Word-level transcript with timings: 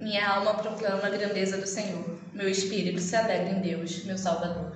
Minha 0.00 0.26
alma 0.26 0.54
proclama 0.54 1.06
a 1.06 1.10
grandeza 1.10 1.58
do 1.58 1.66
Senhor. 1.66 2.18
Meu 2.32 2.48
espírito 2.48 3.00
se 3.00 3.14
alegra 3.14 3.50
em 3.50 3.60
Deus, 3.60 4.04
meu 4.04 4.16
Salvador. 4.16 4.72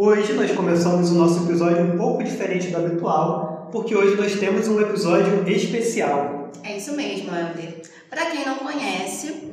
Hoje 0.00 0.32
nós 0.34 0.52
começamos 0.52 1.10
o 1.10 1.14
nosso 1.16 1.42
episódio 1.42 1.82
um 1.82 1.98
pouco 1.98 2.22
diferente 2.22 2.68
do 2.68 2.76
habitual, 2.76 3.68
porque 3.72 3.96
hoje 3.96 4.14
nós 4.14 4.38
temos 4.38 4.68
um 4.68 4.80
episódio 4.80 5.42
especial. 5.48 6.52
É 6.62 6.76
isso 6.76 6.92
mesmo, 6.92 7.34
Helder. 7.34 7.82
Para 8.08 8.26
quem 8.26 8.46
não 8.46 8.58
conhece, 8.58 9.50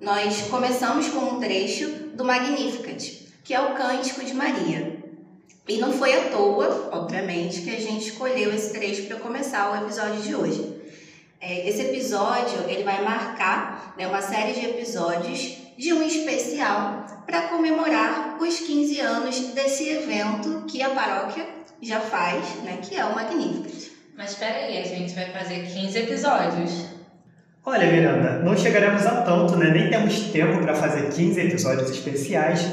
nós 0.00 0.42
começamos 0.42 1.08
com 1.08 1.18
um 1.18 1.40
trecho 1.40 1.88
do 2.14 2.24
Magnificat, 2.24 3.26
que 3.42 3.52
é 3.52 3.60
o 3.60 3.74
Cântico 3.74 4.24
de 4.24 4.34
Maria. 4.34 5.02
E 5.66 5.78
não 5.78 5.92
foi 5.92 6.14
à 6.14 6.30
toa, 6.30 6.90
obviamente, 6.92 7.62
que 7.62 7.70
a 7.70 7.80
gente 7.80 8.10
escolheu 8.10 8.54
esse 8.54 8.72
trecho 8.72 9.02
para 9.08 9.16
começar 9.16 9.72
o 9.72 9.84
episódio 9.84 10.22
de 10.22 10.32
hoje. 10.32 10.80
É, 11.40 11.68
esse 11.68 11.82
episódio 11.82 12.68
ele 12.68 12.84
vai 12.84 13.02
marcar 13.02 13.96
né, 13.98 14.06
uma 14.06 14.22
série 14.22 14.52
de 14.52 14.64
episódios 14.64 15.56
de 15.76 15.92
um 15.92 16.04
especial 16.04 17.17
para 17.28 17.42
comemorar 17.42 18.38
os 18.40 18.58
15 18.60 19.00
anos 19.00 19.38
desse 19.54 19.86
evento 19.86 20.64
que 20.66 20.82
a 20.82 20.88
paróquia 20.88 21.44
já 21.82 22.00
faz, 22.00 22.42
né, 22.64 22.78
que 22.80 22.96
é 22.96 23.04
o 23.04 23.14
Magnificat. 23.14 23.92
Mas 24.16 24.30
espera 24.30 24.56
aí, 24.56 24.78
a 24.78 24.84
gente 24.84 25.14
vai 25.14 25.26
fazer 25.26 25.66
15 25.66 25.98
episódios. 25.98 26.86
Olha, 27.66 27.86
Miranda, 27.86 28.38
não 28.42 28.56
chegaremos 28.56 29.04
a 29.04 29.20
tanto, 29.20 29.56
né? 29.56 29.70
Nem 29.70 29.90
temos 29.90 30.18
tempo 30.32 30.62
para 30.62 30.74
fazer 30.74 31.10
15 31.10 31.38
episódios 31.38 31.90
especiais, 31.90 32.66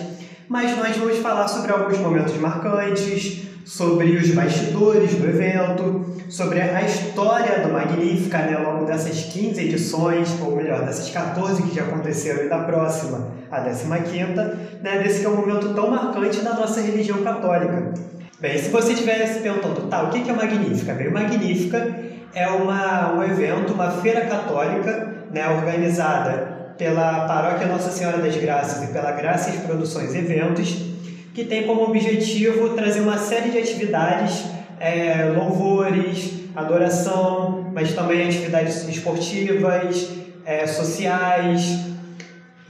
mas 0.48 0.76
nós 0.78 0.96
vamos 0.96 1.18
falar 1.18 1.50
sobre 1.50 1.74
alguns 1.74 1.98
momentos 1.98 2.34
marcantes, 2.38 3.44
sobre 3.66 4.16
os 4.16 4.30
bastidores 4.30 5.14
do 5.16 5.28
evento, 5.28 6.16
sobre 6.30 6.62
a 6.62 6.82
história 6.82 7.60
do 7.60 7.74
Magnífica 7.74 8.38
né, 8.38 8.56
ao 8.56 8.74
longo 8.74 8.86
dessas 8.86 9.26
15 9.26 9.62
edições, 9.62 10.30
ou 10.42 10.56
melhor, 10.56 10.86
dessas 10.86 11.10
14 11.10 11.62
que 11.64 11.76
já 11.76 11.84
aconteceram 11.84 12.46
e 12.46 12.50
da 12.50 12.60
próxima, 12.60 13.35
a 13.58 13.98
15, 14.00 14.34
né, 14.82 15.00
desse 15.04 15.20
que 15.20 15.26
é 15.26 15.30
um 15.30 15.36
momento 15.36 15.74
tão 15.74 15.90
marcante 15.90 16.42
da 16.42 16.54
nossa 16.54 16.82
religião 16.82 17.24
católica. 17.24 17.94
Bem, 18.40 18.58
se 18.58 18.70
você 18.70 18.94
estiver 18.94 19.26
se 19.28 19.40
perguntando, 19.40 19.88
tá, 19.88 20.04
o 20.04 20.10
que 20.10 20.30
é 20.30 20.34
Magnífica? 20.34 20.94
Bem, 20.94 21.10
Magnífica 21.10 21.96
é 22.34 22.48
uma, 22.48 23.14
um 23.14 23.24
evento, 23.24 23.74
uma 23.74 23.90
feira 23.92 24.22
católica 24.26 25.16
né, 25.32 25.48
organizada 25.50 26.74
pela 26.78 27.26
Paróquia 27.26 27.68
Nossa 27.68 27.90
Senhora 27.90 28.18
das 28.18 28.36
Graças 28.36 28.90
e 28.90 28.94
pela 28.94 29.12
Graças 29.12 29.56
Produções 29.62 30.14
Eventos, 30.14 30.76
que 31.34 31.46
tem 31.46 31.66
como 31.66 31.84
objetivo 31.84 32.70
trazer 32.70 33.00
uma 33.00 33.18
série 33.18 33.50
de 33.50 33.58
atividades, 33.58 34.46
é, 34.80 35.34
louvores, 35.36 36.34
adoração, 36.56 37.72
mas 37.74 37.94
também 37.94 38.28
atividades 38.28 38.88
esportivas, 38.88 40.10
é, 40.46 40.68
sociais, 40.68 41.86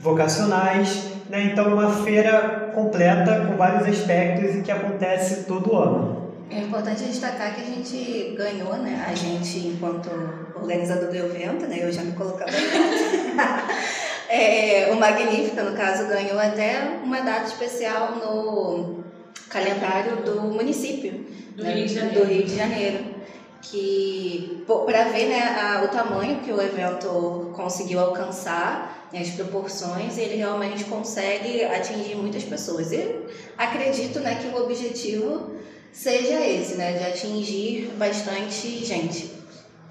vocacionais. 0.06 1.04
Né? 1.28 1.50
Então, 1.52 1.74
uma 1.74 1.90
feira 2.04 2.70
completa 2.72 3.44
com 3.46 3.56
vários 3.56 3.88
aspectos 3.88 4.54
e 4.54 4.62
que 4.62 4.70
acontece 4.70 5.44
todo 5.44 5.76
ano. 5.76 6.26
É 6.48 6.60
importante 6.60 7.02
destacar 7.02 7.54
que 7.56 7.60
a 7.60 7.64
gente 7.64 8.36
ganhou, 8.38 8.76
né? 8.76 9.04
A 9.08 9.12
gente, 9.12 9.66
enquanto 9.66 10.08
organizador 10.54 11.08
do 11.08 11.16
evento, 11.16 11.66
né? 11.66 11.80
Eu 11.82 11.90
já 11.92 12.02
me 12.02 12.12
colocava 12.12 12.52
É, 14.28 14.90
o 14.92 14.96
Magnífica, 14.96 15.62
no 15.62 15.76
caso, 15.76 16.08
ganhou 16.08 16.38
até 16.38 16.98
uma 17.02 17.20
data 17.20 17.46
especial 17.46 18.16
no 18.16 19.04
calendário 19.48 20.16
do 20.24 20.42
município 20.42 21.24
Do 21.54 21.62
né, 21.62 21.74
Rio 21.74 21.86
de 21.86 22.00
do 22.08 22.24
Rio 22.24 22.44
de 22.44 22.56
Janeiro. 22.56 23.04
Que, 23.70 24.64
para 24.66 25.04
ver 25.04 25.26
né, 25.26 25.56
a, 25.58 25.82
o 25.84 25.88
tamanho 25.88 26.40
que 26.40 26.52
o 26.52 26.62
evento 26.62 27.52
conseguiu 27.54 27.98
alcançar, 27.98 29.08
né, 29.12 29.20
as 29.20 29.30
proporções, 29.30 30.16
ele 30.18 30.36
realmente 30.36 30.84
consegue 30.84 31.64
atingir 31.64 32.14
muitas 32.14 32.44
pessoas. 32.44 32.92
E 32.92 33.26
acredito 33.58 34.20
né, 34.20 34.36
que 34.36 34.46
o 34.48 34.62
objetivo 34.62 35.56
seja 35.92 36.46
esse, 36.46 36.74
né, 36.74 36.92
de 36.92 37.04
atingir 37.04 37.90
bastante 37.96 38.84
gente. 38.84 39.34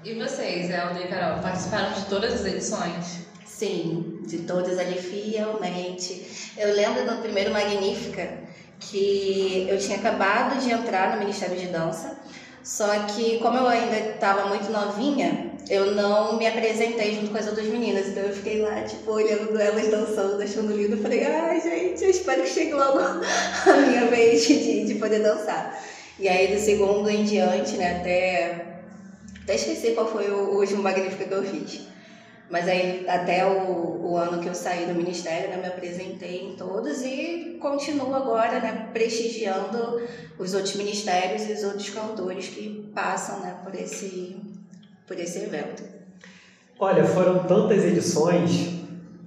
E 0.04 0.14
vocês, 0.14 0.70
Helder 0.70 1.04
e 1.04 1.08
Carol, 1.08 1.42
participaram 1.42 1.92
de 1.92 2.06
todas 2.06 2.32
as 2.32 2.46
edições? 2.46 3.26
Sim, 3.44 4.20
de 4.26 4.38
todas 4.38 4.78
ali 4.78 5.00
fielmente. 5.00 6.52
Eu 6.56 6.74
lembro 6.74 7.04
no 7.04 7.20
primeiro 7.20 7.52
Magnífica 7.52 8.38
que 8.78 9.66
eu 9.68 9.78
tinha 9.78 9.98
acabado 9.98 10.60
de 10.60 10.70
entrar 10.70 11.14
no 11.14 11.18
Ministério 11.18 11.56
de 11.56 11.66
Dança, 11.66 12.18
só 12.66 12.88
que 13.06 13.38
como 13.38 13.56
eu 13.56 13.68
ainda 13.68 13.96
estava 13.96 14.48
muito 14.48 14.72
novinha, 14.72 15.52
eu 15.70 15.94
não 15.94 16.36
me 16.36 16.48
apresentei 16.48 17.14
junto 17.14 17.30
com 17.30 17.38
as 17.38 17.46
outras 17.46 17.68
meninas, 17.68 18.08
então 18.08 18.24
eu 18.24 18.34
fiquei 18.34 18.60
lá, 18.60 18.82
tipo, 18.82 19.08
olhando 19.08 19.56
elas 19.56 19.86
dançando, 19.86 20.42
achando 20.42 20.76
lindo, 20.76 20.96
falei, 21.00 21.24
ai 21.24 21.60
gente, 21.60 22.02
eu 22.02 22.10
espero 22.10 22.42
que 22.42 22.48
chegue 22.48 22.72
logo 22.72 22.98
a 22.98 23.76
minha 23.86 24.06
vez 24.06 24.48
de, 24.48 24.84
de 24.84 24.94
poder 24.96 25.20
dançar. 25.20 25.80
E 26.18 26.28
aí 26.28 26.52
do 26.52 26.60
segundo 26.60 27.08
em 27.08 27.22
diante, 27.22 27.76
né, 27.76 28.00
até, 28.00 28.66
até 29.44 29.54
esqueci 29.54 29.92
qual 29.92 30.10
foi 30.10 30.28
o, 30.28 30.58
último 30.58 30.82
Magnífica 30.82 31.24
que 31.24 31.34
eu 31.34 31.44
fiz. 31.44 31.82
Mas 32.48 32.68
aí, 32.68 33.04
até 33.08 33.44
o, 33.44 34.10
o 34.10 34.16
ano 34.16 34.40
que 34.40 34.48
eu 34.48 34.54
saí 34.54 34.86
do 34.86 34.94
ministério, 34.94 35.50
né, 35.50 35.56
me 35.56 35.66
apresentei 35.66 36.44
em 36.44 36.54
todos 36.54 37.02
e 37.02 37.58
continuo 37.60 38.14
agora, 38.14 38.60
né, 38.60 38.88
prestigiando 38.92 40.00
os 40.38 40.54
outros 40.54 40.76
ministérios 40.76 41.48
e 41.48 41.52
os 41.52 41.64
outros 41.64 41.90
cantores 41.90 42.48
que 42.48 42.88
passam, 42.94 43.40
né, 43.40 43.56
por 43.64 43.74
esse, 43.74 44.36
por 45.06 45.18
esse 45.18 45.40
evento. 45.40 45.82
Olha, 46.78 47.04
foram 47.04 47.40
tantas 47.44 47.84
edições 47.84 48.76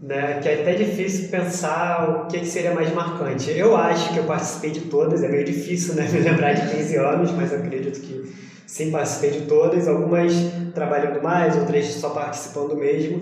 né, 0.01 0.39
que 0.39 0.47
é 0.47 0.61
até 0.61 0.73
difícil 0.75 1.29
pensar 1.29 2.09
o 2.09 2.27
que, 2.27 2.39
que 2.39 2.45
seria 2.45 2.73
mais 2.73 2.93
marcante. 2.93 3.51
Eu 3.51 3.75
acho 3.75 4.13
que 4.13 4.19
eu 4.19 4.23
participei 4.23 4.71
de 4.71 4.81
todas, 4.81 5.23
é 5.23 5.27
meio 5.27 5.43
difícil 5.43 5.95
né, 5.95 6.07
me 6.11 6.19
lembrar 6.19 6.53
de 6.53 6.73
15 6.73 6.95
anos, 6.95 7.31
mas 7.31 7.51
eu 7.51 7.59
acredito 7.59 7.99
que 7.99 8.48
sim, 8.69 8.91
participei 8.91 9.31
de 9.31 9.41
todas, 9.47 9.87
algumas 9.87 10.31
trabalhando 10.75 11.21
mais, 11.23 11.57
outras 11.57 11.85
só 11.87 12.11
participando 12.11 12.75
mesmo. 12.75 13.19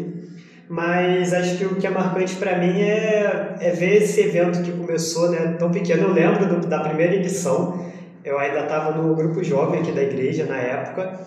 Mas 0.69 1.33
acho 1.33 1.57
que 1.57 1.65
o 1.65 1.75
que 1.75 1.87
é 1.87 1.89
marcante 1.89 2.35
para 2.35 2.57
mim 2.57 2.81
é, 2.81 3.55
é 3.61 3.71
ver 3.71 4.03
esse 4.03 4.19
evento 4.19 4.61
que 4.61 4.73
começou 4.73 5.31
né, 5.31 5.55
tão 5.57 5.71
pequeno. 5.71 6.09
Eu 6.09 6.13
lembro 6.13 6.45
do, 6.45 6.67
da 6.67 6.81
primeira 6.81 7.15
edição, 7.15 7.89
eu 8.25 8.37
ainda 8.37 8.63
estava 8.63 8.91
no 8.91 9.15
grupo 9.15 9.41
jovem 9.41 9.79
aqui 9.79 9.93
da 9.93 10.03
igreja 10.03 10.45
na 10.45 10.57
época, 10.57 11.17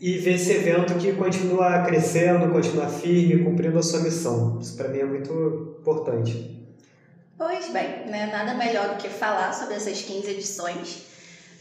e 0.00 0.18
ver 0.18 0.34
esse 0.34 0.50
evento 0.50 0.94
que 0.94 1.12
continua 1.12 1.82
crescendo, 1.82 2.50
continua 2.50 2.88
firme, 2.88 3.44
cumprindo 3.44 3.78
a 3.78 3.82
sua 3.82 4.00
missão. 4.00 4.58
Isso 4.60 4.76
para 4.76 4.88
mim 4.88 4.98
é 4.98 5.04
muito 5.04 5.76
importante. 5.78 6.58
Pois 7.38 7.68
bem, 7.68 8.06
né, 8.06 8.28
nada 8.32 8.54
melhor 8.54 8.88
do 8.88 8.96
que 8.96 9.08
falar 9.08 9.52
sobre 9.52 9.74
essas 9.74 10.02
15 10.02 10.28
edições 10.28 11.09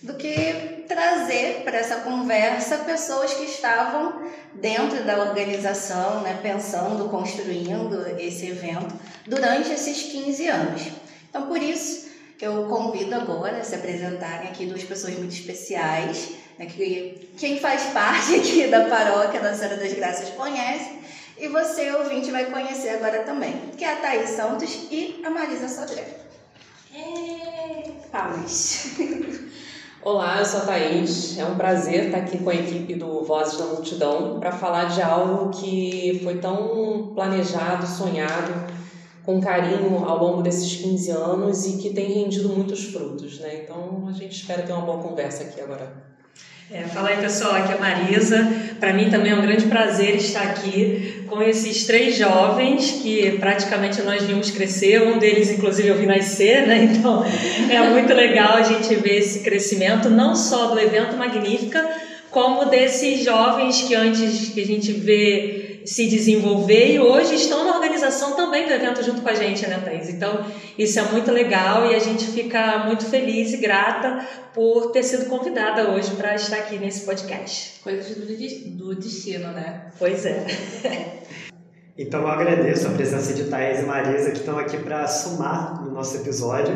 do 0.02 0.14
que 0.14 0.86
trazer 0.88 1.64
para 1.64 1.78
essa 1.78 1.98
conversa 1.98 2.78
pessoas 2.80 3.34
que 3.34 3.44
estavam 3.44 4.24
dentro 4.54 5.04
da 5.04 5.20
organização, 5.20 6.22
né, 6.22 6.40
pensando, 6.42 7.10
construindo 7.10 8.08
esse 8.18 8.48
evento 8.48 8.96
durante 9.28 9.72
esses 9.72 10.04
15 10.04 10.48
anos. 10.48 10.82
Então, 11.30 11.48
por 11.48 11.62
isso, 11.62 12.10
eu 12.42 12.66
convido 12.68 13.14
agora 13.16 13.58
a 13.58 13.64
se 13.64 13.76
apresentarem 13.76 14.50
aqui 14.50 14.66
duas 14.66 14.84
pessoas 14.84 15.16
muito 15.16 15.34
especiais, 15.34 16.32
né, 16.58 16.66
que 16.66 17.30
quem 17.38 17.60
faz 17.60 17.84
parte 17.94 18.36
aqui 18.36 18.68
da 18.68 18.86
paróquia 18.86 19.42
da 19.42 19.54
Senhora 19.54 19.78
das 19.78 19.94
Graças 19.94 20.30
conhece, 20.30 20.98
e 21.38 21.48
você, 21.48 21.92
ouvinte, 21.92 22.32
vai 22.32 22.46
conhecer 22.46 22.90
agora 22.90 23.24
também, 23.24 23.54
que 23.78 23.84
é 23.84 23.94
a 23.94 23.96
Thaís 23.98 24.32
Santos 24.32 24.88
e 24.92 25.22
a 25.26 25.30
Marisa 25.30 25.70
Sodré. 25.70 26.06
Palmas. 28.12 28.98
Olá, 30.02 30.40
eu 30.40 30.46
sou 30.46 30.62
a 30.62 30.66
Thaís. 30.66 31.38
É 31.38 31.44
um 31.44 31.56
prazer 31.56 32.06
estar 32.06 32.20
aqui 32.20 32.38
com 32.38 32.50
a 32.50 32.56
equipe 32.56 32.96
do 32.96 33.22
Vozes 33.22 33.60
da 33.60 33.66
Multidão 33.66 34.40
para 34.40 34.50
falar 34.50 34.86
de 34.86 35.02
algo 35.02 35.50
que 35.50 36.22
foi 36.24 36.38
tão 36.38 37.12
planejado, 37.14 37.86
sonhado, 37.86 38.54
com 39.26 39.42
carinho 39.42 40.06
ao 40.06 40.24
longo 40.24 40.42
desses 40.42 40.74
15 40.78 41.12
anos 41.12 41.66
e 41.66 41.78
que 41.80 41.90
tem 41.94 42.14
rendido 42.14 42.48
muitos 42.48 42.86
frutos, 42.86 43.40
né? 43.42 43.64
Então 43.64 44.08
a 44.08 44.14
gente 44.14 44.34
espera 44.34 44.64
ter 44.64 44.72
uma 44.72 44.86
boa 44.86 45.04
conversa 45.04 45.44
aqui 45.44 45.60
agora. 45.60 45.92
É, 46.72 46.84
fala 46.84 47.10
aí 47.10 47.18
pessoal, 47.18 47.56
aqui 47.56 47.74
é 47.74 47.76
a 47.76 47.80
Marisa. 47.80 48.38
Para 48.80 48.94
mim 48.94 49.10
também 49.10 49.32
é 49.32 49.36
um 49.36 49.42
grande 49.42 49.66
prazer 49.66 50.16
estar 50.16 50.44
aqui 50.44 51.24
com 51.28 51.42
esses 51.42 51.86
três 51.86 52.18
jovens 52.18 53.00
que 53.02 53.38
praticamente 53.40 54.02
nós 54.02 54.24
vimos 54.24 54.52
crescer. 54.52 55.02
Um 55.02 55.20
deles, 55.20 55.52
inclusive, 55.52 55.90
eu 55.90 55.96
vi 55.96 56.06
nascer, 56.06 56.66
né? 56.66 56.90
Então 57.00 57.24
é 57.70 57.90
muito 57.90 58.14
legal 58.14 58.56
a 58.56 58.64
gente 58.64 58.96
ver 58.96 59.20
esse 59.20 59.40
crescimento, 59.40 60.10
não 60.10 60.36
só 60.36 60.68
do 60.68 60.80
evento 60.80 61.16
Magnífica, 61.16 61.88
como 62.32 62.66
desses 62.66 63.24
jovens 63.24 63.82
que 63.82 63.96
antes 63.96 64.50
que 64.50 64.62
a 64.62 64.66
gente 64.66 64.92
vê 64.92 65.69
se 65.90 66.08
desenvolver 66.08 66.94
e 66.94 67.00
hoje 67.00 67.34
estão 67.34 67.66
na 67.66 67.74
organização 67.74 68.36
também 68.36 68.68
do 68.68 68.74
evento 68.74 69.04
junto 69.04 69.22
com 69.22 69.30
a 69.30 69.34
gente, 69.34 69.66
né, 69.66 69.82
Thais? 69.84 70.08
Então, 70.08 70.46
isso 70.78 71.00
é 71.00 71.02
muito 71.04 71.32
legal 71.32 71.90
e 71.92 71.96
a 71.96 72.00
gente 72.00 72.28
fica 72.28 72.86
muito 72.86 73.06
feliz 73.06 73.54
e 73.54 73.58
grata 73.58 74.24
por 74.54 74.92
ter 74.92 75.02
sido 75.02 75.26
convidada 75.26 75.90
hoje 75.90 76.12
para 76.12 76.36
estar 76.36 76.58
aqui 76.58 76.78
nesse 76.78 77.06
podcast. 77.06 77.80
Coisas 77.82 78.16
do, 78.16 78.26
do 78.78 78.96
destino, 78.96 79.52
né? 79.52 79.92
Pois 79.98 80.26
é. 80.26 80.46
Então, 82.02 82.22
eu 82.22 82.30
agradeço 82.30 82.88
a 82.88 82.92
presença 82.92 83.34
de 83.34 83.50
Thais 83.50 83.82
e 83.82 83.84
Marisa 83.84 84.32
que 84.32 84.38
estão 84.38 84.58
aqui 84.58 84.78
para 84.78 85.06
somar 85.06 85.84
no 85.84 85.92
nosso 85.92 86.16
episódio. 86.16 86.74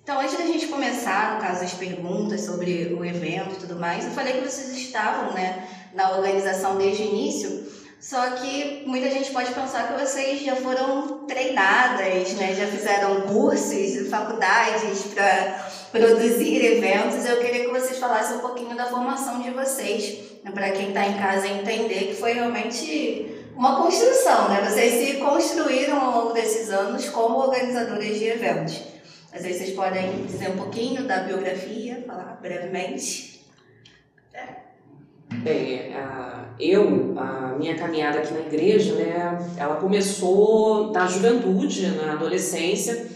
Então, 0.00 0.20
antes 0.20 0.38
da 0.38 0.46
gente 0.46 0.68
começar, 0.68 1.34
no 1.34 1.40
caso, 1.40 1.64
as 1.64 1.74
perguntas 1.74 2.42
sobre 2.42 2.94
o 2.96 3.04
evento 3.04 3.54
e 3.54 3.58
tudo 3.58 3.74
mais, 3.74 4.04
eu 4.04 4.12
falei 4.12 4.34
que 4.34 4.48
vocês 4.48 4.70
estavam 4.76 5.32
né, 5.34 5.66
na 5.92 6.16
organização 6.16 6.78
desde 6.78 7.02
o 7.02 7.06
início, 7.06 7.81
só 8.02 8.30
que 8.32 8.82
muita 8.84 9.08
gente 9.08 9.30
pode 9.30 9.54
pensar 9.54 9.86
que 9.86 10.04
vocês 10.04 10.42
já 10.42 10.56
foram 10.56 11.24
treinadas, 11.24 12.32
né, 12.32 12.52
já 12.52 12.66
fizeram 12.66 13.20
cursos, 13.20 14.08
faculdades 14.10 15.02
para 15.14 15.70
produzir 15.92 16.64
eventos. 16.64 17.24
Eu 17.24 17.38
queria 17.40 17.64
que 17.64 17.70
vocês 17.70 17.98
falassem 18.00 18.38
um 18.38 18.40
pouquinho 18.40 18.76
da 18.76 18.86
formação 18.86 19.40
de 19.40 19.50
vocês, 19.50 20.18
né, 20.42 20.50
para 20.50 20.72
quem 20.72 20.88
está 20.88 21.06
em 21.06 21.16
casa 21.16 21.46
entender 21.46 22.08
que 22.08 22.14
foi 22.14 22.32
realmente 22.32 23.36
uma 23.54 23.80
construção, 23.80 24.48
né? 24.48 24.68
Vocês 24.68 25.06
se 25.06 25.16
construíram 25.18 26.00
ao 26.00 26.22
longo 26.22 26.32
desses 26.32 26.70
anos 26.70 27.08
como 27.08 27.38
organizadores 27.38 28.18
de 28.18 28.24
eventos. 28.24 28.82
Às 29.32 29.42
vezes 29.42 29.58
vocês 29.58 29.76
podem 29.76 30.26
dizer 30.26 30.50
um 30.50 30.56
pouquinho 30.56 31.04
da 31.04 31.18
biografia, 31.18 32.02
falar 32.04 32.36
brevemente. 32.42 33.46
Bem, 35.40 35.92
eu, 36.58 37.14
a 37.16 37.54
minha 37.58 37.74
caminhada 37.74 38.18
aqui 38.18 38.32
na 38.32 38.40
igreja, 38.40 38.94
né, 38.94 39.38
ela 39.56 39.76
começou 39.76 40.92
na 40.92 41.06
juventude, 41.06 41.86
na 41.88 42.12
adolescência, 42.12 43.06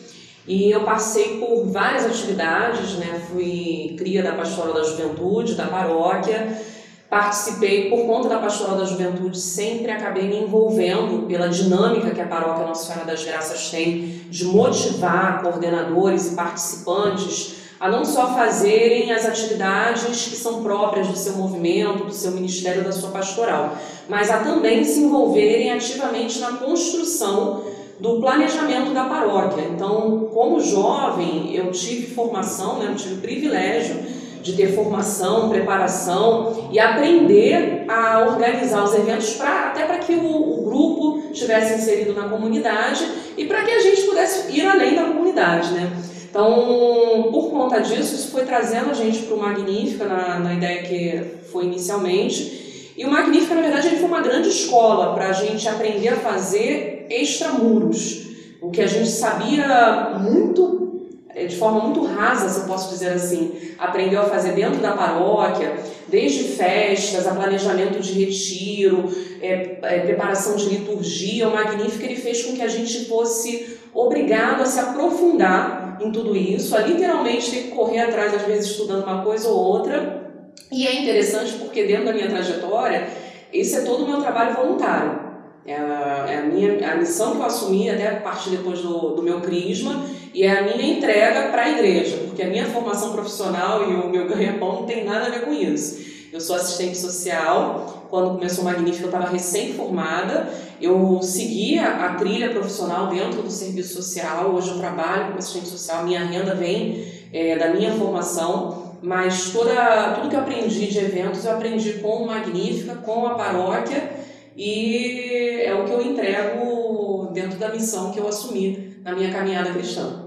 e 0.47 0.71
eu 0.71 0.85
passei 0.85 1.39
por 1.39 1.67
várias 1.67 2.07
atividades, 2.07 2.95
né, 2.95 3.21
fui 3.31 3.95
cria 3.99 4.23
da 4.23 4.33
pastoral 4.33 4.75
da 4.75 4.83
juventude, 4.83 5.55
da 5.55 5.67
paróquia, 5.67 6.61
participei 7.09 7.89
por 7.89 8.05
conta 8.07 8.29
da 8.29 8.39
pastoral 8.39 8.77
da 8.77 8.85
juventude, 8.85 9.39
sempre 9.39 9.93
acabei 9.93 10.29
me 10.29 10.43
envolvendo 10.43 11.27
pela 11.27 11.49
dinâmica 11.49 12.11
que 12.11 12.21
a 12.21 12.27
paróquia 12.27 12.67
Nossa 12.67 12.87
Senhora 12.87 13.07
das 13.07 13.25
Graças 13.25 13.71
tem 13.71 14.23
de 14.29 14.45
motivar 14.45 15.41
coordenadores 15.41 16.33
e 16.33 16.35
participantes 16.35 17.66
a 17.78 17.90
não 17.90 18.05
só 18.05 18.34
fazerem 18.34 19.12
as 19.12 19.26
atividades 19.26 20.28
que 20.28 20.37
são 20.37 20.62
próprias 20.62 21.08
do 21.08 21.17
seu 21.17 21.34
movimento, 21.34 22.05
do 22.05 22.12
seu 22.12 22.31
ministério, 22.31 22.82
da 22.82 22.93
sua 22.93 23.11
pastoral, 23.11 23.76
mas 24.08 24.31
a 24.31 24.38
também 24.38 24.82
se 24.82 25.00
envolverem 25.00 25.70
ativamente 25.73 26.38
na 26.38 26.52
construção 26.52 27.64
do 28.00 28.20
planejamento 28.20 28.93
da 28.93 29.05
paróquia. 29.05 29.62
Então, 29.75 30.31
como 30.32 30.61
jovem, 30.61 31.55
eu 31.55 31.70
tive 31.70 32.14
formação, 32.14 32.78
né, 32.78 32.88
eu 32.90 32.96
tive 32.96 33.14
o 33.14 33.19
privilégio 33.19 33.96
de 34.43 34.52
ter 34.52 34.75
formação, 34.75 35.49
preparação 35.49 36.69
e 36.70 36.79
aprender 36.79 37.84
a 37.88 38.20
organizar 38.20 38.84
os 38.84 38.94
eventos 38.94 39.34
pra, 39.34 39.70
até 39.70 39.84
para 39.84 39.99
que 39.99 40.14
o, 40.14 40.61
o, 40.61 40.62
grupo 40.62 41.31
estivesse 41.32 41.75
inserido 41.75 42.14
na 42.14 42.29
comunidade 42.29 43.05
e 43.37 43.44
para 43.46 43.64
que 43.64 43.72
a 43.72 43.81
gente 43.81 44.02
pudesse 44.02 44.52
ir 44.52 44.64
além 44.64 44.94
da 44.94 45.05
comunidade, 45.05 45.72
né? 45.72 45.90
Então, 46.37 47.31
por 47.33 47.50
conta 47.50 47.81
disso, 47.81 48.15
isso 48.15 48.31
foi 48.31 48.44
trazendo 48.44 48.91
a 48.91 48.93
gente 48.93 49.21
para 49.21 49.35
o 49.35 49.41
Magnífica, 49.41 50.05
na, 50.05 50.38
na 50.38 50.53
ideia 50.53 50.83
que 50.83 51.47
foi 51.50 51.65
inicialmente. 51.65 52.93
E 52.94 53.06
o 53.06 53.11
Magnífica, 53.11 53.55
na 53.55 53.62
verdade, 53.62 53.87
ele 53.87 53.97
foi 53.97 54.06
uma 54.06 54.21
grande 54.21 54.50
escola 54.50 55.15
para 55.15 55.31
a 55.31 55.33
gente 55.33 55.67
aprender 55.67 56.09
a 56.09 56.17
fazer 56.17 57.06
extramuros. 57.09 58.27
O 58.61 58.71
que 58.71 58.83
a 58.83 58.87
gente 58.87 59.09
sabia 59.09 60.19
muito 60.21 61.06
é, 61.35 61.47
de 61.47 61.56
forma 61.56 61.81
muito 61.81 62.05
rasa, 62.05 62.50
se 62.50 62.61
eu 62.61 62.67
posso 62.67 62.91
dizer 62.91 63.12
assim, 63.12 63.53
aprendeu 63.79 64.21
a 64.21 64.25
fazer 64.25 64.53
dentro 64.53 64.81
da 64.81 64.93
paróquia, 64.93 65.75
desde 66.06 66.44
festas, 66.44 67.27
a 67.27 67.35
planejamento 67.35 67.99
de 67.99 68.12
retiro, 68.12 69.11
é, 69.41 69.79
é, 69.82 69.99
preparação 70.00 70.55
de 70.56 70.69
liturgia, 70.69 71.49
o 71.49 71.55
Magnífico 71.55 72.05
ele 72.05 72.17
fez 72.17 72.43
com 72.43 72.55
que 72.55 72.62
a 72.62 72.69
gente 72.69 73.06
fosse 73.06 73.79
obrigado 73.94 74.61
a 74.61 74.67
se 74.67 74.79
aprofundar 74.79 75.86
em 76.00 76.10
tudo 76.10 76.37
isso, 76.37 76.76
a 76.76 76.81
literalmente 76.81 77.50
ter 77.50 77.62
que 77.64 77.69
correr 77.69 78.00
atrás, 78.00 78.34
às 78.34 78.43
vezes 78.43 78.70
estudando 78.70 79.04
uma 79.04 79.22
coisa 79.22 79.48
ou 79.48 79.58
outra. 79.58 80.32
E 80.70 80.87
é 80.87 81.02
interessante 81.02 81.52
porque 81.54 81.84
dentro 81.84 82.06
da 82.06 82.12
minha 82.12 82.28
trajetória, 82.28 83.08
esse 83.52 83.76
é 83.76 83.81
todo 83.82 84.04
o 84.04 84.08
meu 84.08 84.20
trabalho 84.20 84.54
voluntário. 84.54 85.26
É 85.64 85.75
a, 85.75 86.26
é 86.28 86.43
minha, 86.43 86.93
a 86.93 86.96
missão 86.96 87.32
que 87.32 87.38
eu 87.38 87.44
assumi 87.44 87.90
até 87.90 88.08
a 88.08 88.20
partir 88.20 88.50
depois 88.50 88.81
do, 88.81 89.10
do 89.10 89.22
meu 89.22 89.40
crisma 89.40 90.04
e 90.32 90.44
é 90.44 90.58
a 90.58 90.62
minha 90.62 90.96
entrega 90.96 91.48
para 91.50 91.62
a 91.62 91.70
igreja, 91.70 92.19
porque 92.26 92.43
a 92.43 92.46
minha 92.46 92.66
formação 92.66 93.12
profissional 93.12 93.90
e 93.90 93.94
o 93.94 94.08
meu 94.08 94.28
ganha-pão 94.28 94.75
não 94.75 94.82
tem 94.84 95.04
nada 95.04 95.26
a 95.26 95.31
ver 95.31 95.40
com 95.40 95.52
isso. 95.52 96.16
Eu 96.32 96.40
sou 96.40 96.56
assistente 96.56 96.99
social, 96.99 98.06
quando 98.11 98.34
começou 98.34 98.62
o 98.62 98.64
Magnífico 98.64 99.05
eu 99.05 99.11
estava 99.11 99.28
recém-formada, 99.28 100.49
eu 100.81 101.20
seguia 101.23 101.87
a 101.87 102.14
trilha 102.14 102.50
profissional 102.50 103.08
dentro 103.08 103.43
do 103.43 103.50
serviço 103.50 103.94
social, 103.94 104.50
hoje 104.50 104.70
eu 104.70 104.78
trabalho 104.78 105.26
como 105.26 105.38
assistente 105.38 105.69
social, 105.69 106.05
minha 106.05 106.25
renda 106.25 106.55
vem 106.55 107.06
é, 107.32 107.56
da 107.56 107.69
minha 107.69 107.93
formação, 107.93 108.96
mas 109.02 109.50
toda, 109.50 110.14
tudo 110.14 110.28
que 110.28 110.34
eu 110.34 110.40
aprendi 110.40 110.87
de 110.87 110.99
eventos 110.99 111.44
eu 111.44 111.52
aprendi 111.52 111.94
com 111.94 112.25
o 112.25 112.26
Magnífica, 112.26 112.96
com 112.96 113.26
a 113.26 113.34
paróquia, 113.34 114.11
e 114.56 115.61
é 115.64 115.75
o 115.75 115.84
que 115.84 115.93
eu 115.93 116.02
entrego 116.02 117.31
dentro 117.32 117.58
da 117.58 117.69
missão 117.69 118.11
que 118.11 118.19
eu 118.19 118.26
assumi 118.26 118.96
na 119.05 119.14
minha 119.14 119.31
caminhada 119.31 119.70
cristã. 119.70 120.25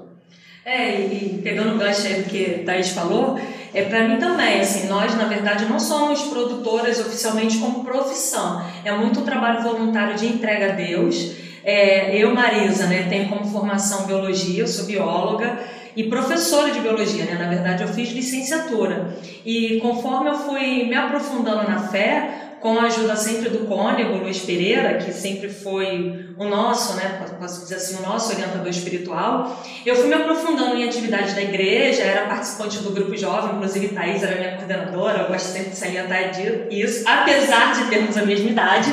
É, 0.63 0.99
e 1.01 1.39
pegando 1.43 1.75
o 1.75 1.77
gancho 1.79 2.05
aí 2.05 2.21
do 2.21 2.29
que 2.29 2.63
Thaís 2.63 2.89
falou, 2.89 3.39
é 3.73 3.83
para 3.83 4.07
mim 4.07 4.17
também, 4.17 4.59
assim, 4.59 4.87
nós 4.87 5.15
na 5.15 5.25
verdade 5.25 5.65
não 5.65 5.79
somos 5.79 6.21
produtoras 6.23 6.99
oficialmente 6.99 7.57
como 7.57 7.83
profissão, 7.83 8.65
é 8.83 8.91
muito 8.91 9.19
um 9.19 9.23
trabalho 9.23 9.61
voluntário 9.61 10.15
de 10.15 10.25
entrega 10.25 10.73
a 10.73 10.75
Deus. 10.75 11.33
É, 11.63 12.17
eu, 12.17 12.33
Marisa, 12.33 12.87
né, 12.87 13.07
tenho 13.09 13.29
como 13.29 13.45
formação 13.45 14.07
biologia, 14.07 14.63
eu 14.63 14.67
sou 14.67 14.85
bióloga 14.85 15.59
e 15.95 16.05
professora 16.05 16.71
de 16.71 16.79
biologia, 16.79 17.25
né? 17.25 17.33
Na 17.33 17.49
verdade, 17.49 17.83
eu 17.83 17.89
fiz 17.89 18.11
licenciatura. 18.11 19.17
E 19.45 19.79
conforme 19.81 20.29
eu 20.29 20.35
fui 20.35 20.85
me 20.85 20.95
aprofundando 20.95 21.69
na 21.69 21.79
fé, 21.79 22.55
com 22.61 22.77
a 22.77 22.83
ajuda 22.83 23.15
sempre 23.15 23.49
do 23.49 23.65
cônego 23.67 24.17
Luiz 24.17 24.39
Pereira, 24.39 24.97
que 24.97 25.11
sempre 25.11 25.49
foi 25.49 26.28
o 26.39 26.45
nosso, 26.45 26.93
né, 26.93 27.21
posso 27.37 27.63
dizer 27.63 27.75
assim, 27.75 27.97
o 27.97 28.07
nosso 28.07 28.31
orientador 28.31 28.69
espiritual, 28.69 29.61
eu 29.85 29.93
fui 29.93 30.07
me 30.07 30.13
aprofundando 30.13 30.73
em 30.77 30.87
atividades 30.87 31.33
da 31.33 31.41
igreja, 31.41 32.01
era 32.01 32.27
participante 32.27 32.79
do 32.79 32.91
grupo 32.91 33.15
jovem, 33.17 33.57
inclusive 33.57 33.89
Thaís 33.89 34.23
era 34.23 34.37
minha 34.37 34.55
coordenadora, 34.55 35.23
eu 35.23 35.27
gosto 35.27 35.47
sempre 35.47 35.71
de 35.71 35.75
salientar 35.75 36.31
isso, 36.71 37.03
apesar 37.05 37.73
de 37.73 37.89
termos 37.89 38.15
a 38.15 38.21
mesma 38.25 38.51
idade, 38.51 38.89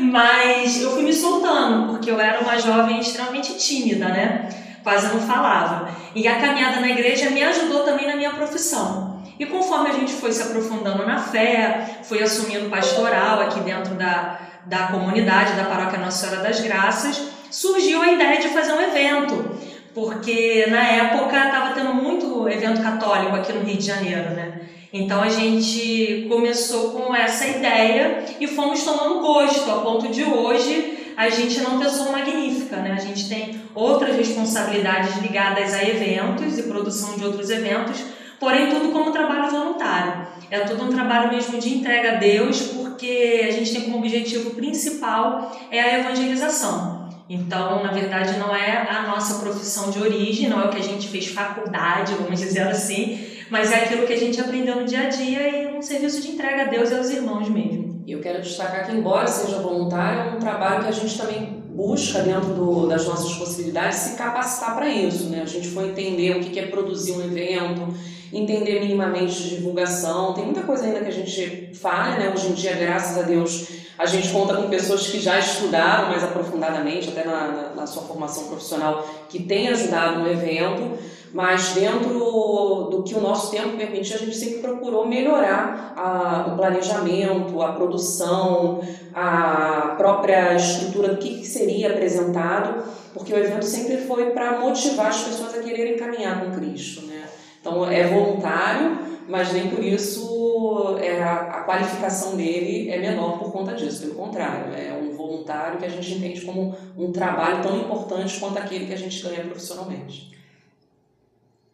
mas 0.00 0.82
eu 0.82 0.90
fui 0.90 1.04
me 1.04 1.12
soltando, 1.12 1.92
porque 1.92 2.10
eu 2.10 2.18
era 2.18 2.40
uma 2.40 2.58
jovem 2.58 2.98
extremamente 2.98 3.56
tímida, 3.56 4.08
né, 4.08 4.48
quase 4.82 5.06
não 5.06 5.20
falava. 5.20 5.88
E 6.16 6.26
a 6.26 6.40
caminhada 6.40 6.80
na 6.80 6.88
igreja 6.88 7.30
me 7.30 7.44
ajudou 7.44 7.84
também 7.84 8.08
na 8.08 8.16
minha 8.16 8.30
profissão. 8.30 9.22
E 9.38 9.46
conforme 9.46 9.88
a 9.88 9.92
gente 9.92 10.12
foi 10.12 10.32
se 10.32 10.42
aprofundando 10.42 11.06
na 11.06 11.18
fé, 11.18 12.00
foi 12.02 12.22
assumindo 12.22 12.68
pastoral 12.68 13.40
aqui 13.40 13.60
dentro 13.60 13.94
da, 13.94 14.38
da 14.66 14.88
comunidade 14.88 15.54
da 15.54 15.64
Paróquia 15.64 15.98
Nossa 15.98 16.26
Senhora 16.26 16.48
das 16.48 16.60
Graças, 16.60 17.20
surgiu 17.50 18.00
a 18.00 18.12
ideia 18.12 18.40
de 18.40 18.48
fazer 18.48 18.72
um 18.72 18.80
evento, 18.80 19.58
porque 19.94 20.66
na 20.68 20.82
época 20.82 21.36
estava 21.36 21.74
tendo 21.74 21.94
muito 21.94 22.48
evento 22.48 22.82
católico 22.82 23.36
aqui 23.36 23.52
no 23.52 23.64
Rio 23.64 23.76
de 23.76 23.86
Janeiro, 23.86 24.30
né? 24.30 24.60
Então 24.92 25.22
a 25.22 25.28
gente 25.28 26.26
começou 26.28 26.90
com 26.90 27.14
essa 27.14 27.46
ideia 27.46 28.24
e 28.38 28.46
fomos 28.46 28.82
tomando 28.82 29.20
gosto, 29.20 29.70
a 29.70 29.80
ponto 29.80 30.08
de 30.08 30.22
hoje 30.22 31.14
a 31.16 31.28
gente 31.28 31.60
não 31.60 31.78
ter 31.78 31.88
só 31.88 32.12
magnífica, 32.12 32.76
né? 32.76 32.92
A 32.92 33.00
gente 33.00 33.28
tem 33.28 33.62
outras 33.74 34.16
responsabilidades 34.16 35.16
ligadas 35.18 35.74
a 35.74 35.82
eventos 35.82 36.58
e 36.58 36.64
produção 36.64 37.16
de 37.16 37.24
outros 37.24 37.50
eventos, 37.50 38.02
porém 38.38 38.68
tudo 38.68 38.92
como 38.92 39.12
trabalho 39.12 39.50
voluntário. 39.50 40.26
É 40.50 40.60
tudo 40.60 40.84
um 40.84 40.88
trabalho 40.88 41.30
mesmo 41.30 41.58
de 41.58 41.74
entrega 41.74 42.12
a 42.12 42.14
Deus, 42.16 42.60
porque 42.92 43.44
a 43.48 43.50
gente 43.50 43.72
tem 43.72 43.82
como 43.82 43.98
objetivo 43.98 44.50
principal 44.50 45.50
é 45.70 45.80
a 45.80 45.98
evangelização. 46.00 47.08
Então, 47.28 47.82
na 47.82 47.90
verdade, 47.90 48.38
não 48.38 48.54
é 48.54 48.86
a 48.88 49.06
nossa 49.06 49.42
profissão 49.42 49.90
de 49.90 49.98
origem, 49.98 50.48
não 50.50 50.60
é 50.60 50.66
o 50.66 50.68
que 50.68 50.78
a 50.78 50.82
gente 50.82 51.08
fez 51.08 51.28
faculdade, 51.28 52.14
vamos 52.14 52.38
dizer 52.38 52.60
assim, 52.68 53.18
mas 53.48 53.72
é 53.72 53.84
aquilo 53.84 54.06
que 54.06 54.12
a 54.12 54.18
gente 54.18 54.38
aprendeu 54.38 54.76
no 54.76 54.84
dia 54.84 55.06
a 55.06 55.08
dia 55.08 55.48
e 55.48 55.76
um 55.76 55.80
serviço 55.80 56.20
de 56.20 56.32
entrega 56.32 56.62
a 56.62 56.64
Deus 56.66 56.90
e 56.90 56.94
aos 56.94 57.08
irmãos 57.08 57.48
mesmo. 57.48 58.02
E 58.06 58.12
eu 58.12 58.20
quero 58.20 58.42
destacar 58.42 58.84
que, 58.84 58.92
embora 58.92 59.26
seja 59.26 59.58
voluntário, 59.58 60.32
é 60.32 60.34
um 60.34 60.38
trabalho 60.38 60.82
que 60.82 60.88
a 60.90 60.92
gente 60.92 61.16
também 61.16 61.61
busca, 61.74 62.20
dentro 62.20 62.54
do, 62.54 62.86
das 62.86 63.06
nossas 63.06 63.34
possibilidades, 63.34 63.98
se 63.98 64.16
capacitar 64.16 64.74
para 64.76 64.88
isso. 64.88 65.28
Né? 65.28 65.42
A 65.42 65.46
gente 65.46 65.68
foi 65.68 65.88
entender 65.88 66.36
o 66.36 66.40
que 66.40 66.58
é 66.58 66.66
produzir 66.66 67.12
um 67.12 67.22
evento, 67.22 67.94
entender 68.32 68.80
minimamente 68.80 69.42
de 69.42 69.56
divulgação. 69.56 70.34
Tem 70.34 70.44
muita 70.44 70.62
coisa 70.62 70.84
ainda 70.84 71.00
que 71.00 71.08
a 71.08 71.12
gente 71.12 71.70
fala, 71.74 72.16
né? 72.16 72.32
Hoje 72.34 72.48
em 72.48 72.54
dia, 72.54 72.74
graças 72.74 73.18
a 73.18 73.22
Deus, 73.22 73.68
a 73.98 74.06
gente 74.06 74.28
conta 74.30 74.54
com 74.54 74.68
pessoas 74.68 75.06
que 75.06 75.20
já 75.20 75.38
estudaram 75.38 76.08
mais 76.08 76.24
aprofundadamente, 76.24 77.08
até 77.08 77.24
na, 77.24 77.48
na, 77.48 77.74
na 77.74 77.86
sua 77.86 78.02
formação 78.02 78.44
profissional, 78.48 79.06
que 79.28 79.42
têm 79.42 79.68
ajudado 79.68 80.20
no 80.20 80.30
evento 80.30 80.98
mas 81.32 81.72
dentro 81.72 82.88
do 82.90 83.02
que 83.02 83.14
o 83.14 83.20
nosso 83.20 83.50
tempo 83.50 83.76
permitia, 83.76 84.16
a 84.16 84.18
gente 84.18 84.36
sempre 84.36 84.58
procurou 84.58 85.06
melhorar 85.06 85.94
a, 85.96 86.52
o 86.52 86.56
planejamento, 86.56 87.62
a 87.62 87.72
produção, 87.72 88.80
a 89.14 89.94
própria 89.96 90.54
estrutura 90.54 91.08
do 91.08 91.16
que, 91.16 91.38
que 91.38 91.46
seria 91.46 91.92
apresentado, 91.92 92.84
porque 93.14 93.32
o 93.32 93.38
evento 93.38 93.64
sempre 93.64 93.98
foi 93.98 94.30
para 94.30 94.58
motivar 94.58 95.06
as 95.06 95.22
pessoas 95.22 95.54
a 95.54 95.62
quererem 95.62 95.96
caminhar 95.96 96.44
com 96.44 96.52
Cristo. 96.52 97.06
Né? 97.06 97.24
Então 97.60 97.90
é 97.90 98.06
voluntário, 98.08 98.98
mas 99.26 99.52
nem 99.52 99.70
por 99.70 99.82
isso 99.82 100.98
é, 101.00 101.22
a, 101.22 101.34
a 101.34 101.62
qualificação 101.62 102.36
dele 102.36 102.90
é 102.90 102.98
menor 102.98 103.38
por 103.38 103.50
conta 103.52 103.72
disso, 103.72 104.02
pelo 104.02 104.14
contrário, 104.14 104.74
é 104.74 104.92
um 104.92 105.16
voluntário 105.16 105.78
que 105.78 105.86
a 105.86 105.88
gente 105.88 106.12
entende 106.12 106.42
como 106.42 106.76
um 106.98 107.10
trabalho 107.10 107.62
tão 107.62 107.78
importante 107.78 108.38
quanto 108.38 108.58
aquele 108.58 108.86
que 108.86 108.92
a 108.92 108.98
gente 108.98 109.22
ganha 109.22 109.44
profissionalmente. 109.44 110.31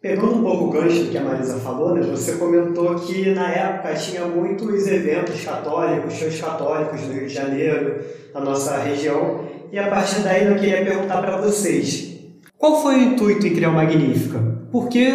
Pegando 0.00 0.36
um 0.36 0.42
pouco 0.44 0.64
o 0.66 0.70
gancho 0.70 1.04
do 1.04 1.10
que 1.10 1.18
a 1.18 1.24
Marisa 1.24 1.58
falou, 1.58 1.92
né, 1.92 2.02
você 2.02 2.36
comentou 2.36 2.94
que 3.00 3.30
na 3.30 3.50
época 3.50 3.94
tinha 3.94 4.24
muitos 4.26 4.86
eventos 4.86 5.44
católicos, 5.44 6.14
shows 6.14 6.40
católicos 6.40 7.00
no 7.02 7.14
Rio 7.14 7.26
de 7.26 7.34
Janeiro, 7.34 8.04
na 8.32 8.40
nossa 8.40 8.78
região, 8.78 9.40
e 9.72 9.78
a 9.78 9.88
partir 9.88 10.20
daí 10.20 10.46
eu 10.46 10.54
queria 10.54 10.84
perguntar 10.84 11.20
para 11.20 11.38
vocês: 11.38 12.16
qual 12.56 12.80
foi 12.80 12.94
o 12.94 13.02
intuito 13.02 13.44
em 13.48 13.52
criar 13.52 13.70
o 13.70 13.74
Magnífica? 13.74 14.38
Por 14.70 14.88
que 14.88 15.12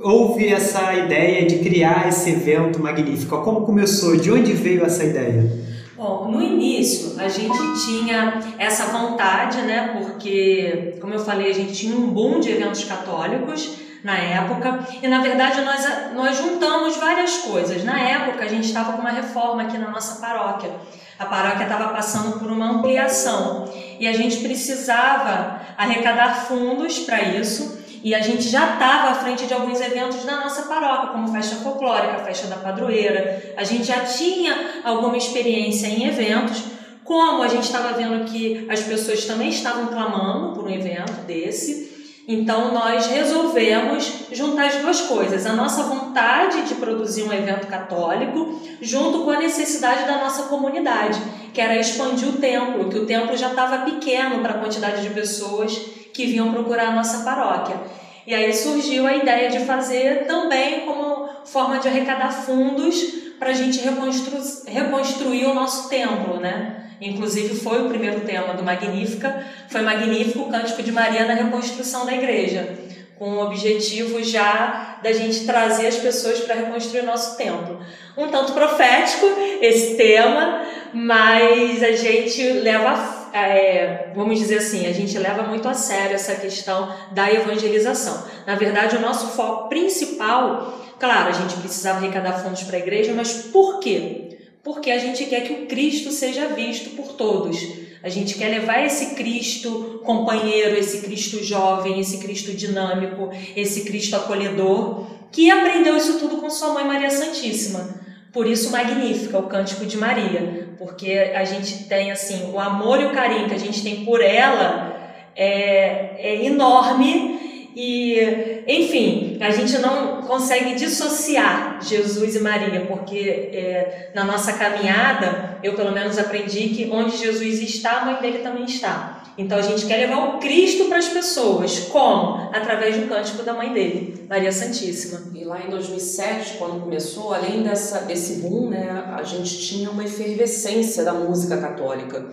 houve 0.00 0.48
essa 0.48 0.92
ideia 0.92 1.46
de 1.46 1.60
criar 1.60 2.08
esse 2.08 2.30
evento 2.30 2.82
Magnífica? 2.82 3.36
Como 3.36 3.60
começou? 3.60 4.16
De 4.16 4.32
onde 4.32 4.52
veio 4.54 4.84
essa 4.84 5.04
ideia? 5.04 5.70
Bom, 5.96 6.28
no 6.32 6.42
início 6.42 7.12
a 7.20 7.28
gente 7.28 7.56
tinha 7.86 8.40
essa 8.58 8.86
vontade, 8.86 9.58
né? 9.58 9.96
Porque, 9.96 10.94
como 11.00 11.14
eu 11.14 11.20
falei, 11.20 11.48
a 11.48 11.54
gente 11.54 11.72
tinha 11.74 11.94
um 11.94 12.08
boom 12.08 12.40
de 12.40 12.50
eventos 12.50 12.82
católicos 12.82 13.79
na 14.02 14.16
época. 14.16 14.86
E 15.02 15.08
na 15.08 15.20
verdade 15.20 15.60
nós, 15.62 15.86
nós 16.14 16.36
juntamos 16.36 16.96
várias 16.96 17.38
coisas. 17.38 17.84
Na 17.84 17.98
época 18.00 18.44
a 18.44 18.48
gente 18.48 18.66
estava 18.66 18.92
com 18.92 19.00
uma 19.00 19.10
reforma 19.10 19.62
aqui 19.62 19.78
na 19.78 19.90
nossa 19.90 20.20
paróquia. 20.20 20.70
A 21.18 21.26
paróquia 21.26 21.64
estava 21.64 21.88
passando 21.88 22.38
por 22.38 22.50
uma 22.50 22.70
ampliação 22.70 23.70
e 23.98 24.06
a 24.06 24.12
gente 24.12 24.38
precisava 24.38 25.60
arrecadar 25.76 26.46
fundos 26.46 27.00
para 27.00 27.20
isso. 27.20 27.78
E 28.02 28.14
a 28.14 28.20
gente 28.20 28.48
já 28.48 28.72
estava 28.72 29.10
à 29.10 29.14
frente 29.14 29.46
de 29.46 29.52
alguns 29.52 29.78
eventos 29.78 30.24
na 30.24 30.40
nossa 30.40 30.62
paróquia, 30.62 31.10
como 31.10 31.28
festa 31.28 31.56
folclórica, 31.56 32.24
festa 32.24 32.46
da 32.46 32.56
padroeira. 32.56 33.54
A 33.58 33.62
gente 33.62 33.84
já 33.84 34.00
tinha 34.00 34.80
alguma 34.82 35.18
experiência 35.18 35.86
em 35.86 36.06
eventos, 36.06 36.62
como 37.04 37.42
a 37.42 37.48
gente 37.48 37.64
estava 37.64 37.92
vendo 37.92 38.24
que 38.24 38.66
as 38.70 38.80
pessoas 38.80 39.26
também 39.26 39.50
estavam 39.50 39.88
clamando 39.88 40.54
por 40.54 40.64
um 40.64 40.70
evento 40.70 41.26
desse. 41.26 41.89
Então 42.32 42.72
nós 42.72 43.08
resolvemos 43.08 44.26
juntar 44.30 44.66
as 44.66 44.76
duas 44.76 45.00
coisas, 45.00 45.44
a 45.46 45.52
nossa 45.52 45.82
vontade 45.82 46.62
de 46.62 46.76
produzir 46.76 47.24
um 47.24 47.32
evento 47.32 47.66
católico, 47.66 48.56
junto 48.80 49.24
com 49.24 49.32
a 49.32 49.38
necessidade 49.40 50.06
da 50.06 50.18
nossa 50.18 50.44
comunidade, 50.44 51.20
que 51.52 51.60
era 51.60 51.76
expandir 51.76 52.28
o 52.28 52.34
templo, 52.34 52.88
que 52.88 53.00
o 53.00 53.04
templo 53.04 53.36
já 53.36 53.48
estava 53.48 53.78
pequeno 53.78 54.38
para 54.38 54.54
a 54.54 54.58
quantidade 54.58 55.02
de 55.02 55.10
pessoas 55.10 55.76
que 56.14 56.26
vinham 56.26 56.52
procurar 56.52 56.90
a 56.90 56.92
nossa 56.92 57.24
paróquia. 57.24 57.80
E 58.24 58.32
aí 58.32 58.54
surgiu 58.54 59.08
a 59.08 59.16
ideia 59.16 59.50
de 59.50 59.64
fazer 59.64 60.28
também 60.28 60.86
como 60.86 61.28
forma 61.44 61.80
de 61.80 61.88
arrecadar 61.88 62.30
fundos 62.30 62.94
para 63.40 63.48
a 63.50 63.54
gente 63.54 63.80
reconstru 63.80 64.38
reconstruir 64.68 65.46
o 65.46 65.54
nosso 65.54 65.88
templo, 65.88 66.38
né? 66.38 66.79
Inclusive 67.00 67.54
foi 67.56 67.84
o 67.84 67.88
primeiro 67.88 68.20
tema 68.20 68.52
do 68.52 68.62
Magnífica, 68.62 69.46
foi 69.68 69.80
Magnífico 69.80 70.40
o 70.40 70.50
Cântico 70.50 70.82
de 70.82 70.92
Maria 70.92 71.24
na 71.24 71.34
reconstrução 71.34 72.04
da 72.04 72.12
igreja, 72.12 72.76
com 73.18 73.36
o 73.36 73.46
objetivo 73.46 74.22
já 74.22 74.98
da 75.02 75.12
gente 75.12 75.46
trazer 75.46 75.86
as 75.86 75.96
pessoas 75.96 76.40
para 76.40 76.56
reconstruir 76.56 77.00
o 77.00 77.06
nosso 77.06 77.36
templo. 77.38 77.80
Um 78.16 78.28
tanto 78.28 78.52
profético 78.52 79.26
esse 79.62 79.94
tema, 79.94 80.62
mas 80.92 81.82
a 81.82 81.92
gente 81.92 82.42
leva, 82.52 83.30
é, 83.32 84.08
vamos 84.14 84.38
dizer 84.38 84.58
assim, 84.58 84.86
a 84.86 84.92
gente 84.92 85.18
leva 85.18 85.44
muito 85.44 85.66
a 85.68 85.74
sério 85.74 86.14
essa 86.14 86.34
questão 86.34 86.94
da 87.12 87.32
evangelização. 87.32 88.24
Na 88.46 88.56
verdade, 88.56 88.96
o 88.96 89.00
nosso 89.00 89.28
foco 89.28 89.70
principal, 89.70 90.78
claro, 90.98 91.30
a 91.30 91.32
gente 91.32 91.56
precisava 91.56 91.98
arrecadar 91.98 92.42
fundos 92.42 92.62
para 92.64 92.76
a 92.76 92.80
igreja, 92.80 93.14
mas 93.14 93.32
por 93.32 93.80
quê? 93.80 94.29
Porque 94.62 94.90
a 94.90 94.98
gente 94.98 95.24
quer 95.24 95.42
que 95.42 95.52
o 95.52 95.66
Cristo 95.66 96.10
seja 96.10 96.48
visto 96.48 96.90
por 96.90 97.12
todos. 97.12 97.58
A 98.02 98.08
gente 98.08 98.34
quer 98.34 98.48
levar 98.48 98.84
esse 98.84 99.14
Cristo 99.14 100.00
companheiro, 100.04 100.76
esse 100.76 101.02
Cristo 101.02 101.42
jovem, 101.44 102.00
esse 102.00 102.18
Cristo 102.18 102.52
dinâmico, 102.52 103.30
esse 103.54 103.84
Cristo 103.84 104.16
acolhedor, 104.16 105.06
que 105.30 105.50
aprendeu 105.50 105.96
isso 105.96 106.18
tudo 106.18 106.38
com 106.38 106.50
sua 106.50 106.72
mãe 106.72 106.84
Maria 106.84 107.10
Santíssima. 107.10 108.00
Por 108.32 108.46
isso 108.46 108.70
magnífica 108.70 109.38
o 109.38 109.48
cântico 109.48 109.84
de 109.84 109.96
Maria, 109.96 110.68
porque 110.78 111.12
a 111.34 111.44
gente 111.44 111.84
tem 111.84 112.10
assim, 112.10 112.50
o 112.52 112.60
amor 112.60 113.00
e 113.00 113.06
o 113.06 113.12
carinho 113.12 113.48
que 113.48 113.54
a 113.54 113.58
gente 113.58 113.82
tem 113.82 114.04
por 114.04 114.20
ela 114.20 115.18
é, 115.34 116.14
é 116.16 116.44
enorme 116.46 117.49
e, 117.74 118.62
enfim, 118.66 119.38
a 119.40 119.50
gente 119.50 119.78
não 119.78 120.22
consegue 120.22 120.74
dissociar 120.74 121.78
Jesus 121.82 122.34
e 122.34 122.40
Maria, 122.40 122.86
porque 122.86 123.18
é, 123.18 124.10
na 124.14 124.24
nossa 124.24 124.54
caminhada, 124.54 125.58
eu 125.62 125.74
pelo 125.74 125.92
menos 125.92 126.18
aprendi 126.18 126.68
que 126.68 126.90
onde 126.90 127.16
Jesus 127.16 127.60
está, 127.60 127.98
a 127.98 128.04
mãe 128.06 128.20
dele 128.20 128.38
também 128.38 128.64
está. 128.64 129.19
Então 129.40 129.56
a 129.56 129.62
gente 129.62 129.86
quer 129.86 129.96
levar 129.96 130.36
o 130.36 130.38
Cristo 130.38 130.84
para 130.84 130.98
as 130.98 131.08
pessoas. 131.08 131.78
Como? 131.90 132.50
Através 132.52 132.98
do 132.98 133.08
cântico 133.08 133.42
da 133.42 133.54
mãe 133.54 133.72
dele, 133.72 134.26
Maria 134.28 134.52
Santíssima. 134.52 135.22
E 135.34 135.44
lá 135.44 135.64
em 135.66 135.70
2007, 135.70 136.58
quando 136.58 136.78
começou, 136.82 137.32
além 137.32 137.62
dessa, 137.62 138.00
desse 138.00 138.42
boom, 138.42 138.68
né, 138.68 139.14
a 139.16 139.22
gente 139.22 139.58
tinha 139.66 139.90
uma 139.90 140.04
efervescência 140.04 141.02
da 141.04 141.14
música 141.14 141.56
católica. 141.56 142.26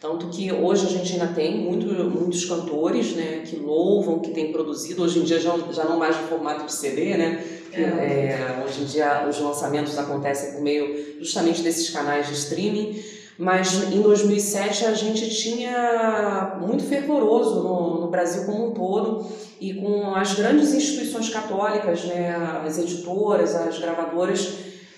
Tanto 0.00 0.28
que 0.28 0.50
hoje 0.52 0.86
a 0.86 0.88
gente 0.88 1.12
ainda 1.12 1.28
tem 1.28 1.58
muito, 1.58 1.86
muitos 1.86 2.46
cantores 2.46 3.14
né, 3.14 3.42
que 3.44 3.56
louvam, 3.56 4.20
que 4.20 4.30
têm 4.30 4.50
produzido, 4.50 5.02
hoje 5.02 5.18
em 5.18 5.22
dia 5.22 5.38
já, 5.38 5.54
já 5.70 5.84
não 5.84 5.98
mais 5.98 6.16
no 6.16 6.28
formato 6.28 6.64
de 6.64 6.72
CD, 6.72 7.16
né? 7.16 7.44
É. 7.72 7.80
É, 7.80 8.64
hoje 8.64 8.82
em 8.82 8.84
dia 8.84 9.26
os 9.28 9.38
lançamentos 9.38 9.98
acontecem 9.98 10.52
por 10.52 10.62
meio 10.62 11.18
justamente 11.18 11.60
desses 11.60 11.90
canais 11.90 12.26
de 12.28 12.34
streaming. 12.34 13.02
Mas 13.38 13.92
em 13.92 14.00
2007 14.00 14.84
a 14.84 14.94
gente 14.94 15.28
tinha 15.34 16.56
muito 16.60 16.84
fervoroso 16.84 17.62
no, 17.62 18.00
no 18.02 18.06
Brasil 18.08 18.44
como 18.44 18.68
um 18.68 18.70
todo 18.70 19.26
e 19.60 19.74
com 19.74 20.14
as 20.14 20.34
grandes 20.34 20.72
instituições 20.72 21.30
católicas, 21.30 22.04
né, 22.04 22.34
as 22.64 22.78
editoras, 22.78 23.54
as 23.56 23.78
gravadoras 23.78 24.54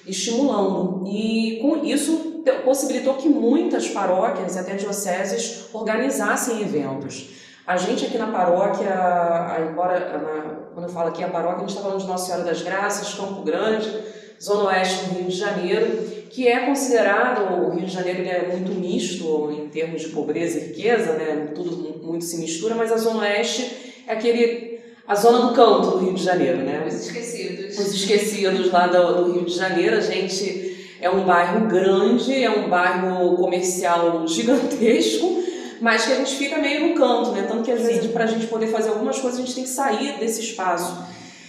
estimulando. 0.06 1.02
E 1.06 1.58
com 1.62 1.84
isso 1.84 2.42
possibilitou 2.64 3.14
que 3.14 3.28
muitas 3.28 3.88
paróquias 3.88 4.56
até 4.56 4.74
dioceses 4.74 5.68
organizassem 5.72 6.60
eventos. 6.60 7.30
A 7.66 7.76
gente 7.76 8.04
aqui 8.04 8.16
na 8.16 8.28
paróquia, 8.28 8.94
embora 9.68 10.18
na, 10.18 10.66
quando 10.72 10.86
eu 10.86 10.92
falo 10.92 11.08
aqui 11.08 11.24
a 11.24 11.28
paróquia, 11.28 11.56
a 11.56 11.60
gente 11.60 11.70
está 11.70 11.82
falando 11.82 12.00
de 12.00 12.06
Nossa 12.06 12.26
Senhora 12.26 12.44
das 12.44 12.62
Graças, 12.62 13.14
Campo 13.14 13.42
Grande, 13.42 13.92
Zona 14.40 14.68
Oeste 14.68 15.06
do 15.06 15.14
Rio 15.14 15.24
de 15.24 15.36
Janeiro, 15.36 16.15
que 16.36 16.46
é 16.46 16.66
considerado, 16.66 17.64
o 17.64 17.70
Rio 17.70 17.86
de 17.86 17.90
Janeiro 17.90 18.20
é 18.28 18.46
muito 18.48 18.72
misto 18.72 19.50
em 19.50 19.70
termos 19.70 20.02
de 20.02 20.08
pobreza 20.08 20.58
e 20.58 20.64
riqueza, 20.66 21.14
né? 21.14 21.48
tudo 21.54 21.98
muito 22.04 22.26
se 22.26 22.36
mistura, 22.36 22.74
mas 22.74 22.92
a 22.92 22.98
Zona 22.98 23.20
Oeste 23.20 24.02
é 24.06 24.12
aquele 24.12 24.80
a 25.08 25.14
zona 25.14 25.46
do 25.46 25.54
canto 25.54 25.92
do 25.92 25.98
Rio 26.04 26.12
de 26.12 26.22
Janeiro, 26.22 26.58
né? 26.58 26.84
Os 26.86 27.06
esquecidos. 27.06 27.78
Os 27.78 27.94
esquecidos 27.94 28.70
lá 28.70 28.86
do, 28.86 29.24
do 29.24 29.32
Rio 29.32 29.46
de 29.46 29.54
Janeiro. 29.54 29.96
A 29.96 30.00
gente 30.00 30.76
é 31.00 31.08
um 31.08 31.24
bairro 31.24 31.68
grande, 31.68 32.34
é 32.34 32.50
um 32.50 32.68
bairro 32.68 33.34
comercial 33.36 34.26
gigantesco, 34.28 35.42
mas 35.80 36.04
que 36.04 36.12
a 36.12 36.16
gente 36.16 36.34
fica 36.34 36.58
meio 36.58 36.88
no 36.88 36.94
canto, 36.96 37.30
né? 37.30 37.46
Tanto 37.48 37.62
que 37.62 37.70
às 37.70 37.80
vezes 37.80 38.10
para 38.10 38.24
a 38.24 38.26
gente 38.26 38.46
poder 38.48 38.66
fazer 38.66 38.90
algumas 38.90 39.18
coisas 39.18 39.40
a 39.40 39.42
gente 39.42 39.54
tem 39.54 39.64
que 39.64 39.70
sair 39.70 40.18
desse 40.18 40.42
espaço. 40.42 40.98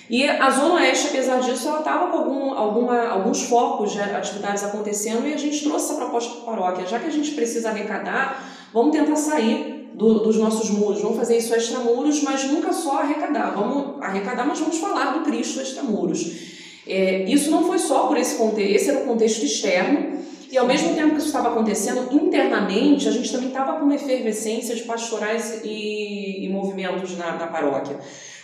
E 0.10 0.28
a 0.28 0.50
Zona 0.50 0.76
Oeste, 0.76 1.08
apesar 1.08 1.40
disso, 1.42 1.68
ela 1.68 1.80
estava 1.80 2.08
com 2.08 2.18
algum, 2.18 2.54
alguma, 2.54 3.08
alguns 3.10 3.44
focos 3.44 3.92
de 3.92 4.00
atividades 4.00 4.64
acontecendo 4.64 5.28
e 5.28 5.34
a 5.34 5.38
gente 5.38 5.62
trouxe 5.64 5.86
essa 5.86 5.96
proposta 5.96 6.34
para 6.36 6.42
a 6.42 6.56
paróquia. 6.56 6.88
Já 6.88 6.98
que 7.00 7.08
a 7.08 7.12
gente 7.12 7.32
precisa 7.32 7.70
arrecadar, 7.70 8.42
vamos 8.74 8.96
tentar 8.96 9.18
sair 9.18 9.90
do, 9.94 10.20
dos 10.20 10.38
nossos 10.38 10.70
muros, 10.70 11.02
vamos 11.02 11.18
fazer 11.18 11.38
isso 11.38 11.54
extramuros, 11.54 12.24
mas 12.24 12.46
nunca 12.46 12.72
só 12.72 13.00
arrecadar. 13.00 13.52
Vamos 13.52 14.02
arrecadar, 14.02 14.46
mas 14.48 14.60
vamos 14.60 14.78
falar 14.78 15.18
do 15.18 15.26
Cristo 15.26 15.60
extramuros. 15.60 16.56
É, 16.88 17.24
isso 17.24 17.52
não 17.52 17.66
foi 17.66 17.78
só 17.78 18.08
por 18.08 18.16
esse 18.18 18.36
contexto, 18.36 18.76
esse 18.76 18.90
era 18.90 19.00
o 19.00 19.06
contexto 19.06 19.44
externo, 19.44 20.18
E 20.50 20.58
ao 20.58 20.66
mesmo 20.66 20.96
tempo 20.96 21.12
que 21.12 21.18
isso 21.18 21.28
estava 21.28 21.50
acontecendo, 21.50 22.08
internamente, 22.10 23.06
a 23.08 23.12
gente 23.12 23.30
também 23.30 23.50
estava 23.50 23.74
com 23.74 23.84
uma 23.84 23.96
efervescência 23.96 24.74
de 24.74 24.84
pastorais 24.84 25.60
e, 25.64 26.46
e 26.46 26.50
movimentos 26.50 27.18
na, 27.18 27.34
na 27.34 27.48
paróquia. 27.48 28.00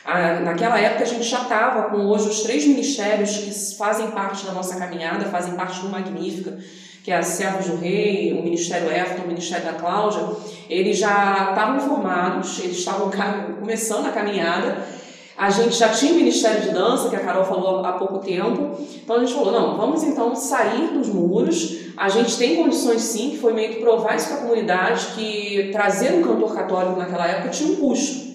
Ah, 0.05 0.39
naquela 0.41 0.79
época 0.79 1.03
a 1.03 1.07
gente 1.07 1.23
já 1.23 1.43
estava 1.43 1.89
com 1.89 1.97
hoje 2.07 2.27
os 2.27 2.41
três 2.41 2.65
ministérios 2.65 3.37
que 3.37 3.77
fazem 3.77 4.11
parte 4.11 4.45
da 4.45 4.51
nossa 4.51 4.75
caminhada, 4.75 5.25
fazem 5.25 5.55
parte 5.55 5.79
do 5.79 5.89
Magnífica, 5.89 6.57
que 7.03 7.11
é 7.11 7.17
a 7.17 7.23
Servos 7.23 7.67
do 7.67 7.77
Rei, 7.77 8.33
o 8.33 8.43
Ministério 8.43 8.91
Everton, 8.91 9.23
o 9.23 9.27
Ministério 9.27 9.65
da 9.65 9.73
Cláudia, 9.73 10.21
eles 10.69 10.97
já 10.97 11.49
estavam 11.49 11.79
formados, 11.79 12.59
eles 12.59 12.77
estavam 12.77 13.09
começando 13.59 14.07
a 14.07 14.11
caminhada 14.11 14.85
a 15.35 15.49
gente 15.49 15.75
já 15.75 15.89
tinha 15.89 16.13
o 16.13 16.15
Ministério 16.15 16.61
de 16.61 16.69
Dança, 16.69 17.09
que 17.09 17.15
a 17.15 17.19
Carol 17.19 17.43
falou 17.43 17.83
há 17.83 17.93
pouco 17.93 18.19
tempo. 18.19 18.77
Então 19.03 19.15
a 19.15 19.19
gente 19.19 19.33
falou: 19.33 19.51
não, 19.51 19.77
vamos 19.77 20.03
então 20.03 20.35
sair 20.35 20.93
dos 20.93 21.07
muros. 21.07 21.91
A 21.97 22.07
gente 22.07 22.37
tem 22.37 22.55
condições 22.55 23.01
sim, 23.01 23.31
que 23.31 23.37
foi 23.37 23.53
meio 23.53 23.73
que 23.73 23.81
provar 23.81 24.15
isso 24.15 24.27
para 24.27 24.37
a 24.37 24.41
comunidade, 24.41 25.07
que 25.15 25.69
trazer 25.71 26.13
um 26.13 26.23
cantor 26.23 26.53
católico 26.55 26.99
naquela 26.99 27.27
época 27.27 27.49
tinha 27.49 27.71
um 27.71 27.75
custo. 27.77 28.31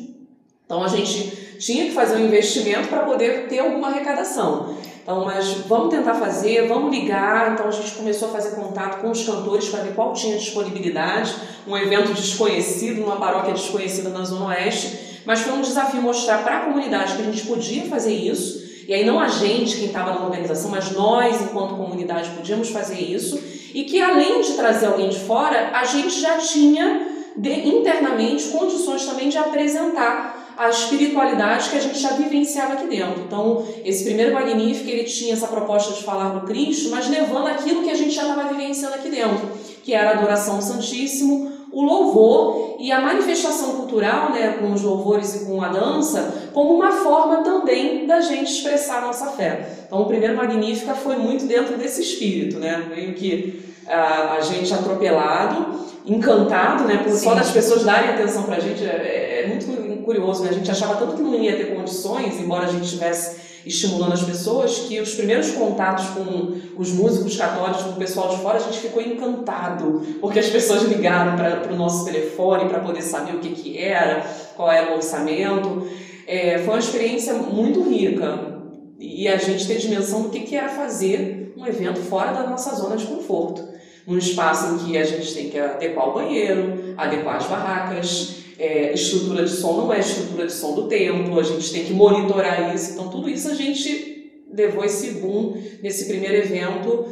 Então 0.65 0.83
a 0.83 0.89
gente 0.89 1.48
tinha 1.59 1.87
que 1.87 1.93
fazer 1.93 2.17
um 2.17 2.27
investimento 2.27 2.89
para 2.89 3.01
poder 3.01 3.49
ter 3.49 3.59
alguma 3.59 3.89
arrecadação. 3.89 4.77
Então, 5.03 5.25
mas 5.25 5.53
vamos 5.67 5.89
tentar 5.95 6.15
fazer, 6.15 6.69
vamos 6.69 6.95
ligar. 6.95 7.55
Então 7.55 7.67
a 7.67 7.71
gente 7.71 7.93
começou 7.93 8.29
a 8.29 8.31
fazer 8.31 8.55
contato 8.57 9.01
com 9.01 9.11
os 9.11 9.25
cantores 9.25 9.69
para 9.69 9.81
ver 9.81 9.95
qual 9.95 10.13
tinha 10.13 10.37
disponibilidade. 10.37 11.35
Um 11.67 11.77
evento 11.77 12.13
desconhecido, 12.13 13.01
numa 13.01 13.17
paróquia 13.17 13.55
desconhecida 13.55 14.11
na 14.11 14.23
Zona 14.23 14.49
Oeste. 14.49 15.23
Mas 15.25 15.41
foi 15.41 15.55
um 15.55 15.63
desafio 15.63 16.03
mostrar 16.03 16.45
para 16.45 16.59
a 16.59 16.61
comunidade 16.61 17.17
que 17.17 17.23
a 17.23 17.25
gente 17.25 17.47
podia 17.47 17.85
fazer 17.85 18.15
isso. 18.15 18.69
E 18.87 18.95
aí 18.95 19.05
não 19.05 19.19
a 19.19 19.29
gente, 19.29 19.77
quem 19.77 19.87
estava 19.87 20.13
na 20.13 20.25
organização, 20.25 20.71
mas 20.71 20.91
nós, 20.93 21.41
enquanto 21.43 21.75
comunidade, 21.75 22.31
podíamos 22.31 22.71
fazer 22.71 22.99
isso. 22.99 23.43
E 23.75 23.85
que 23.85 24.01
além 24.01 24.41
de 24.43 24.53
trazer 24.55 24.87
alguém 24.87 25.09
de 25.09 25.19
fora, 25.19 25.71
a 25.75 25.85
gente 25.85 26.21
já 26.21 26.37
tinha 26.37 27.07
de, 27.37 27.69
internamente 27.69 28.49
condições 28.49 29.05
também 29.07 29.29
de 29.29 29.39
apresentar 29.39 30.38
a 30.59 30.69
espiritualidade 30.69 31.71
que 31.71 31.77
a 31.77 31.81
gente 31.81 32.01
já 32.01 32.11
vivenciava 32.15 32.73
aqui 32.73 32.89
dentro. 32.89 33.23
Então, 33.25 33.65
esse 33.85 34.05
primeiro 34.05 34.35
magnífico, 34.35 34.91
ele 34.91 35.05
tinha 35.05 35.33
essa 35.33 35.47
proposta 35.47 35.95
de 35.95 36.03
falar 36.03 36.31
do 36.31 36.47
Cristo, 36.47 36.91
mas 36.91 37.09
levando 37.09 37.47
aquilo 37.47 37.85
que 37.85 37.91
a 37.91 37.95
gente 37.95 38.11
já 38.11 38.23
estava 38.23 38.49
vivenciando 38.49 38.97
aqui 38.97 39.09
dentro, 39.09 39.49
que 39.85 39.95
era 39.95 40.11
a 40.11 40.19
adoração 40.19 40.57
ao 40.57 40.63
Santíssimo, 40.63 41.53
o 41.71 41.83
louvor 41.83 42.77
e 42.81 42.91
a 42.91 43.01
manifestação 43.01 43.77
cultural, 43.77 44.33
né, 44.33 44.57
com 44.59 44.73
os 44.73 44.83
louvores 44.83 45.37
e 45.37 45.45
com 45.47 45.63
a 45.63 45.69
dança, 45.69 46.51
como 46.53 46.75
uma 46.75 46.91
forma 46.91 47.45
também 47.45 48.05
da 48.05 48.21
gente 48.21 48.51
expressar 48.51 48.99
a 48.99 49.07
nossa 49.07 49.27
fé. 49.27 49.85
Então, 49.87 50.03
o 50.03 50.07
primeiro 50.07 50.37
Magnífica 50.37 50.95
foi 50.95 51.17
muito 51.17 51.47
dentro 51.47 51.77
desse 51.77 52.03
espírito, 52.03 52.59
né, 52.59 52.85
meio 52.89 53.15
que 53.15 53.63
a, 53.87 54.35
a 54.35 54.41
gente 54.41 54.75
atropelado, 54.75 55.87
encantado, 56.05 56.85
né, 56.85 56.97
por 57.05 57.13
Sim. 57.13 57.25
só 57.27 57.35
das 57.35 57.51
pessoas 57.51 57.85
darem 57.85 58.11
atenção 58.11 58.43
para 58.43 58.57
a 58.57 58.61
gente, 58.61 58.85
é, 58.85 59.45
é, 59.45 59.47
muito 59.47 59.88
curioso, 60.09 60.43
né, 60.43 60.49
a 60.49 60.55
gente 60.55 60.71
achava 60.71 60.97
tanto 60.97 61.17
que 61.17 61.23
não 61.23 61.35
ia 61.35 61.55
ter 61.55 61.75
condições, 61.77 62.41
embora 62.41 62.67
a 62.67 62.73
gente 62.73 62.89
tivesse 62.89 63.37
estimulando 63.67 64.15
as 64.15 64.23
pessoas, 64.23 64.79
que 64.79 64.99
os 64.99 65.15
primeiros 65.15 65.51
contatos 65.51 66.07
com 66.07 66.55
os 66.79 66.91
músicos 66.93 67.37
católicos, 67.37 67.83
com 67.83 67.91
o 67.91 67.97
pessoal 67.97 68.31
de 68.31 68.39
fora, 68.39 68.57
a 68.57 68.61
gente 68.61 68.79
ficou 68.79 69.03
encantado, 69.03 70.01
porque 70.19 70.39
as 70.39 70.47
pessoas 70.47 70.85
ligaram 70.85 71.37
para 71.37 71.71
o 71.71 71.77
nosso 71.77 72.07
telefone 72.07 72.71
para 72.71 72.81
poder 72.81 73.03
saber 73.03 73.35
o 73.35 73.39
que, 73.41 73.51
que 73.51 73.77
era, 73.77 74.27
qual 74.57 74.73
era 74.73 74.93
o 74.93 74.95
orçamento. 74.97 75.87
É, 76.27 76.57
foi 76.61 76.75
uma 76.75 76.79
experiência 76.79 77.35
muito 77.35 77.83
rica 77.83 78.63
e 78.99 79.29
a 79.29 79.37
gente 79.37 79.67
ter 79.67 79.77
dimensão 79.77 80.23
do 80.23 80.31
que, 80.31 80.41
que 80.41 80.57
era 80.57 80.71
fazer 80.71 81.53
um 81.55 81.67
evento 81.67 82.01
fora 82.01 82.33
da 82.33 82.47
nossa 82.47 82.75
zona 82.75 82.97
de 82.97 83.05
conforto. 83.05 83.69
Num 84.07 84.17
espaço 84.17 84.75
em 84.75 84.79
que 84.79 84.97
a 84.97 85.05
gente 85.05 85.35
tem 85.35 85.51
que 85.51 85.59
adequar 85.59 86.09
o 86.09 86.15
banheiro, 86.15 86.95
adequar 86.97 87.37
as 87.37 87.45
barracas, 87.45 88.39
é, 88.59 88.93
estrutura 88.93 89.45
de 89.45 89.51
som 89.51 89.77
não 89.77 89.93
é 89.93 90.01
estrutura 90.01 90.47
de 90.47 90.53
som 90.53 90.75
do 90.75 90.89
templo, 90.89 91.39
a 91.39 91.43
gente 91.43 91.73
tem 91.73 91.85
que 91.85 91.93
monitorar 91.93 92.75
isso. 92.75 92.93
Então, 92.93 93.09
tudo 93.09 93.31
isso 93.31 93.49
a 93.49 93.55
gente 93.55 94.33
levou 94.53 94.85
esse 94.85 95.13
boom 95.13 95.57
nesse 95.83 96.07
primeiro 96.07 96.37
evento 96.37 97.07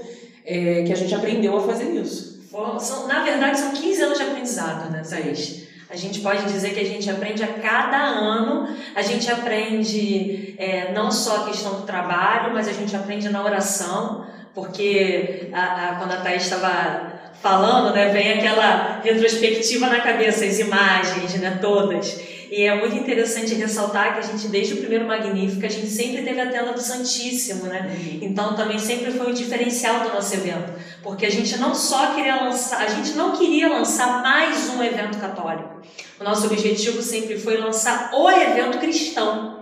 é, 0.44 0.82
que 0.82 0.92
a 0.92 0.96
gente 0.96 1.14
aprendeu 1.14 1.56
a 1.56 1.60
fazer 1.60 1.92
isso. 1.92 2.36
São, 2.80 3.06
na 3.06 3.22
verdade, 3.22 3.58
são 3.58 3.70
15 3.72 4.02
anos 4.02 4.18
de 4.18 4.24
aprendizado, 4.24 4.90
né, 4.90 5.02
Thaís? 5.08 5.66
A 5.88 5.94
gente 5.94 6.20
pode 6.20 6.44
dizer 6.50 6.74
que 6.74 6.80
a 6.80 6.84
gente 6.84 7.08
aprende 7.08 7.44
a 7.44 7.46
cada 7.46 7.98
ano, 7.98 8.68
a 8.94 9.02
gente 9.02 9.30
aprende 9.30 10.54
é, 10.58 10.92
não 10.92 11.12
só 11.12 11.42
a 11.42 11.44
questão 11.46 11.74
do 11.74 11.82
trabalho, 11.82 12.52
mas 12.52 12.66
a 12.66 12.72
gente 12.72 12.96
aprende 12.96 13.28
na 13.28 13.44
oração, 13.44 14.26
porque 14.52 15.48
a, 15.52 15.90
a, 15.90 15.94
quando 15.96 16.12
a 16.12 16.16
Thaís 16.16 16.42
estava 16.42 17.15
falando, 17.46 17.94
né, 17.94 18.08
vem 18.08 18.32
aquela 18.32 19.00
retrospectiva 19.04 19.86
na 19.86 20.00
cabeça, 20.00 20.44
as 20.44 20.58
imagens, 20.58 21.34
né, 21.34 21.58
todas. 21.60 22.18
E 22.50 22.62
é 22.62 22.74
muito 22.74 22.96
interessante 22.96 23.54
ressaltar 23.54 24.14
que 24.14 24.20
a 24.20 24.22
gente, 24.22 24.48
desde 24.48 24.74
o 24.74 24.76
primeiro 24.78 25.06
Magnífico, 25.06 25.64
a 25.64 25.68
gente 25.68 25.86
sempre 25.86 26.22
teve 26.22 26.40
a 26.40 26.46
tela 26.46 26.72
do 26.72 26.80
Santíssimo, 26.80 27.64
né? 27.64 27.88
Uhum. 27.88 28.18
Então 28.22 28.54
também 28.54 28.78
sempre 28.78 29.12
foi 29.12 29.30
um 29.30 29.34
diferencial 29.34 30.00
do 30.00 30.08
nosso 30.10 30.34
evento, 30.34 30.72
porque 31.02 31.26
a 31.26 31.30
gente 31.30 31.56
não 31.58 31.74
só 31.74 32.14
queria 32.14 32.42
lançar, 32.42 32.82
a 32.82 32.88
gente 32.88 33.12
não 33.12 33.32
queria 33.32 33.68
lançar 33.68 34.22
mais 34.22 34.68
um 34.70 34.82
evento 34.82 35.18
católico. 35.18 35.82
O 36.20 36.24
nosso 36.24 36.46
objetivo 36.46 37.02
sempre 37.02 37.38
foi 37.38 37.56
lançar 37.58 38.10
o 38.12 38.28
evento 38.28 38.78
cristão. 38.78 39.56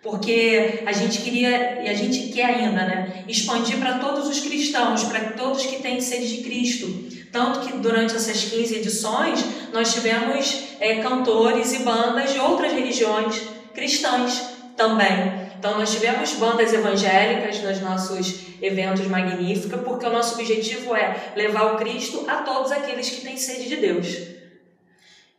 Porque 0.00 0.84
a 0.86 0.92
gente 0.92 1.20
queria, 1.22 1.82
e 1.82 1.88
a 1.88 1.94
gente 1.94 2.32
quer 2.32 2.44
ainda, 2.44 2.86
né? 2.86 3.24
Expandir 3.26 3.78
para 3.78 3.98
todos 3.98 4.28
os 4.28 4.40
cristãos, 4.40 5.02
para 5.02 5.32
todos 5.32 5.66
que 5.66 5.82
têm 5.82 6.00
sede 6.00 6.36
de 6.36 6.44
Cristo. 6.44 7.07
Tanto 7.30 7.60
que 7.60 7.76
durante 7.78 8.16
essas 8.16 8.44
15 8.44 8.76
edições 8.76 9.44
nós 9.72 9.92
tivemos 9.92 10.64
é, 10.80 11.02
cantores 11.02 11.72
e 11.72 11.80
bandas 11.80 12.32
de 12.32 12.38
outras 12.38 12.72
religiões 12.72 13.42
cristãs 13.74 14.42
também. 14.76 15.48
Então 15.58 15.76
nós 15.76 15.92
tivemos 15.92 16.32
bandas 16.34 16.72
evangélicas 16.72 17.60
nos 17.60 17.80
nossos 17.80 18.48
eventos 18.62 19.06
Magnífica, 19.06 19.78
porque 19.78 20.06
o 20.06 20.10
nosso 20.10 20.34
objetivo 20.34 20.94
é 20.94 21.32
levar 21.34 21.74
o 21.74 21.76
Cristo 21.76 22.24
a 22.28 22.36
todos 22.42 22.70
aqueles 22.70 23.10
que 23.10 23.22
têm 23.22 23.36
sede 23.36 23.68
de 23.68 23.76
Deus. 23.76 24.38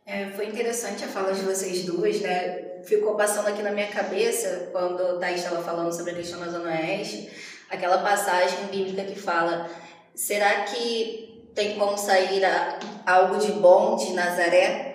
É, 0.04 0.26
foi 0.34 0.46
interessante 0.46 1.04
a 1.04 1.08
fala 1.08 1.32
de 1.32 1.42
vocês 1.42 1.84
duas, 1.84 2.20
né? 2.20 2.80
Ficou 2.84 3.14
passando 3.14 3.46
aqui 3.46 3.62
na 3.62 3.70
minha 3.70 3.86
cabeça, 3.86 4.68
quando 4.72 5.00
a 5.00 5.18
Thaís 5.18 5.40
estava 5.40 5.62
falando 5.62 5.92
sobre 5.92 6.12
a 6.12 6.14
questão 6.14 6.40
da 6.40 6.48
Zona 6.48 6.70
Oeste, 6.70 7.30
aquela 7.70 7.98
passagem 7.98 8.66
bíblica 8.70 9.04
que 9.04 9.18
fala: 9.18 9.70
será 10.14 10.62
que 10.64 11.29
tem 11.54 11.78
como 11.78 11.96
sair 11.96 12.44
a, 12.44 12.78
algo 13.06 13.38
de 13.38 13.52
bom 13.52 13.96
de 13.96 14.12
Nazaré? 14.12 14.90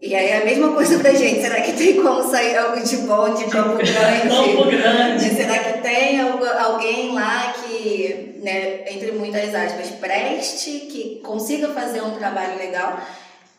E 0.00 0.14
aí 0.14 0.28
é 0.28 0.42
a 0.42 0.44
mesma 0.44 0.72
coisa 0.72 0.98
pra 0.98 1.14
gente, 1.14 1.40
será 1.40 1.62
que 1.62 1.72
tem 1.72 2.02
como 2.02 2.22
sair 2.30 2.56
algo 2.56 2.82
de 2.84 2.98
bom 2.98 3.32
de 3.32 3.46
Campo 3.46 3.76
Grande? 3.76 4.28
Campo 4.28 4.64
Grande. 4.66 5.34
Será 5.34 5.58
que 5.58 5.80
tem 5.80 6.20
alguém 6.20 7.14
lá 7.14 7.54
que, 7.54 8.38
né, 8.42 8.92
entre 8.92 9.12
muitas 9.12 9.54
aspas, 9.54 9.88
preste, 9.92 10.80
que 10.90 11.20
consiga 11.24 11.68
fazer 11.68 12.02
um 12.02 12.10
trabalho 12.10 12.58
legal? 12.58 13.00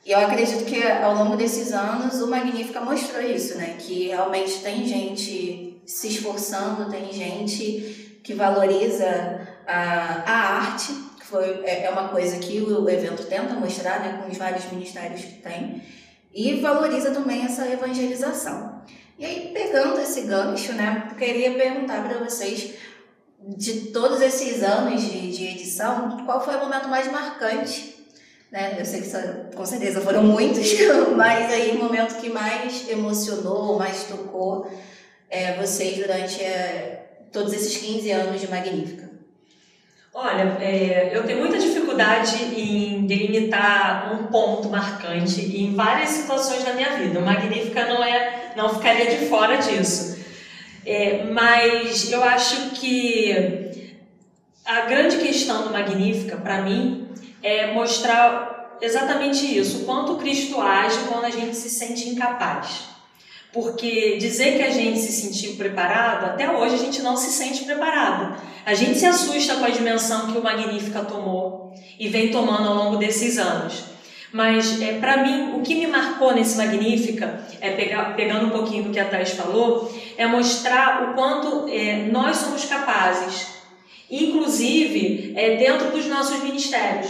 E 0.05 0.11
eu 0.11 0.19
acredito 0.19 0.63
que 0.63 0.81
ao 0.87 1.15
longo 1.15 1.35
desses 1.35 1.73
anos 1.73 2.21
o 2.21 2.27
Magnífica 2.27 2.81
mostrou 2.81 3.21
isso, 3.21 3.57
né? 3.57 3.75
Que 3.79 4.07
realmente 4.07 4.59
tem 4.59 4.85
gente 4.85 5.81
se 5.85 6.07
esforçando, 6.07 6.89
tem 6.89 7.11
gente 7.11 8.19
que 8.23 8.33
valoriza 8.33 9.41
a, 9.67 10.23
a 10.25 10.33
arte 10.59 11.06
foi, 11.29 11.63
é, 11.63 11.83
é 11.83 11.89
uma 11.89 12.09
coisa 12.09 12.37
que 12.37 12.61
o 12.61 12.89
evento 12.89 13.23
tenta 13.23 13.53
mostrar, 13.53 13.99
né, 13.99 14.21
com 14.21 14.31
os 14.31 14.37
vários 14.37 14.65
ministérios 14.71 15.21
que 15.21 15.41
tem, 15.41 15.81
e 16.33 16.59
valoriza 16.59 17.11
também 17.11 17.43
essa 17.43 17.67
evangelização. 17.67 18.81
E 19.17 19.25
aí, 19.25 19.51
pegando 19.53 19.99
esse 19.99 20.21
gancho, 20.21 20.73
né, 20.73 21.09
queria 21.17 21.53
perguntar 21.53 22.07
para 22.07 22.19
vocês, 22.19 22.75
de 23.39 23.91
todos 23.91 24.21
esses 24.21 24.61
anos 24.63 25.01
de, 25.01 25.31
de 25.31 25.47
edição, 25.47 26.25
qual 26.25 26.43
foi 26.43 26.55
o 26.55 26.59
momento 26.59 26.87
mais 26.87 27.11
marcante 27.11 27.97
né? 28.51 28.77
Eu 28.79 28.85
sei 28.85 29.01
que 29.01 29.55
com 29.55 29.65
certeza 29.65 30.01
foram 30.01 30.23
muitos, 30.23 30.67
mas 31.15 31.51
aí 31.51 31.71
o 31.71 31.83
momento 31.83 32.19
que 32.19 32.29
mais 32.29 32.87
emocionou, 32.89 33.77
mais 33.77 34.05
tocou 34.05 34.71
é, 35.29 35.55
vocês 35.55 35.97
durante 35.97 36.41
é, 36.41 37.25
todos 37.31 37.53
esses 37.53 37.77
15 37.77 38.11
anos 38.11 38.41
de 38.41 38.47
Magnífica. 38.47 39.06
Olha, 40.19 40.57
é, 40.59 41.11
eu 41.13 41.27
tenho 41.27 41.37
muita 41.37 41.59
dificuldade 41.59 42.43
em 42.59 43.05
delimitar 43.05 44.15
um 44.15 44.25
ponto 44.25 44.67
marcante 44.67 45.41
em 45.41 45.75
várias 45.75 46.09
situações 46.09 46.63
da 46.63 46.73
minha 46.73 46.97
vida. 46.97 47.19
O 47.19 47.21
Magnífica 47.21 47.85
não 47.85 48.03
é, 48.03 48.51
não 48.55 48.67
ficaria 48.73 49.15
de 49.15 49.27
fora 49.27 49.57
disso. 49.57 50.17
É, 50.83 51.23
mas 51.25 52.11
eu 52.11 52.23
acho 52.23 52.71
que 52.71 53.31
a 54.65 54.81
grande 54.87 55.17
questão 55.17 55.61
do 55.61 55.69
Magnífica, 55.69 56.35
para 56.37 56.63
mim, 56.63 57.09
é 57.43 57.71
mostrar 57.71 58.75
exatamente 58.81 59.45
isso, 59.55 59.83
o 59.83 59.85
quanto 59.85 60.15
Cristo 60.15 60.59
age 60.59 60.97
quando 61.07 61.25
a 61.25 61.29
gente 61.29 61.55
se 61.55 61.69
sente 61.69 62.09
incapaz. 62.09 62.89
Porque 63.53 64.17
dizer 64.17 64.57
que 64.57 64.63
a 64.63 64.69
gente 64.69 64.99
se 64.99 65.11
sentiu 65.11 65.55
preparado, 65.55 66.25
até 66.25 66.51
hoje 66.51 66.75
a 66.75 66.77
gente 66.77 67.01
não 67.01 67.15
se 67.15 67.31
sente 67.31 67.63
preparado. 67.63 68.41
A 68.65 68.73
gente 68.73 68.99
se 68.99 69.05
assusta 69.05 69.55
com 69.55 69.65
a 69.65 69.69
dimensão 69.69 70.31
que 70.31 70.37
o 70.37 70.43
Magnífica 70.43 71.01
tomou 71.03 71.73
e 71.97 72.09
vem 72.09 72.29
tomando 72.29 72.67
ao 72.67 72.75
longo 72.75 72.97
desses 72.97 73.37
anos. 73.37 73.97
Mas 74.31 74.81
é, 74.81 74.99
para 74.99 75.23
mim, 75.23 75.57
o 75.57 75.61
que 75.61 75.73
me 75.73 75.87
marcou 75.87 76.33
nesse 76.33 76.57
Magnífica, 76.57 77.47
é 77.61 77.71
pegar, 77.71 78.15
pegando 78.15 78.47
um 78.47 78.49
pouquinho 78.49 78.83
do 78.83 78.89
que 78.89 78.99
a 78.99 79.05
Thais 79.05 79.31
falou, 79.31 79.91
é 80.17 80.27
mostrar 80.27 81.09
o 81.09 81.13
quanto 81.13 81.67
é, 81.69 82.07
nós 82.11 82.37
somos 82.37 82.65
capazes, 82.65 83.47
inclusive 84.11 85.33
é, 85.35 85.55
dentro 85.55 85.91
dos 85.91 86.05
nossos 86.07 86.43
ministérios. 86.43 87.09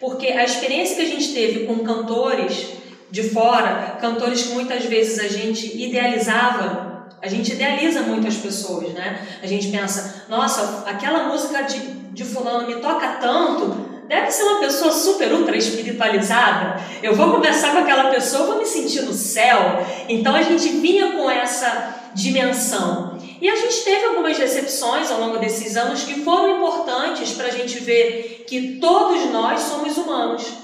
Porque 0.00 0.28
a 0.28 0.44
experiência 0.44 0.96
que 0.96 1.02
a 1.02 1.06
gente 1.06 1.32
teve 1.32 1.66
com 1.66 1.78
cantores 1.80 2.68
de 3.14 3.22
fora, 3.30 3.96
cantores 4.00 4.42
que 4.42 4.54
muitas 4.54 4.84
vezes 4.86 5.20
a 5.20 5.28
gente 5.28 5.80
idealizava, 5.80 7.06
a 7.22 7.28
gente 7.28 7.52
idealiza 7.52 8.00
muitas 8.00 8.34
pessoas, 8.34 8.92
né? 8.92 9.24
A 9.40 9.46
gente 9.46 9.68
pensa, 9.68 10.24
nossa, 10.28 10.82
aquela 10.84 11.28
música 11.28 11.62
de, 11.62 11.78
de 11.78 12.24
fulano 12.24 12.66
me 12.66 12.74
toca 12.80 13.06
tanto, 13.20 14.02
deve 14.08 14.32
ser 14.32 14.42
uma 14.42 14.58
pessoa 14.58 14.90
super 14.90 15.32
ultra 15.32 15.56
espiritualizada. 15.56 16.82
Eu 17.04 17.14
vou 17.14 17.30
conversar 17.30 17.70
com 17.70 17.78
aquela 17.78 18.10
pessoa, 18.10 18.46
vou 18.46 18.58
me 18.58 18.66
sentir 18.66 19.02
no 19.02 19.14
céu. 19.14 19.86
Então 20.08 20.34
a 20.34 20.42
gente 20.42 20.68
vinha 20.70 21.12
com 21.12 21.30
essa 21.30 22.10
dimensão. 22.14 23.16
E 23.40 23.48
a 23.48 23.54
gente 23.54 23.84
teve 23.84 24.06
algumas 24.06 24.36
recepções 24.36 25.08
ao 25.08 25.20
longo 25.20 25.38
desses 25.38 25.76
anos 25.76 26.02
que 26.02 26.24
foram 26.24 26.56
importantes 26.56 27.30
para 27.30 27.46
a 27.46 27.52
gente 27.52 27.78
ver 27.78 28.44
que 28.48 28.78
todos 28.80 29.30
nós 29.30 29.60
somos 29.60 29.96
humanos. 29.96 30.63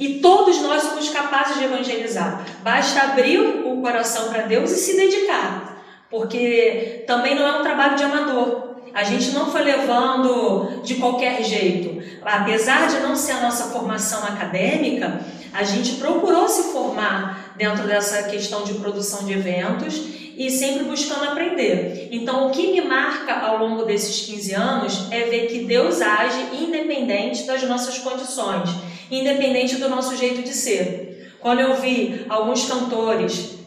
E 0.00 0.14
todos 0.14 0.62
nós 0.62 0.82
somos 0.84 1.10
capazes 1.10 1.58
de 1.58 1.64
evangelizar. 1.64 2.42
Basta 2.62 3.02
abrir 3.02 3.38
o 3.38 3.82
coração 3.82 4.30
para 4.30 4.44
Deus 4.44 4.70
e 4.70 4.76
se 4.76 4.96
dedicar. 4.96 5.78
Porque 6.08 7.04
também 7.06 7.34
não 7.34 7.46
é 7.46 7.58
um 7.58 7.62
trabalho 7.62 7.96
de 7.96 8.04
amador. 8.04 8.76
A 8.94 9.04
gente 9.04 9.32
não 9.32 9.52
foi 9.52 9.62
levando 9.62 10.80
de 10.82 10.94
qualquer 10.94 11.44
jeito. 11.44 12.02
Apesar 12.24 12.88
de 12.88 13.00
não 13.00 13.14
ser 13.14 13.32
a 13.32 13.40
nossa 13.42 13.64
formação 13.64 14.24
acadêmica, 14.24 15.20
a 15.52 15.64
gente 15.64 15.96
procurou 15.96 16.48
se 16.48 16.72
formar 16.72 17.52
dentro 17.56 17.86
dessa 17.86 18.22
questão 18.22 18.64
de 18.64 18.72
produção 18.74 19.26
de 19.26 19.34
eventos 19.34 20.00
e 20.34 20.50
sempre 20.50 20.84
buscando 20.84 21.24
aprender. 21.24 22.08
Então, 22.10 22.46
o 22.46 22.50
que 22.50 22.72
me 22.72 22.80
marca 22.80 23.34
ao 23.34 23.58
longo 23.58 23.84
desses 23.84 24.24
15 24.24 24.54
anos 24.54 25.08
é 25.10 25.24
ver 25.24 25.48
que 25.48 25.66
Deus 25.66 26.00
age 26.00 26.56
independente 26.58 27.42
das 27.42 27.62
nossas 27.64 27.98
condições 27.98 28.70
independente 29.10 29.76
do 29.76 29.88
nosso 29.88 30.16
jeito 30.16 30.42
de 30.42 30.52
ser. 30.52 31.34
Quando 31.40 31.60
eu 31.60 31.74
vi 31.76 32.26
alguns 32.28 32.66
cantores 32.66 33.58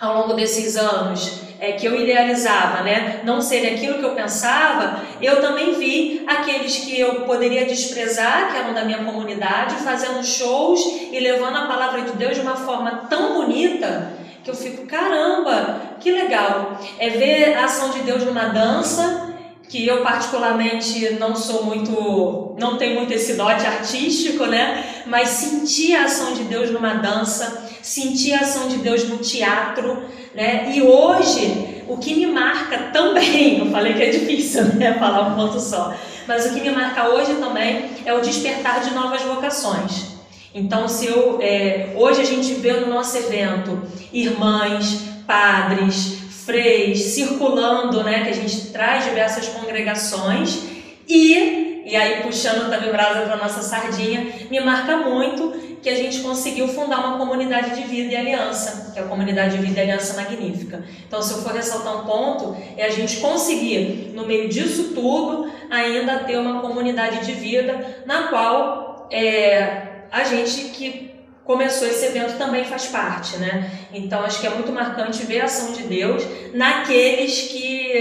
ao 0.00 0.20
longo 0.20 0.34
desses 0.34 0.76
anos 0.76 1.40
é, 1.60 1.72
que 1.72 1.86
eu 1.86 2.00
idealizava, 2.00 2.82
né, 2.82 3.20
não 3.24 3.40
serem 3.40 3.74
aquilo 3.74 3.98
que 3.98 4.04
eu 4.04 4.14
pensava, 4.14 5.02
eu 5.20 5.40
também 5.40 5.74
vi 5.74 6.24
aqueles 6.26 6.78
que 6.78 6.98
eu 6.98 7.22
poderia 7.22 7.64
desprezar, 7.64 8.50
que 8.50 8.58
eram 8.58 8.74
da 8.74 8.84
minha 8.84 9.04
comunidade, 9.04 9.76
fazendo 9.76 10.24
shows 10.24 10.80
e 11.10 11.18
levando 11.18 11.56
a 11.56 11.66
palavra 11.66 12.02
de 12.02 12.12
Deus 12.12 12.34
de 12.34 12.40
uma 12.40 12.56
forma 12.56 13.06
tão 13.08 13.34
bonita 13.34 14.12
que 14.42 14.50
eu 14.50 14.54
fico, 14.54 14.86
caramba, 14.86 15.80
que 15.98 16.10
legal. 16.10 16.78
É 16.98 17.08
ver 17.08 17.54
a 17.54 17.64
ação 17.64 17.90
de 17.90 18.00
Deus 18.00 18.24
numa 18.24 18.46
dança, 18.46 19.33
que 19.68 19.86
eu 19.86 20.02
particularmente 20.02 21.14
não 21.14 21.34
sou 21.34 21.64
muito, 21.64 22.54
não 22.58 22.76
tenho 22.76 22.96
muito 22.96 23.12
esse 23.12 23.34
dote 23.34 23.66
artístico, 23.66 24.46
né? 24.46 25.02
Mas 25.06 25.28
sentir 25.30 25.94
a 25.96 26.04
ação 26.04 26.34
de 26.34 26.44
Deus 26.44 26.70
numa 26.70 26.94
dança, 26.94 27.66
sentir 27.82 28.34
a 28.34 28.40
ação 28.40 28.68
de 28.68 28.76
Deus 28.78 29.08
no 29.08 29.18
teatro, 29.18 30.04
né? 30.34 30.72
E 30.74 30.82
hoje 30.82 31.82
o 31.88 31.96
que 31.98 32.14
me 32.14 32.26
marca 32.26 32.90
também, 32.92 33.58
eu 33.64 33.70
falei 33.70 33.94
que 33.94 34.02
é 34.02 34.10
difícil, 34.10 34.64
né? 34.74 34.94
Falar 34.94 35.28
um 35.28 35.34
ponto 35.34 35.60
só, 35.60 35.94
mas 36.26 36.46
o 36.46 36.54
que 36.54 36.60
me 36.60 36.70
marca 36.70 37.08
hoje 37.08 37.34
também 37.34 37.90
é 38.04 38.12
o 38.12 38.20
despertar 38.20 38.80
de 38.80 38.94
novas 38.94 39.22
vocações. 39.22 40.14
Então, 40.54 40.86
se 40.86 41.06
eu 41.06 41.40
é, 41.42 41.94
hoje 41.96 42.20
a 42.20 42.24
gente 42.24 42.54
vê 42.54 42.74
no 42.74 42.86
nosso 42.86 43.16
evento 43.16 43.82
irmãs, 44.12 45.00
padres, 45.26 46.23
freis 46.44 47.00
circulando, 47.00 48.02
né, 48.02 48.24
que 48.24 48.30
a 48.30 48.34
gente 48.34 48.70
traz 48.70 49.04
diversas 49.04 49.48
congregações 49.48 50.62
e, 51.08 51.82
e 51.86 51.96
aí 51.96 52.22
puxando 52.22 52.70
também 52.70 52.90
brasa 52.90 53.22
para 53.22 53.36
nossa 53.36 53.62
sardinha, 53.62 54.26
me 54.50 54.60
marca 54.60 54.96
muito 54.98 55.64
que 55.82 55.88
a 55.90 55.94
gente 55.94 56.20
conseguiu 56.20 56.66
fundar 56.68 56.98
uma 57.00 57.18
comunidade 57.18 57.76
de 57.76 57.86
vida 57.86 58.14
e 58.14 58.16
aliança, 58.16 58.90
que 58.92 58.98
é 58.98 59.02
a 59.02 59.06
comunidade 59.06 59.58
de 59.58 59.62
vida 59.62 59.80
e 59.80 59.82
aliança 59.82 60.14
magnífica. 60.14 60.82
Então, 61.06 61.20
se 61.20 61.34
eu 61.34 61.42
for 61.42 61.52
ressaltar 61.52 62.00
um 62.00 62.06
ponto, 62.06 62.56
é 62.74 62.86
a 62.86 62.90
gente 62.90 63.18
conseguir, 63.18 64.12
no 64.14 64.26
meio 64.26 64.48
disso 64.48 64.92
tudo, 64.94 65.50
ainda 65.70 66.20
ter 66.20 66.38
uma 66.38 66.62
comunidade 66.62 67.26
de 67.26 67.32
vida 67.32 68.02
na 68.06 68.28
qual 68.28 69.08
é, 69.10 70.06
a 70.10 70.24
gente 70.24 70.70
que 70.70 71.13
começou 71.44 71.86
esse 71.86 72.06
evento 72.06 72.38
também 72.38 72.64
faz 72.64 72.86
parte, 72.86 73.36
né? 73.36 73.70
Então 73.92 74.22
acho 74.22 74.40
que 74.40 74.46
é 74.46 74.50
muito 74.50 74.72
marcante 74.72 75.24
ver 75.24 75.40
a 75.40 75.44
ação 75.44 75.72
de 75.72 75.84
Deus 75.84 76.22
naqueles 76.54 77.48
que 77.48 77.96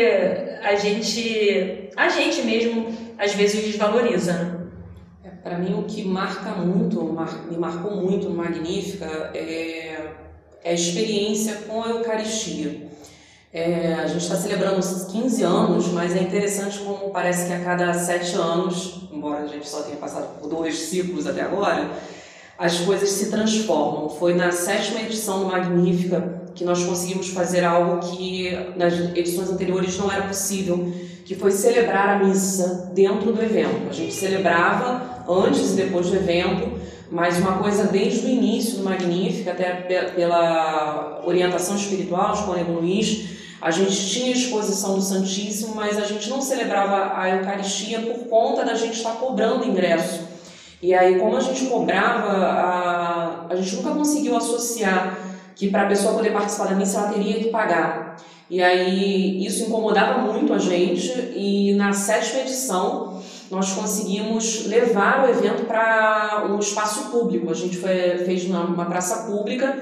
a 0.63 0.75
gente, 0.75 1.89
a 1.95 2.09
gente 2.09 2.41
mesmo 2.43 2.87
às 3.17 3.33
vezes 3.33 3.63
desvaloriza. 3.63 4.33
Né? 4.33 4.59
É, 5.25 5.29
Para 5.29 5.57
mim 5.57 5.73
o 5.73 5.83
que 5.83 6.03
marca 6.05 6.51
muito, 6.51 7.03
mar, 7.03 7.45
me 7.49 7.57
marcou 7.57 7.95
muito 7.97 8.29
Magnífica 8.29 9.31
é, 9.33 10.13
é 10.63 10.71
a 10.71 10.73
experiência 10.73 11.55
com 11.67 11.83
a 11.83 11.89
Eucaristia. 11.89 12.93
É, 13.51 13.93
a 13.93 14.07
gente 14.07 14.23
está 14.23 14.35
celebrando 14.35 14.79
15 14.81 15.43
anos, 15.43 15.87
mas 15.89 16.15
é 16.15 16.21
interessante 16.21 16.79
como 16.79 17.11
parece 17.11 17.45
que 17.45 17.53
a 17.53 17.63
cada 17.63 17.93
sete 17.93 18.35
anos, 18.35 19.07
embora 19.11 19.43
a 19.43 19.47
gente 19.47 19.69
só 19.69 19.83
tenha 19.83 19.97
passado 19.97 20.39
por 20.39 20.49
dois 20.49 20.75
ciclos 20.75 21.27
até 21.27 21.41
agora, 21.41 21.87
as 22.57 22.79
coisas 22.79 23.09
se 23.09 23.29
transformam. 23.29 24.09
Foi 24.09 24.33
na 24.33 24.51
sétima 24.51 25.01
edição 25.01 25.39
do 25.39 25.45
Magnífica 25.45 26.41
que 26.55 26.63
nós 26.63 26.83
conseguimos 26.83 27.29
fazer 27.29 27.63
algo 27.63 27.99
que 28.07 28.51
nas 28.75 28.93
edições 28.93 29.49
anteriores 29.49 29.97
não 29.97 30.11
era 30.11 30.23
possível, 30.23 30.93
que 31.25 31.35
foi 31.35 31.51
celebrar 31.51 32.09
a 32.09 32.23
missa 32.23 32.91
dentro 32.93 33.33
do 33.33 33.41
evento. 33.41 33.89
A 33.89 33.93
gente 33.93 34.13
celebrava 34.13 35.23
antes 35.27 35.71
e 35.71 35.75
depois 35.75 36.07
do 36.07 36.15
evento, 36.15 36.79
mas 37.09 37.37
uma 37.37 37.57
coisa 37.57 37.85
desde 37.85 38.27
o 38.27 38.29
início 38.29 38.77
do 38.77 38.83
Magnífica, 38.83 39.51
até 39.51 39.71
pela 40.15 41.21
orientação 41.25 41.75
espiritual 41.75 42.35
de 42.35 42.43
Cônego 42.43 42.73
Luiz, 42.73 43.29
a 43.61 43.71
gente 43.71 44.09
tinha 44.09 44.31
exposição 44.31 44.95
do 44.95 45.01
Santíssimo, 45.01 45.73
mas 45.73 45.97
a 45.97 46.05
gente 46.05 46.29
não 46.29 46.41
celebrava 46.41 47.17
a 47.17 47.29
Eucaristia 47.29 47.99
por 48.01 48.27
conta 48.27 48.65
da 48.65 48.75
gente 48.75 48.97
estar 48.97 49.13
cobrando 49.13 49.65
ingresso. 49.65 50.32
E 50.83 50.93
aí, 50.93 51.17
como 51.17 51.37
a 51.37 51.39
gente 51.39 51.67
cobrava, 51.67 52.27
a, 52.27 53.45
a 53.49 53.55
gente 53.55 53.77
nunca 53.77 53.91
conseguiu 53.91 54.35
associar 54.35 55.17
que 55.55 55.69
para 55.69 55.83
a 55.83 55.87
pessoa 55.87 56.15
poder 56.15 56.33
participar 56.33 56.65
da 56.65 56.75
missa 56.75 56.99
ela 56.99 57.07
teria 57.07 57.35
que 57.35 57.45
pagar. 57.45 58.17
E 58.49 58.61
aí 58.61 59.45
isso 59.45 59.63
incomodava 59.63 60.19
muito 60.19 60.53
a 60.53 60.57
gente 60.57 61.07
e 61.37 61.73
na 61.75 61.93
sétima 61.93 62.41
edição 62.41 63.23
nós 63.49 63.71
conseguimos 63.71 64.65
levar 64.65 65.23
o 65.23 65.29
evento 65.29 65.63
para 65.63 66.47
um 66.49 66.59
espaço 66.59 67.09
público. 67.11 67.49
A 67.49 67.55
gente 67.55 67.77
foi, 67.77 68.17
fez 68.25 68.45
numa 68.49 68.85
praça 68.85 69.31
pública 69.31 69.81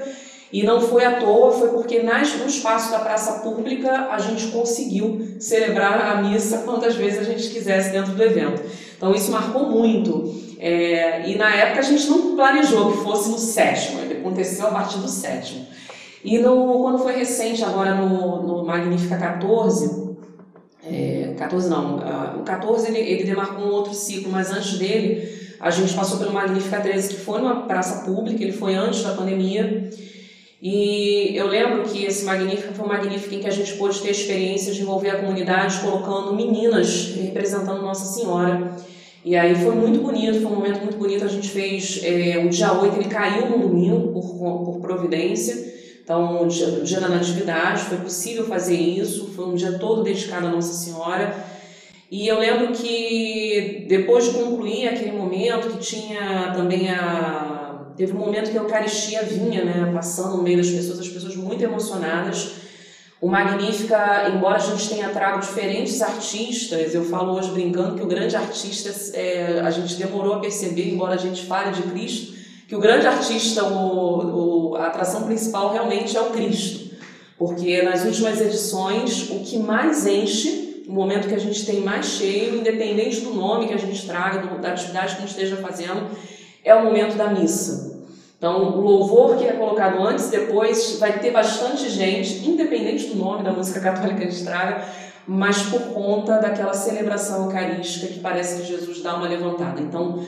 e 0.52 0.62
não 0.62 0.80
foi 0.80 1.04
à 1.04 1.18
toa, 1.18 1.50
foi 1.50 1.70
porque 1.70 2.00
nas, 2.00 2.32
no 2.36 2.46
espaço 2.46 2.92
da 2.92 3.00
praça 3.00 3.40
pública 3.40 4.08
a 4.08 4.18
gente 4.20 4.52
conseguiu 4.52 5.34
celebrar 5.40 6.12
a 6.12 6.22
missa 6.22 6.58
quantas 6.58 6.94
vezes 6.94 7.18
a 7.18 7.24
gente 7.24 7.48
quisesse 7.48 7.90
dentro 7.90 8.12
do 8.12 8.22
evento. 8.22 8.62
Então 8.96 9.12
isso 9.12 9.32
marcou 9.32 9.68
muito. 9.68 10.51
É, 10.64 11.28
e 11.28 11.34
na 11.34 11.52
época 11.52 11.80
a 11.80 11.82
gente 11.82 12.08
não 12.08 12.36
planejou 12.36 12.92
que 12.92 12.98
fosse 12.98 13.30
no 13.30 13.38
sétimo, 13.38 14.00
ele 14.00 14.20
aconteceu 14.20 14.68
a 14.68 14.70
partir 14.70 14.98
do 14.98 15.08
sétimo. 15.08 15.66
E 16.24 16.38
no, 16.38 16.80
quando 16.80 16.98
foi 16.98 17.16
recente, 17.16 17.64
agora 17.64 17.96
no, 17.96 18.44
no 18.44 18.64
Magnífica 18.64 19.16
14, 19.16 20.14
é, 20.88 21.34
14 21.36 21.68
não, 21.68 21.96
o 22.38 22.44
14 22.44 22.86
ele, 22.86 23.00
ele 23.00 23.24
demarcou 23.24 23.64
um 23.64 23.72
outro 23.72 23.92
ciclo, 23.92 24.30
mas 24.30 24.52
antes 24.52 24.78
dele 24.78 25.28
a 25.58 25.68
gente 25.68 25.92
passou 25.94 26.18
pelo 26.18 26.32
Magnífica 26.32 26.80
13, 26.80 27.08
que 27.08 27.20
foi 27.20 27.40
numa 27.40 27.62
praça 27.62 28.04
pública, 28.04 28.40
ele 28.40 28.52
foi 28.52 28.76
antes 28.76 29.02
da 29.02 29.14
pandemia. 29.14 29.90
E 30.62 31.36
eu 31.36 31.48
lembro 31.48 31.82
que 31.82 32.04
esse 32.04 32.24
Magnífica 32.24 32.72
foi 32.72 32.84
um 32.84 32.88
Magnífica 32.88 33.34
em 33.34 33.40
que 33.40 33.48
a 33.48 33.52
gente 33.52 33.72
pôde 33.72 33.98
ter 34.00 34.08
a 34.08 34.12
experiência 34.12 34.72
de 34.72 34.82
envolver 34.82 35.10
a 35.10 35.18
comunidade 35.18 35.80
colocando 35.80 36.32
meninas 36.36 37.16
representando 37.16 37.82
Nossa 37.82 38.04
Senhora. 38.04 38.70
E 39.24 39.36
aí 39.36 39.54
foi 39.54 39.74
muito 39.74 40.00
bonito, 40.00 40.40
foi 40.40 40.50
um 40.50 40.56
momento 40.56 40.80
muito 40.80 40.98
bonito. 40.98 41.24
A 41.24 41.28
gente 41.28 41.48
fez 41.48 42.00
é, 42.02 42.42
o 42.44 42.48
dia 42.48 42.72
8, 42.72 42.96
ele 42.96 43.08
caiu 43.08 43.50
no 43.50 43.68
domingo 43.68 44.12
por, 44.12 44.64
por 44.64 44.80
providência. 44.80 45.72
Então, 46.02 46.42
o 46.42 46.48
dia, 46.48 46.66
o 46.68 46.82
dia 46.82 47.00
da 47.00 47.08
Natividade, 47.08 47.84
foi 47.84 47.98
possível 47.98 48.44
fazer 48.46 48.76
isso. 48.76 49.32
Foi 49.34 49.46
um 49.46 49.54
dia 49.54 49.78
todo 49.78 50.02
dedicado 50.02 50.48
a 50.48 50.50
Nossa 50.50 50.72
Senhora. 50.72 51.34
E 52.10 52.26
eu 52.26 52.38
lembro 52.38 52.72
que 52.72 53.86
depois 53.88 54.24
de 54.24 54.30
concluir 54.30 54.88
aquele 54.88 55.12
momento, 55.12 55.68
que 55.68 55.78
tinha 55.78 56.52
também 56.54 56.90
a, 56.90 57.62
Teve 57.96 58.12
um 58.14 58.18
momento 58.18 58.50
que 58.50 58.58
a 58.58 58.62
Eucaristia 58.62 59.22
vinha, 59.22 59.64
né, 59.64 59.90
passando 59.92 60.36
no 60.36 60.42
meio 60.42 60.58
das 60.58 60.70
pessoas, 60.70 60.98
as 60.98 61.08
pessoas 61.08 61.36
muito 61.36 61.62
emocionadas. 61.62 62.61
O 63.22 63.28
Magnífica, 63.28 64.28
embora 64.34 64.56
a 64.56 64.58
gente 64.58 64.88
tenha 64.88 65.08
trago 65.10 65.38
diferentes 65.38 66.02
artistas, 66.02 66.92
eu 66.92 67.04
falo 67.04 67.34
hoje 67.34 67.52
brincando 67.52 67.94
que 67.94 68.02
o 68.02 68.06
grande 68.08 68.34
artista, 68.34 68.90
é, 69.16 69.60
a 69.60 69.70
gente 69.70 69.94
demorou 69.94 70.34
a 70.34 70.38
perceber, 70.40 70.92
embora 70.92 71.14
a 71.14 71.16
gente 71.16 71.46
fale 71.46 71.70
de 71.70 71.82
Cristo, 71.82 72.34
que 72.66 72.74
o 72.74 72.80
grande 72.80 73.06
artista, 73.06 73.62
o, 73.62 74.70
o, 74.70 74.74
a 74.74 74.88
atração 74.88 75.22
principal 75.22 75.72
realmente 75.72 76.16
é 76.16 76.20
o 76.20 76.30
Cristo. 76.30 76.96
Porque 77.38 77.80
nas 77.82 78.04
últimas 78.04 78.40
edições, 78.40 79.30
o 79.30 79.38
que 79.38 79.56
mais 79.56 80.04
enche, 80.04 80.82
o 80.88 80.92
momento 80.92 81.28
que 81.28 81.34
a 81.36 81.38
gente 81.38 81.64
tem 81.64 81.80
mais 81.80 82.06
cheio, 82.06 82.56
independente 82.56 83.20
do 83.20 83.34
nome 83.34 83.68
que 83.68 83.74
a 83.74 83.78
gente 83.78 84.04
traga, 84.04 84.40
da 84.56 84.72
atividade 84.72 85.14
que 85.14 85.18
a 85.18 85.20
gente 85.20 85.30
esteja 85.30 85.58
fazendo, 85.58 86.10
é 86.64 86.74
o 86.74 86.82
momento 86.82 87.16
da 87.16 87.28
missa. 87.28 87.91
Então, 88.42 88.76
o 88.76 88.80
louvor 88.80 89.36
que 89.36 89.44
é 89.44 89.52
colocado 89.52 90.02
antes 90.02 90.26
e 90.26 90.30
depois 90.32 90.98
vai 90.98 91.20
ter 91.20 91.30
bastante 91.30 91.88
gente, 91.88 92.44
independente 92.44 93.06
do 93.06 93.14
nome 93.14 93.44
da 93.44 93.52
música 93.52 93.78
católica 93.78 94.26
que 94.26 94.48
a 94.48 94.84
mas 95.28 95.62
por 95.62 95.80
conta 95.92 96.40
daquela 96.40 96.74
celebração 96.74 97.44
eucarística 97.44 98.08
que 98.08 98.18
parece 98.18 98.60
que 98.60 98.66
Jesus 98.66 99.00
dá 99.00 99.14
uma 99.14 99.28
levantada. 99.28 99.80
Então, 99.80 100.24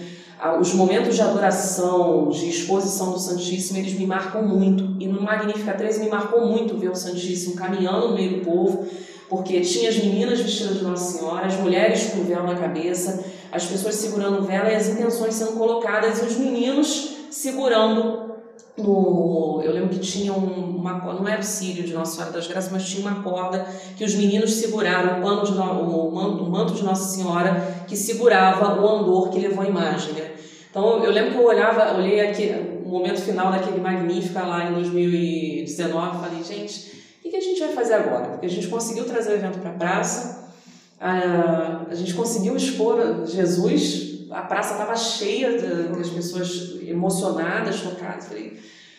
os 0.61 0.73
momentos 0.75 1.17
de 1.17 1.23
adoração, 1.23 2.29
de 2.29 2.49
exposição 2.49 3.11
do 3.11 3.19
Santíssimo, 3.19 3.81
eles 3.81 3.99
me 3.99 4.07
marcam 4.07 4.47
muito. 4.47 4.95
E 5.01 5.09
no 5.09 5.21
Magnífica 5.21 5.73
13 5.73 6.05
me 6.05 6.09
marcou 6.09 6.47
muito 6.47 6.77
ver 6.77 6.91
o 6.91 6.95
Santíssimo 6.95 7.57
caminhando 7.57 8.11
no 8.11 8.15
meio 8.15 8.39
do 8.39 8.45
povo, 8.45 8.87
porque 9.29 9.61
tinha 9.63 9.89
as 9.89 9.97
meninas 9.97 10.39
vestidas 10.39 10.79
de 10.79 10.85
Nossa 10.85 11.19
Senhora, 11.19 11.47
as 11.47 11.57
mulheres 11.57 12.13
com 12.13 12.23
véu 12.23 12.45
na 12.45 12.55
cabeça, 12.55 13.25
as 13.51 13.67
pessoas 13.67 13.97
segurando 13.97 14.41
vela 14.45 14.71
e 14.71 14.77
as 14.77 14.87
intenções 14.87 15.35
sendo 15.35 15.59
colocadas, 15.59 16.21
e 16.21 16.27
os 16.27 16.37
meninos 16.37 17.14
segurando 17.35 18.33
no, 18.79 19.61
eu 19.65 19.73
lembro 19.73 19.89
que 19.89 19.99
tinha 19.99 20.33
uma 20.33 20.93
não 21.15 21.29
era 21.29 21.41
o 21.41 21.45
sírio 21.45 21.85
de 21.85 21.93
Nossa 21.93 22.15
Senhora 22.15 22.33
das 22.33 22.47
Graças, 22.47 22.73
mas 22.73 22.89
tinha 22.89 23.07
uma 23.07 23.23
corda 23.23 23.67
que 23.97 24.05
os 24.05 24.15
meninos 24.15 24.55
seguraram, 24.55 25.19
o, 25.19 25.23
pano 25.23 25.45
de, 25.45 25.53
o, 25.53 26.11
manto, 26.11 26.45
o 26.45 26.51
manto 26.51 26.75
de 26.75 26.83
Nossa 26.83 27.17
Senhora 27.17 27.85
que 27.89 27.97
segurava 27.97 28.81
o 28.81 28.89
andor 28.89 29.31
que 29.31 29.39
levou 29.41 29.65
a 29.65 29.69
imagem. 29.69 30.13
Né? 30.13 30.31
Então 30.71 31.03
eu 31.03 31.11
lembro 31.11 31.33
que 31.33 31.39
eu 31.39 31.45
olhava, 31.45 31.97
olhei 31.97 32.21
aqui, 32.21 32.53
o 32.85 32.89
momento 32.89 33.21
final 33.21 33.51
daquele 33.51 33.81
Magnífica 33.81 34.43
lá 34.43 34.71
em 34.71 34.75
2019, 34.75 36.19
falei, 36.19 36.45
gente, 36.45 37.03
o 37.25 37.31
que 37.31 37.37
a 37.37 37.41
gente 37.41 37.61
vai 37.61 37.73
fazer 37.73 37.95
agora? 37.95 38.27
Porque 38.29 38.47
a 38.47 38.51
gente 38.51 38.69
conseguiu 38.69 39.05
trazer 39.05 39.33
o 39.33 39.35
evento 39.35 39.59
para 39.59 39.71
a 39.71 39.75
praça, 39.75 40.53
a, 41.01 41.83
a 41.91 41.95
gente 41.95 42.15
conseguiu 42.15 42.57
expor 42.57 43.27
Jesus 43.27 44.14
a 44.35 44.43
praça 44.43 44.73
estava 44.73 44.97
cheia 44.97 45.53
das 45.89 46.11
pessoas 46.11 46.77
emocionadas, 46.87 47.81
tocadas. 47.81 48.27
Falei, 48.27 48.59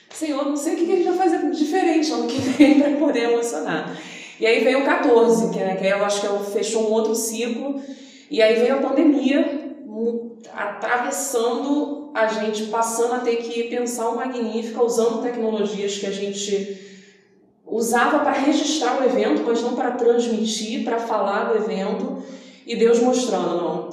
Senhor, 0.10 0.45
não 0.45 0.56
sei 0.56 0.74
o 0.74 0.78
que 0.78 0.93
a 0.93 0.95
gente 0.95 1.10
vai 1.10 1.17
fazer 1.17 1.52
diferente 1.52 2.12
ano 2.12 2.28
que 2.28 2.39
vem 2.39 2.80
para 2.80 2.91
poder 2.98 3.32
emocionar. 3.32 3.98
E 4.39 4.45
aí 4.45 4.63
veio 4.63 4.80
o 4.80 4.86
14, 4.86 5.52
que, 5.52 5.60
é, 5.60 5.76
que 5.76 5.86
eu 5.86 6.06
acho 6.06 6.21
que 6.21 6.28
eu 6.28 6.39
fechou 6.39 6.89
um 6.89 6.93
outro 6.93 7.13
ciclo, 7.15 7.82
e 8.32 8.41
aí 8.41 8.56
veio 8.60 8.76
a 8.76 8.80
pandemia, 8.80 9.76
atravessando 10.54 12.12
a 12.13 12.28
gente, 12.28 12.65
passando 12.65 13.13
a 13.15 13.19
ter 13.19 13.38
que 13.38 13.63
pensar 13.63 14.10
o 14.10 14.15
Magnífica, 14.15 14.82
usando 14.84 15.21
tecnologias 15.21 15.98
que 15.98 16.06
a 16.06 16.12
gente 16.12 16.82
usava 17.65 18.19
para 18.19 18.32
registrar 18.32 19.02
o 19.02 19.04
evento, 19.04 19.43
mas 19.45 19.62
não 19.62 19.76
para 19.76 19.91
transmitir, 19.91 20.84
para 20.86 21.00
falar 21.00 21.45
do 21.45 21.58
evento, 21.58 22.24
e 22.65 22.76
Deus 22.76 23.00
mostrando, 23.00 23.58
não, 23.58 23.89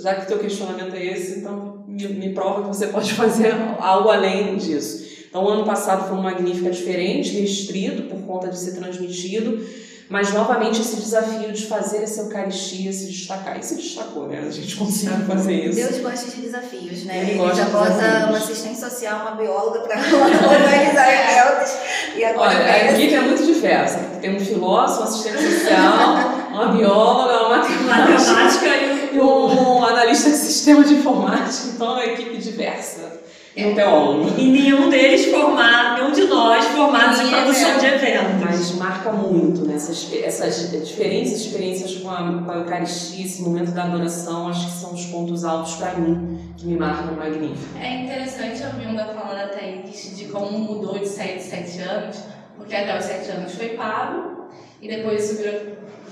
já 0.00 0.14
que 0.14 0.24
o 0.24 0.26
teu 0.26 0.38
questionamento 0.38 0.94
é 0.94 1.04
esse, 1.04 1.40
então 1.40 1.84
me, 1.86 2.06
me 2.08 2.34
prova 2.34 2.62
que 2.62 2.68
você 2.68 2.86
pode 2.86 3.12
fazer 3.14 3.52
algo 3.78 4.10
além 4.10 4.56
disso. 4.56 5.02
Então, 5.28 5.44
o 5.44 5.48
ano 5.48 5.64
passado 5.64 6.08
foi 6.08 6.16
um 6.18 6.22
Magnífica 6.22 6.70
diferente, 6.70 7.40
restrito 7.40 8.02
por 8.02 8.20
conta 8.20 8.48
de 8.48 8.58
ser 8.58 8.72
transmitido, 8.72 9.66
mas 10.10 10.30
novamente 10.34 10.82
esse 10.82 10.96
desafio 10.96 11.50
de 11.50 11.66
fazer 11.66 12.02
essa 12.02 12.20
Eucaristia 12.20 12.92
se 12.92 13.06
destacar. 13.06 13.58
E 13.58 13.62
se 13.62 13.76
destacou, 13.76 14.28
né? 14.28 14.44
A 14.46 14.50
gente 14.50 14.76
conseguiu 14.76 15.24
fazer 15.26 15.54
isso. 15.54 15.76
Deus 15.76 16.02
gosta 16.02 16.30
de 16.30 16.42
desafios, 16.42 17.04
né? 17.04 17.20
Ele, 17.20 17.30
Ele 17.30 17.38
gosta 17.38 17.56
já 17.56 17.64
bota 17.70 18.26
uma 18.28 18.36
assistente 18.36 18.78
social, 18.78 19.22
uma 19.22 19.30
bióloga 19.36 19.80
para 19.80 19.96
organizar 20.04 21.08
eventos. 21.10 21.72
E 22.14 22.24
agora 22.24 22.50
Olha, 22.50 22.64
a 22.66 22.92
equipe 22.92 23.14
é 23.14 23.20
muito 23.22 23.42
diversa. 23.42 23.98
Tem 24.20 24.36
um 24.36 24.38
filósofo, 24.38 25.00
um 25.00 25.04
assistente 25.04 25.42
social, 25.42 26.14
uma 26.52 26.72
bióloga, 26.72 27.46
uma 27.46 27.56
matemática 27.56 28.66
e 28.66 29.01
e 29.01 29.01
um 29.20 29.84
analista 29.84 30.30
de 30.30 30.36
sistema 30.36 30.84
de 30.84 30.94
informática. 30.94 31.68
Então, 31.74 32.00
é 32.00 32.04
uma 32.04 32.12
equipe 32.12 32.36
diversa. 32.38 33.22
E 33.54 33.66
um 33.66 33.74
teólogo. 33.74 34.32
E 34.38 34.50
nenhum 34.50 34.88
deles 34.88 35.26
formado, 35.26 36.00
nenhum 36.00 36.12
de 36.12 36.24
nós 36.24 36.64
formados 36.66 37.20
em 37.20 37.24
Sim, 37.24 37.30
produção 37.30 37.70
é. 37.70 37.78
de 37.78 37.86
eventos. 37.86 38.40
Mas 38.40 38.74
marca 38.76 39.12
muito, 39.12 39.66
né? 39.66 39.74
Essas, 39.74 40.10
essas 40.10 40.70
diferentes 40.86 41.32
experiências 41.32 41.96
com 41.96 42.10
a, 42.10 42.42
com 42.42 42.50
a 42.50 42.56
Eucaristia, 42.56 43.26
esse 43.26 43.42
momento 43.42 43.72
da 43.72 43.84
adoração, 43.84 44.48
acho 44.48 44.64
que 44.66 44.80
são 44.80 44.94
os 44.94 45.04
pontos 45.06 45.44
altos 45.44 45.74
para 45.74 45.92
mim, 45.96 46.54
que 46.56 46.66
me 46.66 46.78
marcam 46.78 47.14
magnífico. 47.14 47.78
É 47.78 48.04
interessante 48.04 48.62
ouvir 48.64 48.86
um 48.86 48.94
da 48.94 49.06
falando 49.08 49.38
a 49.38 49.48
Thaís 49.48 50.16
de 50.16 50.24
como 50.26 50.58
mudou 50.58 50.98
de 50.98 51.06
7 51.06 51.42
7 51.42 51.78
anos, 51.80 52.16
porque 52.56 52.74
até 52.74 52.98
os 52.98 53.04
7 53.04 53.30
anos 53.32 53.54
foi 53.54 53.70
pago 53.70 54.46
e 54.80 54.88
depois 54.88 55.24
isso 55.24 55.42
virou 55.42 55.60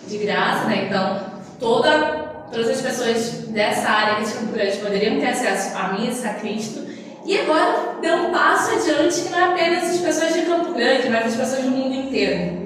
de 0.06 0.18
graça, 0.18 0.66
né? 0.66 0.86
Então, 0.86 1.20
toda, 1.58 2.29
todas 2.50 2.68
as 2.68 2.80
pessoas 2.80 3.30
dessa 3.48 3.88
área 3.88 4.24
de 4.24 4.30
Grande 4.52 4.76
poderiam 4.78 5.20
ter 5.20 5.28
acesso 5.28 5.76
à 5.76 5.92
missa, 5.92 6.28
a 6.28 6.34
Cristo. 6.34 6.86
E 7.24 7.38
agora 7.38 7.96
deu 8.00 8.16
um 8.16 8.30
passo 8.30 8.72
adiante 8.72 9.20
que 9.22 9.28
não 9.28 9.38
é 9.38 9.44
apenas 9.44 9.90
as 9.90 9.98
pessoas 9.98 10.34
de 10.34 10.42
Campo 10.42 10.72
Grande, 10.72 11.08
mas 11.08 11.26
as 11.26 11.36
pessoas 11.36 11.64
do 11.64 11.70
mundo 11.70 11.94
inteiro. 11.94 12.60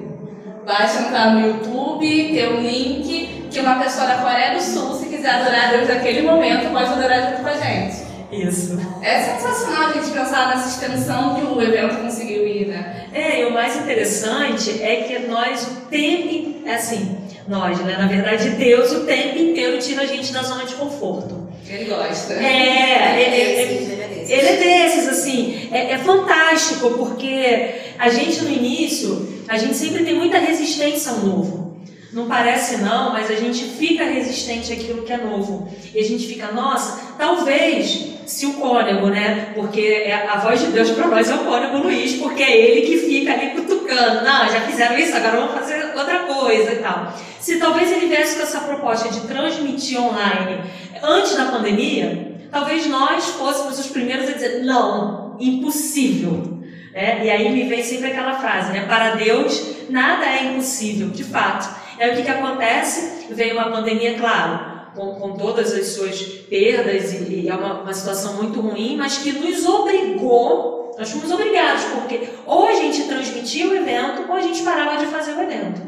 Basta 0.65 1.03
entrar 1.03 1.35
no 1.35 1.47
YouTube, 1.47 2.33
ter 2.33 2.49
um 2.49 2.61
link 2.61 3.47
que 3.51 3.59
uma 3.59 3.75
pessoa 3.75 4.07
da 4.07 4.15
Coreia 4.17 4.55
do 4.55 4.61
Sul, 4.61 4.93
se 4.95 5.05
quiser 5.07 5.29
adorar 5.29 5.71
Deus 5.71 5.87
naquele 5.87 6.23
momento, 6.23 6.71
pode 6.71 6.91
adorar 6.91 7.29
junto 7.29 7.43
com 7.43 7.49
a 7.49 7.53
gente. 7.53 8.05
Isso. 8.31 8.77
É 9.01 9.21
sensacional 9.21 9.89
a 9.89 9.93
gente 9.93 10.09
pensar 10.09 10.49
nessa 10.49 10.67
extensão 10.67 11.35
que 11.35 11.45
o 11.45 11.61
evento 11.61 11.97
conseguiu 12.01 12.45
ir, 12.47 12.67
né? 12.67 13.05
É, 13.13 13.41
e 13.41 13.45
o 13.45 13.53
mais 13.53 13.77
interessante 13.77 14.81
é 14.81 15.03
que 15.03 15.19
nós 15.27 15.67
o 15.67 15.75
tempo, 15.89 16.67
é 16.67 16.75
assim, 16.75 17.17
nós, 17.47 17.79
né? 17.79 17.97
Na 17.97 18.07
verdade, 18.07 18.49
Deus 18.51 18.91
o 18.91 19.05
tempo 19.05 19.37
inteiro 19.37 19.77
tira 19.79 20.03
a 20.03 20.05
gente 20.05 20.31
da 20.33 20.41
zona 20.41 20.65
de 20.65 20.75
conforto. 20.75 21.45
Ele 21.67 21.85
gosta. 21.85 22.33
É, 22.33 23.21
Ele 23.21 23.35
é, 23.35 23.39
é 23.39 23.61
é, 23.61 23.65
desses, 23.65 23.89
ele 23.89 24.01
é 24.01 24.07
desses. 24.07 24.29
Ele 24.29 24.47
é 24.47 24.57
desses, 24.57 25.09
assim, 25.09 25.69
é, 25.71 25.91
é 25.91 25.97
fantástico, 25.97 26.91
porque 26.91 27.75
a 27.97 28.09
gente 28.09 28.43
no 28.43 28.51
início, 28.51 29.43
a 29.47 29.57
gente 29.57 29.75
sempre 29.75 30.03
tem 30.03 30.15
muita 30.15 30.37
resistência 30.37 31.11
ao 31.11 31.19
novo. 31.19 31.65
Não 32.13 32.27
parece 32.27 32.77
não, 32.77 33.11
mas 33.11 33.29
a 33.29 33.35
gente 33.35 33.65
fica 33.65 34.05
resistente 34.05 34.71
àquilo 34.71 35.03
que 35.03 35.11
é 35.11 35.17
novo. 35.17 35.67
E 35.93 35.99
a 35.99 36.03
gente 36.03 36.25
fica, 36.25 36.49
nossa, 36.51 37.15
talvez 37.17 38.15
se 38.25 38.45
o 38.45 38.53
cônego, 38.53 39.07
né? 39.07 39.51
Porque 39.53 40.11
a 40.11 40.39
voz 40.39 40.61
de 40.61 40.67
Deus 40.67 40.91
para 40.91 41.07
nós 41.07 41.29
é 41.29 41.35
o 41.35 41.39
cônego 41.39 41.77
Luiz, 41.77 42.13
porque 42.13 42.41
é 42.41 42.57
ele 42.57 42.87
que 42.87 42.97
fica 42.99 43.33
ali 43.33 43.49
cutucando. 43.49 44.23
Não, 44.23 44.49
já 44.49 44.61
fizeram 44.61 44.97
isso, 44.97 45.15
agora 45.15 45.41
vamos 45.41 45.55
fazer 45.55 45.74
outra 45.99 46.19
coisa 46.19 46.73
e 46.73 46.75
tal. 46.77 47.13
Se 47.39 47.57
talvez 47.57 47.91
ele 47.91 48.07
viesse 48.07 48.35
com 48.35 48.43
essa 48.43 48.61
proposta 48.61 49.09
de 49.09 49.21
transmitir 49.21 49.99
online 49.99 50.63
antes 51.03 51.35
da 51.35 51.45
pandemia, 51.45 52.37
talvez 52.51 52.87
nós 52.87 53.25
fôssemos 53.25 53.79
os 53.79 53.87
primeiros 53.87 54.29
a 54.29 54.33
dizer, 54.33 54.63
não, 54.63 55.35
impossível. 55.39 56.59
né? 56.93 57.25
E 57.25 57.29
aí 57.29 57.51
me 57.51 57.63
vem 57.63 57.83
sempre 57.83 58.11
aquela 58.11 58.39
frase, 58.39 58.71
né? 58.71 58.85
Para 58.85 59.15
Deus, 59.15 59.89
nada 59.89 60.25
é 60.25 60.45
impossível, 60.45 61.09
de 61.09 61.23
fato. 61.23 61.69
É 61.99 62.09
o 62.09 62.15
que, 62.15 62.23
que 62.23 62.31
acontece? 62.31 63.27
Veio 63.31 63.53
uma 63.53 63.71
pandemia, 63.71 64.17
claro, 64.17 64.75
com, 64.95 65.15
com 65.15 65.31
todas 65.37 65.73
as 65.73 65.87
suas 65.87 66.21
perdas, 66.21 67.13
e, 67.13 67.41
e 67.41 67.49
é 67.49 67.53
uma, 67.53 67.81
uma 67.81 67.93
situação 67.93 68.33
muito 68.35 68.59
ruim, 68.61 68.97
mas 68.97 69.17
que 69.17 69.31
nos 69.31 69.65
obrigou, 69.65 70.74
nós 70.97 71.11
fomos 71.11 71.31
obrigados, 71.31 71.83
porque 71.85 72.29
ou 72.45 72.67
a 72.67 72.73
gente 72.73 73.03
transmitia 73.03 73.67
o 73.67 73.75
evento, 73.75 74.25
ou 74.29 74.35
a 74.35 74.41
gente 74.41 74.63
parava 74.63 74.97
de 74.97 75.05
fazer 75.07 75.33
o 75.33 75.41
evento. 75.41 75.81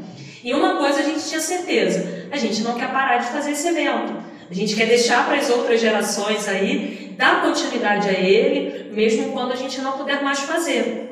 E 0.44 0.54
uma 0.54 0.78
coisa 0.78 1.00
a 1.00 1.04
gente 1.04 1.28
tinha 1.28 1.42
certeza, 1.42 2.28
a 2.32 2.38
gente 2.38 2.62
não 2.62 2.76
quer 2.76 2.92
parar 2.92 3.18
de 3.18 3.28
fazer 3.28 3.52
esse 3.52 3.68
evento. 3.68 4.14
A 4.50 4.54
gente 4.54 4.76
quer 4.76 4.86
deixar 4.86 5.26
para 5.26 5.38
as 5.38 5.50
outras 5.50 5.82
gerações 5.82 6.48
aí, 6.48 7.14
dar 7.18 7.42
continuidade 7.42 8.08
a 8.08 8.14
ele, 8.14 8.92
mesmo 8.94 9.34
quando 9.34 9.52
a 9.52 9.56
gente 9.56 9.82
não 9.82 9.94
puder 9.94 10.24
mais 10.24 10.40
fazer. 10.40 11.08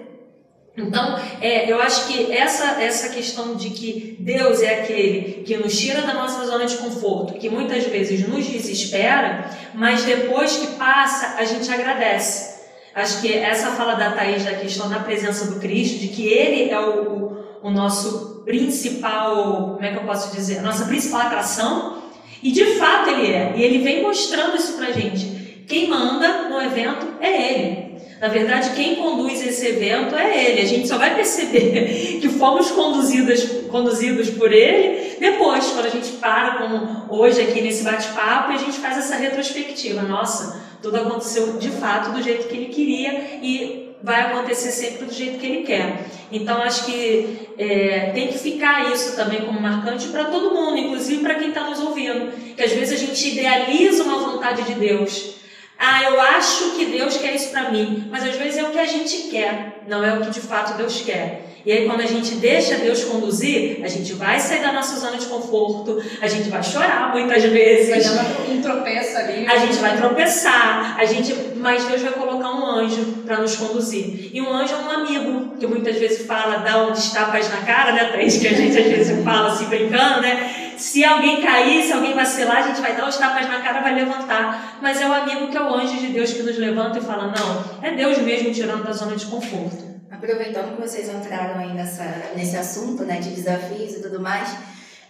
Então, 0.77 1.17
é, 1.41 1.71
eu 1.71 1.81
acho 1.81 2.08
que 2.08 2.31
essa, 2.34 2.81
essa 2.81 3.10
questão 3.10 3.55
de 3.55 3.69
que 3.69 4.17
Deus 4.19 4.62
é 4.62 4.81
aquele 4.81 5.43
que 5.45 5.55
nos 5.55 5.77
tira 5.77 6.01
da 6.01 6.13
nossa 6.13 6.45
zona 6.45 6.65
de 6.65 6.75
conforto, 6.77 7.34
que 7.36 7.49
muitas 7.49 7.86
vezes 7.86 8.27
nos 8.27 8.45
desespera, 8.45 9.49
mas 9.73 10.03
depois 10.03 10.58
que 10.58 10.67
passa, 10.75 11.36
a 11.38 11.45
gente 11.45 11.71
agradece. 11.71 12.54
Acho 12.95 13.21
que 13.21 13.34
essa 13.34 13.71
fala 13.71 13.95
da 13.95 14.12
Thaís 14.12 14.45
da 14.45 14.53
questão 14.53 14.89
da 14.89 14.99
presença 14.99 15.51
do 15.51 15.60
Cristo, 15.60 15.99
de 15.99 16.08
que 16.08 16.27
Ele 16.27 16.69
é 16.69 16.79
o, 16.79 17.38
o, 17.62 17.67
o 17.67 17.69
nosso 17.69 18.41
principal, 18.45 19.73
como 19.73 19.84
é 19.84 19.91
que 19.91 19.97
eu 19.97 20.03
posso 20.03 20.34
dizer, 20.34 20.60
a 20.60 20.62
nossa 20.62 20.86
principal 20.86 21.21
atração, 21.21 22.03
e 22.41 22.51
de 22.51 22.63
fato 22.77 23.10
Ele 23.10 23.34
é. 23.34 23.53
E 23.58 23.63
Ele 23.63 23.79
vem 23.79 24.01
mostrando 24.01 24.55
isso 24.55 24.77
pra 24.77 24.93
gente. 24.93 25.65
Quem 25.67 25.89
manda 25.89 26.47
no 26.47 26.62
evento 26.62 27.05
é 27.19 27.51
Ele. 27.51 27.86
Na 28.21 28.29
verdade, 28.29 28.71
quem 28.75 28.95
conduz 28.95 29.45
esse 29.45 29.67
evento 29.67 30.15
é 30.15 30.51
ele. 30.51 30.62
A 30.62 30.65
gente 30.65 30.88
só 30.88 30.97
vai 30.97 31.13
perceber 31.15 32.17
que 32.21 32.29
fomos 32.29 32.71
conduzidas, 32.71 33.43
conduzidos 33.69 34.29
por 34.29 34.53
ele 34.53 35.17
depois, 35.19 35.65
quando 35.67 35.86
a 35.86 35.89
gente 35.89 36.13
para, 36.13 36.55
como 36.55 37.05
hoje 37.10 37.41
aqui 37.41 37.62
nesse 37.62 37.84
bate-papo, 37.84 38.51
e 38.51 38.55
a 38.55 38.58
gente 38.58 38.79
faz 38.79 38.97
essa 38.97 39.15
retrospectiva. 39.15 40.01
Nossa, 40.01 40.64
tudo 40.85 40.97
aconteceu 40.97 41.53
de 41.53 41.71
fato 41.71 42.11
do 42.11 42.21
jeito 42.21 42.47
que 42.47 42.55
ele 42.55 42.67
queria 42.67 43.39
e 43.41 43.95
vai 44.03 44.21
acontecer 44.21 44.69
sempre 44.69 45.05
do 45.05 45.11
jeito 45.13 45.39
que 45.39 45.45
ele 45.47 45.63
quer. 45.63 46.05
Então, 46.31 46.61
acho 46.61 46.85
que 46.85 47.49
é, 47.57 48.11
tem 48.13 48.27
que 48.27 48.37
ficar 48.37 48.93
isso 48.93 49.15
também 49.15 49.41
como 49.41 49.59
marcante 49.59 50.09
para 50.09 50.25
todo 50.25 50.53
mundo, 50.53 50.77
inclusive 50.77 51.23
para 51.23 51.35
quem 51.35 51.49
está 51.49 51.63
nos 51.63 51.79
ouvindo. 51.79 52.31
Que 52.55 52.61
às 52.61 52.71
vezes 52.71 53.01
a 53.01 53.03
gente 53.03 53.29
idealiza 53.29 54.03
uma 54.03 54.19
vontade 54.19 54.61
de 54.61 54.75
Deus. 54.75 55.37
Ah, 55.79 56.03
eu 56.03 56.21
acho 56.21 56.75
que 56.75 56.85
Deus 56.85 57.17
quer 57.17 57.33
isso 57.33 57.49
para 57.49 57.71
mim, 57.71 58.07
mas 58.11 58.23
às 58.23 58.35
vezes 58.35 58.57
é 58.57 58.63
o 58.63 58.69
que 58.69 58.79
a 58.79 58.85
gente 58.85 59.29
quer, 59.29 59.83
não 59.87 60.03
é 60.03 60.13
o 60.13 60.21
que 60.21 60.29
de 60.29 60.39
fato 60.39 60.77
Deus 60.77 61.01
quer. 61.01 61.44
E 61.65 61.71
aí, 61.71 61.88
quando 61.88 62.01
a 62.01 62.06
gente 62.06 62.36
deixa 62.36 62.75
Deus 62.75 63.04
conduzir, 63.06 63.80
a 63.84 63.88
gente 63.88 64.13
vai 64.13 64.39
sair 64.39 64.62
da 64.62 64.71
nossa 64.71 64.99
zona 64.99 65.17
de 65.17 65.25
conforto, 65.25 65.99
a 66.21 66.28
gente 66.28 66.47
vai 66.47 66.62
chorar 66.62 67.12
muitas 67.12 67.43
vezes. 67.43 67.89
Vai 67.89 68.23
dar 68.23 68.51
um 68.51 68.62
tropeço 68.62 69.17
ali. 69.17 69.47
A 69.47 69.58
gente 69.58 69.78
vai 69.78 69.97
tropeçar, 69.97 70.95
a 70.99 71.06
gente, 71.06 71.34
mas 71.56 71.84
Deus 71.86 72.04
vai 72.04 72.12
colocar 72.12 72.51
um 72.51 72.67
anjo 72.67 73.04
para 73.25 73.38
nos 73.38 73.56
conduzir. 73.56 74.30
E 74.32 74.39
um 74.39 74.54
anjo 74.54 74.75
é 74.75 74.78
um 74.78 74.91
amigo, 74.91 75.58
que 75.60 75.65
muitas 75.65 75.95
vezes 75.95 76.28
fala, 76.28 76.58
dá 76.58 76.86
uns 76.86 77.12
tapas 77.12 77.49
na 77.49 77.58
cara, 77.65 77.93
né, 77.93 78.12
Thaís? 78.12 78.38
Que 78.38 78.47
a 78.47 78.54
gente 78.54 78.78
às 78.78 78.86
vezes 78.86 79.23
fala 79.23 79.51
assim, 79.51 79.65
brincando, 79.65 80.21
né? 80.21 80.73
Se 80.78 81.04
alguém 81.04 81.41
cair, 81.41 81.82
se 81.82 81.93
alguém 81.93 82.13
vacilar, 82.13 82.58
a 82.58 82.67
gente 82.67 82.80
vai 82.80 82.95
dar 82.95 83.10
os 83.10 83.17
tapas 83.17 83.47
na 83.47 83.62
cara, 83.62 83.82
vai 83.82 83.95
levantar. 83.95 84.78
Mas 84.84 85.01
é 85.01 85.08
o 85.08 85.13
amigo 85.13 85.47
que 85.47 85.58
é 85.58 85.62
o 85.62 85.73
anjo 85.73 85.97
de 85.97 86.08
Deus 86.08 86.32
que 86.32 86.43
nos 86.43 86.60
levanta 86.60 86.99
e 86.99 87.01
fala: 87.01 87.34
não, 87.36 87.82
é 87.82 87.95
Deus 87.95 88.19
mesmo 88.19 88.51
tirando 88.51 88.84
da 88.84 88.91
zona 88.91 89.15
de 89.15 89.25
conforto. 89.25 89.94
Aproveitando 90.09 90.75
que 90.75 90.81
vocês 90.81 91.09
entraram 91.09 91.59
aí 91.59 91.73
nessa, 91.73 92.05
nesse 92.35 92.55
assunto 92.55 93.03
né, 93.03 93.19
de 93.19 93.31
desafios 93.31 93.93
e 93.93 94.01
tudo 94.01 94.19
mais, 94.19 94.55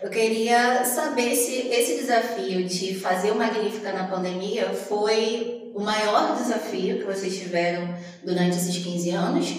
eu 0.01 0.09
queria 0.09 0.85
saber 0.85 1.35
se 1.35 1.67
esse 1.69 1.95
desafio 1.95 2.63
de 2.65 2.95
fazer 2.95 3.31
o 3.31 3.35
Magnífica 3.35 3.91
na 3.91 4.07
pandemia 4.07 4.69
foi 4.73 5.71
o 5.73 5.81
maior 5.81 6.35
desafio 6.35 6.99
que 6.99 7.03
vocês 7.03 7.37
tiveram 7.37 7.93
durante 8.23 8.57
esses 8.57 8.77
15 8.77 9.09
anos, 9.11 9.55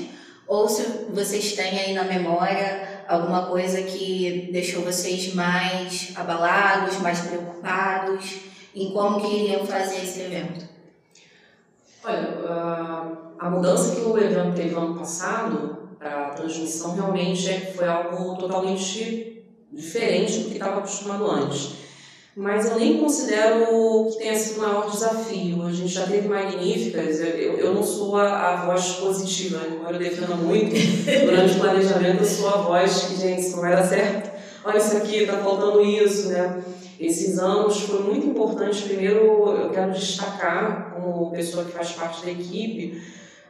ou 0.47 0.69
se 0.69 0.83
vocês 1.11 1.53
têm 1.53 1.79
aí 1.79 1.93
na 1.93 2.05
memória 2.05 3.05
alguma 3.09 3.47
coisa 3.47 3.83
que 3.83 4.49
deixou 4.53 4.83
vocês 4.83 5.35
mais 5.35 6.13
abalados, 6.17 6.99
mais 6.99 7.21
preocupados 7.21 8.37
em 8.75 8.93
como 8.93 9.21
que 9.21 9.37
iriam 9.37 9.67
fazer 9.67 9.97
esse 9.97 10.21
evento. 10.21 10.67
Olha, 12.05 13.26
a 13.39 13.51
mudança 13.51 13.97
que 13.97 14.03
o 14.03 14.17
evento 14.19 14.55
teve 14.55 14.75
ano 14.75 14.95
passado 14.95 15.89
para 15.99 16.29
a 16.29 16.31
transmissão 16.31 16.95
realmente 16.95 17.49
foi 17.75 17.87
algo 17.89 18.37
totalmente 18.37 19.45
diferente 19.73 20.39
do 20.39 20.49
que 20.49 20.55
estava 20.55 20.79
acostumado 20.79 21.31
antes. 21.31 21.87
Mas 22.37 22.71
eu 22.71 22.79
nem 22.79 22.99
considero 22.99 24.09
que 24.11 24.19
tenha 24.19 24.39
sido 24.39 24.59
o 24.59 24.63
maior 24.63 24.91
desafio. 24.91 25.63
A 25.63 25.73
gente 25.73 25.89
já 25.89 26.07
teve 26.07 26.29
magníficas, 26.29 27.19
eu, 27.21 27.55
eu 27.55 27.75
não 27.75 27.83
sou 27.83 28.17
a, 28.17 28.53
a 28.53 28.67
voz 28.67 28.93
positiva, 28.97 29.63
embora 29.67 29.97
eu 29.97 30.01
defenda 30.01 30.35
muito. 30.35 30.75
Durante 31.25 31.55
o 31.55 31.61
planejamento, 31.61 32.23
eu 32.23 32.27
sou 32.27 32.49
a 32.51 32.57
voz 32.59 33.05
que, 33.05 33.17
gente, 33.17 33.41
isso 33.41 33.57
não 33.57 33.63
vai 33.63 33.73
dar 33.75 33.85
certo. 33.85 34.37
Olha 34.65 34.77
isso 34.77 34.97
aqui, 34.99 35.23
está 35.23 35.39
faltando 35.39 35.81
isso, 35.81 36.29
né? 36.29 36.63
Esses 37.01 37.39
anos 37.39 37.81
foi 37.81 38.03
muito 38.03 38.27
importante. 38.27 38.83
Primeiro, 38.83 39.21
eu 39.49 39.71
quero 39.71 39.93
destacar, 39.93 40.93
como 40.95 41.31
pessoa 41.31 41.65
que 41.65 41.73
faz 41.73 41.93
parte 41.93 42.23
da 42.23 42.31
equipe, 42.31 43.01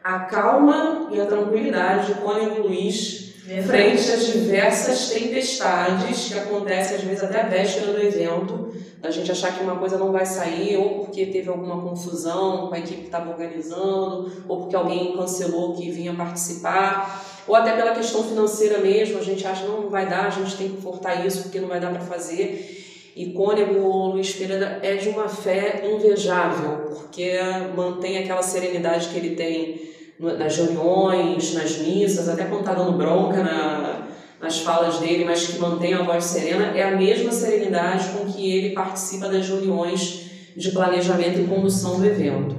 a 0.07 0.21
calma 0.21 1.09
e 1.11 1.21
a 1.21 1.27
tranquilidade 1.27 2.15
de 2.15 2.21
Cônigo 2.21 2.63
Luiz 2.63 3.35
frente 3.67 4.13
a 4.13 4.15
diversas 4.15 5.11
tempestades 5.11 6.29
que 6.29 6.39
acontecem 6.39 6.97
às 6.97 7.03
vezes 7.03 7.25
até 7.25 7.41
a 7.41 7.47
véspera 7.47 7.93
do 7.93 8.01
evento, 8.01 8.73
a 9.03 9.11
gente 9.11 9.33
achar 9.33 9.53
que 9.57 9.65
uma 9.65 9.77
coisa 9.77 9.99
não 9.99 10.13
vai 10.13 10.25
sair 10.25 10.77
ou 10.77 11.01
porque 11.01 11.27
teve 11.27 11.49
alguma 11.49 11.83
confusão 11.83 12.69
com 12.69 12.75
a 12.75 12.79
equipe 12.79 13.01
que 13.01 13.07
estava 13.07 13.31
organizando, 13.31 14.31
ou 14.47 14.61
porque 14.61 14.77
alguém 14.77 15.17
cancelou 15.17 15.75
que 15.75 15.91
vinha 15.91 16.15
participar, 16.15 17.25
ou 17.49 17.57
até 17.57 17.75
pela 17.75 17.93
questão 17.93 18.23
financeira 18.23 18.79
mesmo, 18.79 19.19
a 19.19 19.23
gente 19.23 19.45
acha 19.45 19.67
não, 19.67 19.83
não 19.83 19.91
vai 19.91 20.09
dar, 20.09 20.27
a 20.27 20.31
gente 20.31 20.57
tem 20.57 20.69
que 20.69 20.83
cortar 20.83 21.27
isso 21.27 21.43
porque 21.43 21.59
não 21.59 21.69
vai 21.69 21.81
dar 21.81 21.91
para 21.91 22.01
fazer. 22.01 22.85
E 23.17 23.33
Cônego 23.33 24.09
Luiz 24.09 24.33
Pereira 24.35 24.79
é 24.83 24.95
de 24.95 25.09
uma 25.09 25.29
fé 25.29 25.83
invejável, 25.85 26.91
porque 26.95 27.33
mantém 27.75 28.19
aquela 28.19 28.43
serenidade 28.43 29.09
que 29.09 29.17
ele 29.17 29.35
tem 29.35 29.86
nas 30.19 30.57
reuniões, 30.57 31.55
nas 31.55 31.79
missas, 31.79 32.29
até 32.29 32.45
quando 32.45 32.61
está 32.61 32.75
dando 32.75 32.93
bronca 32.93 33.43
na, 33.43 34.07
nas 34.41 34.61
falas 34.61 34.99
dele, 34.99 35.25
mas 35.25 35.47
que 35.47 35.59
mantém 35.59 35.95
a 35.95 36.03
voz 36.03 36.25
serena, 36.25 36.77
é 36.77 36.83
a 36.83 36.97
mesma 36.97 37.33
serenidade 37.33 38.09
com 38.11 38.27
que 38.27 38.51
ele 38.51 38.75
participa 38.75 39.29
das 39.29 39.49
reuniões 39.49 40.27
de 40.57 40.71
planejamento 40.71 41.41
e 41.41 41.45
condução 41.45 41.99
do 41.99 42.07
evento. 42.07 42.57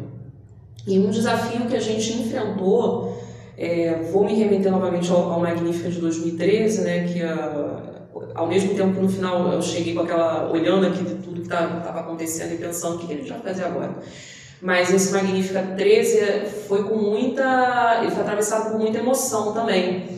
E 0.85 0.99
um 0.99 1.09
desafio 1.09 1.65
que 1.65 1.75
a 1.75 1.79
gente 1.79 2.13
enfrentou, 2.13 3.17
é, 3.57 4.07
vou 4.11 4.23
me 4.23 4.33
remeter 4.35 4.71
novamente 4.71 5.11
ao, 5.11 5.31
ao 5.31 5.45
de 5.45 5.99
2013, 5.99 6.81
né, 6.81 7.07
que 7.07 7.21
a, 7.21 7.97
ao 8.35 8.47
mesmo 8.47 8.73
tempo 8.75 8.93
que 8.93 8.99
no 9.01 9.09
final 9.09 9.51
eu 9.51 9.61
cheguei 9.61 9.93
com 9.93 10.01
aquela, 10.01 10.49
olhando 10.51 10.85
aqui 10.85 11.03
de 11.03 11.15
tudo 11.15 11.41
que 11.41 11.47
estava 11.47 11.81
tá, 11.81 11.99
acontecendo 11.99 12.53
e 12.53 12.57
pensando 12.57 12.95
o 12.95 12.99
que, 12.99 13.07
que 13.07 13.13
a 13.13 13.17
gente 13.17 13.29
vai 13.29 13.39
fazer 13.39 13.65
agora. 13.65 13.95
Mas 14.61 14.91
esse 14.91 15.11
Magnífica 15.11 15.61
13 15.75 16.47
foi 16.67 16.83
com 16.83 16.95
muita. 16.95 17.99
ele 18.01 18.11
foi 18.11 18.21
atravessado 18.21 18.71
por 18.71 18.79
muita 18.79 18.97
emoção 18.97 19.53
também. 19.53 20.17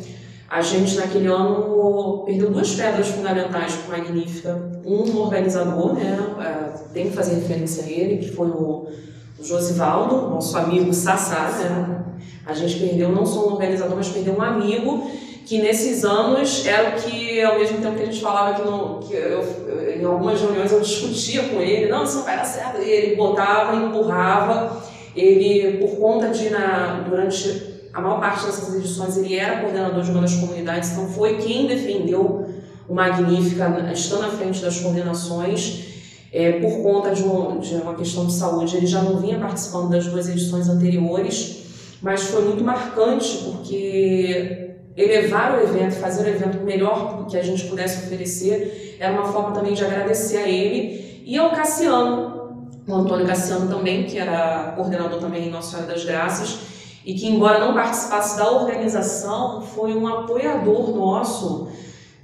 A 0.50 0.62
gente, 0.62 0.96
naquele 0.96 1.28
ano, 1.28 2.24
perdeu 2.26 2.50
duas 2.50 2.74
pedras 2.74 3.08
fundamentais 3.10 3.78
o 3.86 3.92
Magnífica. 3.92 4.60
Um 4.86 5.18
organizador, 5.18 5.94
né? 5.94 6.18
É, 6.40 6.94
tem 6.94 7.10
que 7.10 7.16
fazer 7.16 7.36
referência 7.36 7.84
a 7.84 7.90
ele, 7.90 8.18
que 8.18 8.32
foi 8.32 8.48
o 8.48 8.88
Josivaldo, 9.42 10.30
nosso 10.30 10.58
amigo 10.58 10.94
Sassá, 10.94 11.52
né? 11.60 12.06
A 12.46 12.54
gente 12.54 12.80
perdeu 12.80 13.12
não 13.12 13.26
só 13.26 13.48
um 13.48 13.52
organizador, 13.54 13.96
mas 13.96 14.10
perdeu 14.10 14.36
um 14.36 14.42
amigo 14.42 15.08
que 15.50 15.58
nesses 15.58 16.06
anos 16.06 16.64
era 16.64 16.90
o 16.90 17.02
que, 17.02 17.42
ao 17.42 17.58
mesmo 17.58 17.82
tempo 17.82 17.96
que 17.96 18.04
a 18.04 18.06
gente 18.06 18.22
falava 18.22 18.54
que, 18.54 18.70
não, 18.70 19.00
que 19.00 19.16
eu, 19.16 19.44
em 20.00 20.06
algumas 20.06 20.40
reuniões 20.40 20.72
eu 20.72 20.80
discutia 20.80 21.42
com 21.50 21.60
ele, 21.60 21.90
não, 21.90 22.04
isso 22.04 22.18
não 22.18 22.24
vai 22.24 22.38
dar 22.38 22.46
certo, 22.46 22.80
e 22.84 22.88
ele 22.88 23.16
botava, 23.16 23.76
empurrava, 23.76 24.80
ele, 25.16 25.80
por 25.80 25.98
conta 25.98 26.30
de, 26.30 26.52
na, 26.52 27.04
durante 27.10 27.80
a 27.92 28.00
maior 28.00 28.20
parte 28.20 28.46
dessas 28.46 28.76
edições, 28.76 29.18
ele 29.18 29.36
era 29.36 29.62
coordenador 29.62 30.04
de 30.04 30.12
uma 30.12 30.22
das 30.22 30.36
comunidades, 30.36 30.92
então 30.92 31.10
foi 31.10 31.38
quem 31.38 31.66
defendeu 31.66 32.46
o 32.88 32.94
Magnífica, 32.94 33.90
estando 33.92 34.26
à 34.26 34.30
frente 34.30 34.62
das 34.62 34.80
coordenações, 34.80 35.80
é, 36.32 36.60
por 36.60 36.84
conta 36.84 37.10
de, 37.10 37.24
um, 37.24 37.58
de 37.58 37.74
uma 37.74 37.96
questão 37.96 38.28
de 38.28 38.34
saúde, 38.34 38.78
ele 38.78 38.86
já 38.86 39.02
não 39.02 39.18
vinha 39.18 39.40
participando 39.40 39.90
das 39.90 40.06
duas 40.06 40.30
edições 40.30 40.70
anteriores, 40.70 41.64
mas 42.04 42.22
foi 42.26 42.44
muito 42.44 42.64
marcante 42.64 43.36
porque 43.46 44.69
elevar 44.96 45.58
o 45.58 45.64
evento, 45.64 45.96
fazer 45.96 46.26
o 46.26 46.30
evento 46.30 46.60
melhor 46.64 47.26
que 47.28 47.38
a 47.38 47.44
gente 47.44 47.66
pudesse 47.66 48.06
oferecer, 48.06 48.98
era 49.00 49.14
uma 49.14 49.32
forma 49.32 49.52
também 49.52 49.74
de 49.74 49.84
agradecer 49.84 50.38
a 50.38 50.48
ele. 50.48 51.24
E 51.26 51.38
ao 51.38 51.52
Cassiano, 51.52 52.66
o 52.88 52.94
Antônio 52.94 53.26
Cassiano 53.26 53.70
também, 53.70 54.06
que 54.06 54.18
era 54.18 54.74
coordenador 54.76 55.20
também 55.20 55.48
em 55.48 55.52
Nossa 55.52 55.72
Senhora 55.72 55.94
das 55.94 56.04
Graças, 56.04 56.60
e 57.06 57.14
que, 57.14 57.28
embora 57.28 57.60
não 57.60 57.74
participasse 57.74 58.38
da 58.38 58.52
organização, 58.52 59.62
foi 59.62 59.94
um 59.94 60.08
apoiador 60.08 60.96
nosso 60.96 61.70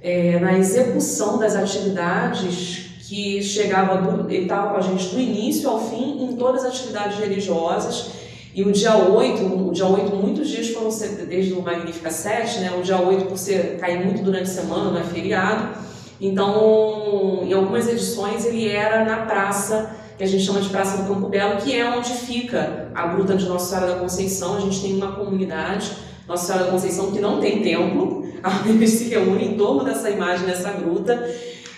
é, 0.02 0.38
na 0.38 0.58
execução 0.58 1.38
das 1.38 1.56
atividades 1.56 2.86
que 3.08 3.42
chegava, 3.42 3.96
do, 3.98 4.30
ele 4.30 4.42
estava 4.42 4.70
com 4.70 4.76
a 4.76 4.80
gente 4.80 5.06
do 5.08 5.20
início 5.20 5.68
ao 5.70 5.80
fim 5.80 6.24
em 6.24 6.36
todas 6.36 6.64
as 6.64 6.72
atividades 6.72 7.18
religiosas 7.18 8.10
e 8.56 8.62
o 8.62 8.72
dia 8.72 8.96
8, 8.96 9.44
o 9.44 9.70
dia 9.70 9.86
8, 9.86 10.16
muitos 10.16 10.48
dias 10.48 10.70
foram 10.70 10.88
desde 11.28 11.52
o 11.52 11.60
Magnífica 11.60 12.10
7, 12.10 12.60
né? 12.60 12.72
O 12.74 12.80
dia 12.80 12.98
8, 12.98 13.26
por 13.26 13.36
ser, 13.36 13.76
cair 13.78 14.02
muito 14.02 14.22
durante 14.22 14.44
a 14.44 14.46
semana, 14.46 14.92
não 14.92 14.98
é 14.98 15.04
feriado. 15.04 15.74
Então, 16.18 17.42
em 17.42 17.52
algumas 17.52 17.86
edições, 17.86 18.46
ele 18.46 18.66
era 18.66 19.04
na 19.04 19.26
praça, 19.26 19.94
que 20.16 20.24
a 20.24 20.26
gente 20.26 20.42
chama 20.42 20.62
de 20.62 20.70
Praça 20.70 21.02
do 21.02 21.06
Campo 21.06 21.28
Belo, 21.28 21.60
que 21.60 21.78
é 21.78 21.86
onde 21.86 22.08
fica 22.08 22.90
a 22.94 23.08
Gruta 23.08 23.36
de 23.36 23.44
Nossa 23.44 23.74
Senhora 23.76 23.92
da 23.92 24.00
Conceição. 24.00 24.56
A 24.56 24.60
gente 24.60 24.80
tem 24.80 24.94
uma 24.94 25.12
comunidade, 25.12 25.92
Nossa 26.26 26.46
Senhora 26.46 26.64
da 26.64 26.70
Conceição, 26.70 27.12
que 27.12 27.20
não 27.20 27.38
tem 27.38 27.60
templo, 27.60 28.26
eles 28.66 28.88
se 28.88 29.10
reúnem 29.10 29.52
em 29.52 29.56
torno 29.58 29.84
dessa 29.84 30.08
imagem, 30.08 30.46
dessa 30.46 30.70
gruta. 30.70 31.30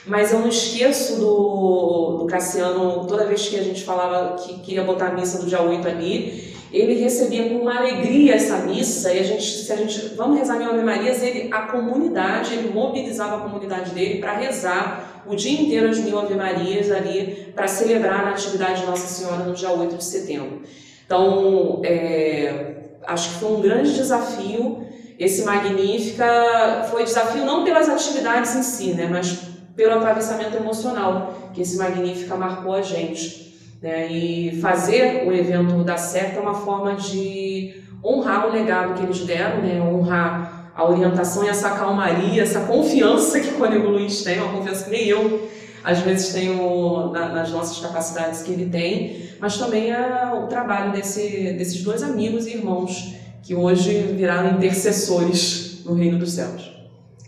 Mas 0.07 0.31
eu 0.31 0.39
não 0.39 0.49
esqueço 0.49 1.17
do, 1.19 2.19
do 2.21 2.27
Cassiano, 2.27 3.05
toda 3.09 3.27
vez 3.27 3.49
que 3.49 3.59
a 3.59 3.65
gente 3.65 3.83
falava 3.83 4.37
que 4.37 4.61
queria 4.61 4.85
botar 4.85 5.09
a 5.09 5.13
missa 5.13 5.41
do 5.41 5.47
dia 5.47 5.61
8 5.61 5.89
ali, 5.89 6.57
ele 6.73 6.95
recebia 6.95 7.49
com 7.49 7.57
uma 7.57 7.79
alegria 7.79 8.35
essa 8.35 8.59
missa 8.59 9.13
e 9.13 9.19
a 9.19 9.23
gente, 9.23 9.43
se 9.43 9.73
a 9.73 9.77
gente 9.77 10.15
vamos 10.15 10.39
rezar 10.39 10.61
em 10.61 10.67
Ave 10.67 10.83
Marias, 10.83 11.23
ele, 11.23 11.53
a 11.53 11.63
comunidade, 11.63 12.55
ele 12.55 12.71
mobilizava 12.73 13.37
a 13.37 13.41
comunidade 13.41 13.91
dele 13.93 14.19
para 14.19 14.35
rezar 14.35 15.23
o 15.27 15.35
dia 15.35 15.61
inteiro 15.61 15.89
as 15.89 15.99
mil 15.99 16.19
Ave 16.19 16.35
Marias 16.35 16.91
ali 16.91 17.53
para 17.55 17.67
celebrar 17.67 18.21
a 18.21 18.31
Natividade 18.31 18.81
de 18.81 18.87
Nossa 18.87 19.07
Senhora 19.07 19.45
no 19.45 19.55
dia 19.55 19.71
8 19.71 19.97
de 19.97 20.05
setembro. 20.05 20.63
Então, 21.07 21.81
é, 21.85 22.75
acho 23.07 23.31
que 23.31 23.35
foi 23.37 23.53
um 23.53 23.61
grande 23.61 23.95
desafio. 23.95 24.87
Esse 25.19 25.45
Magnífica 25.45 26.87
foi 26.91 27.05
desafio 27.05 27.45
não 27.45 27.65
pelas 27.65 27.89
atividades 27.89 28.55
em 28.55 28.63
si, 28.63 28.93
né, 28.93 29.09
mas 29.11 29.39
pelo 29.75 29.95
atravessamento 29.95 30.57
emocional 30.57 31.51
que 31.55 31.63
esse 31.63 31.77
Magnífica 31.77 32.37
marcou 32.37 32.75
a 32.75 32.83
gente. 32.83 33.48
Né? 33.81 34.11
E 34.11 34.61
fazer 34.61 35.25
o 35.27 35.33
evento 35.33 35.85
dar 35.85 35.99
certo 35.99 36.39
é 36.39 36.41
uma 36.41 36.55
forma 36.55 36.95
de 36.95 37.83
honrar 38.05 38.47
o 38.47 38.53
legado 38.53 38.95
que 38.95 39.05
eles 39.05 39.21
deram, 39.21 39.63
né? 39.63 39.81
honrar 39.81 40.73
a 40.75 40.85
orientação 40.89 41.45
e 41.45 41.49
essa 41.49 41.71
calmaria, 41.71 42.43
essa 42.43 42.61
confiança 42.61 43.41
que 43.41 43.61
o 43.61 43.65
Amigo 43.65 43.89
Luiz 43.89 44.23
tem, 44.23 44.41
uma 44.41 44.53
confiança 44.53 44.85
que 44.85 44.91
nem 44.91 45.07
eu 45.07 45.49
às 45.83 46.01
vezes 46.01 46.33
tenho 46.33 47.11
nas 47.13 47.51
nossas 47.51 47.79
capacidades 47.79 48.43
que 48.43 48.53
ele 48.53 48.67
tem, 48.67 49.31
mas 49.41 49.57
também 49.57 49.91
é 49.91 50.31
o 50.35 50.47
trabalho 50.47 50.93
desse, 50.93 51.55
desses 51.55 51.83
dois 51.83 52.03
amigos 52.03 52.47
e 52.47 52.57
irmãos 52.57 53.15
que 53.43 53.55
hoje 53.55 54.03
viraram 54.15 54.57
intercessores 54.57 55.83
no 55.85 55.95
reino 55.95 56.19
dos 56.19 56.33
céus. 56.33 56.77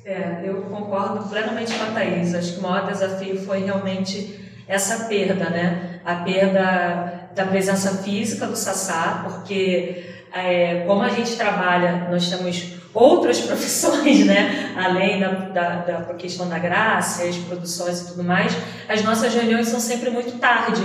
É, 0.04 0.42
eu 0.44 0.62
concordo 0.62 1.28
plenamente 1.28 1.72
com 1.72 1.84
a 1.84 1.86
Thaís. 1.92 2.34
Acho 2.34 2.54
que 2.54 2.58
o 2.58 2.62
maior 2.62 2.86
desafio 2.86 3.38
foi 3.38 3.64
realmente 3.64 4.38
essa 4.66 5.04
perda, 5.04 5.48
né? 5.50 5.89
A 6.04 6.16
perda 6.16 7.30
da 7.34 7.44
presença 7.46 8.02
física 8.02 8.46
do 8.46 8.56
Sassá, 8.56 9.22
porque 9.24 10.04
é, 10.32 10.84
como 10.86 11.02
a 11.02 11.08
gente 11.08 11.36
trabalha, 11.36 12.08
nós 12.10 12.28
temos 12.28 12.74
outras 12.94 13.40
profissões, 13.42 14.24
né? 14.24 14.72
Além 14.76 15.20
da, 15.20 15.28
da, 15.28 15.68
da 15.76 16.14
questão 16.14 16.48
da 16.48 16.58
graça, 16.58 17.24
as 17.24 17.36
produções 17.36 18.00
e 18.00 18.08
tudo 18.08 18.24
mais, 18.24 18.56
as 18.88 19.02
nossas 19.02 19.34
reuniões 19.34 19.68
são 19.68 19.80
sempre 19.80 20.10
muito 20.10 20.38
tarde. 20.38 20.82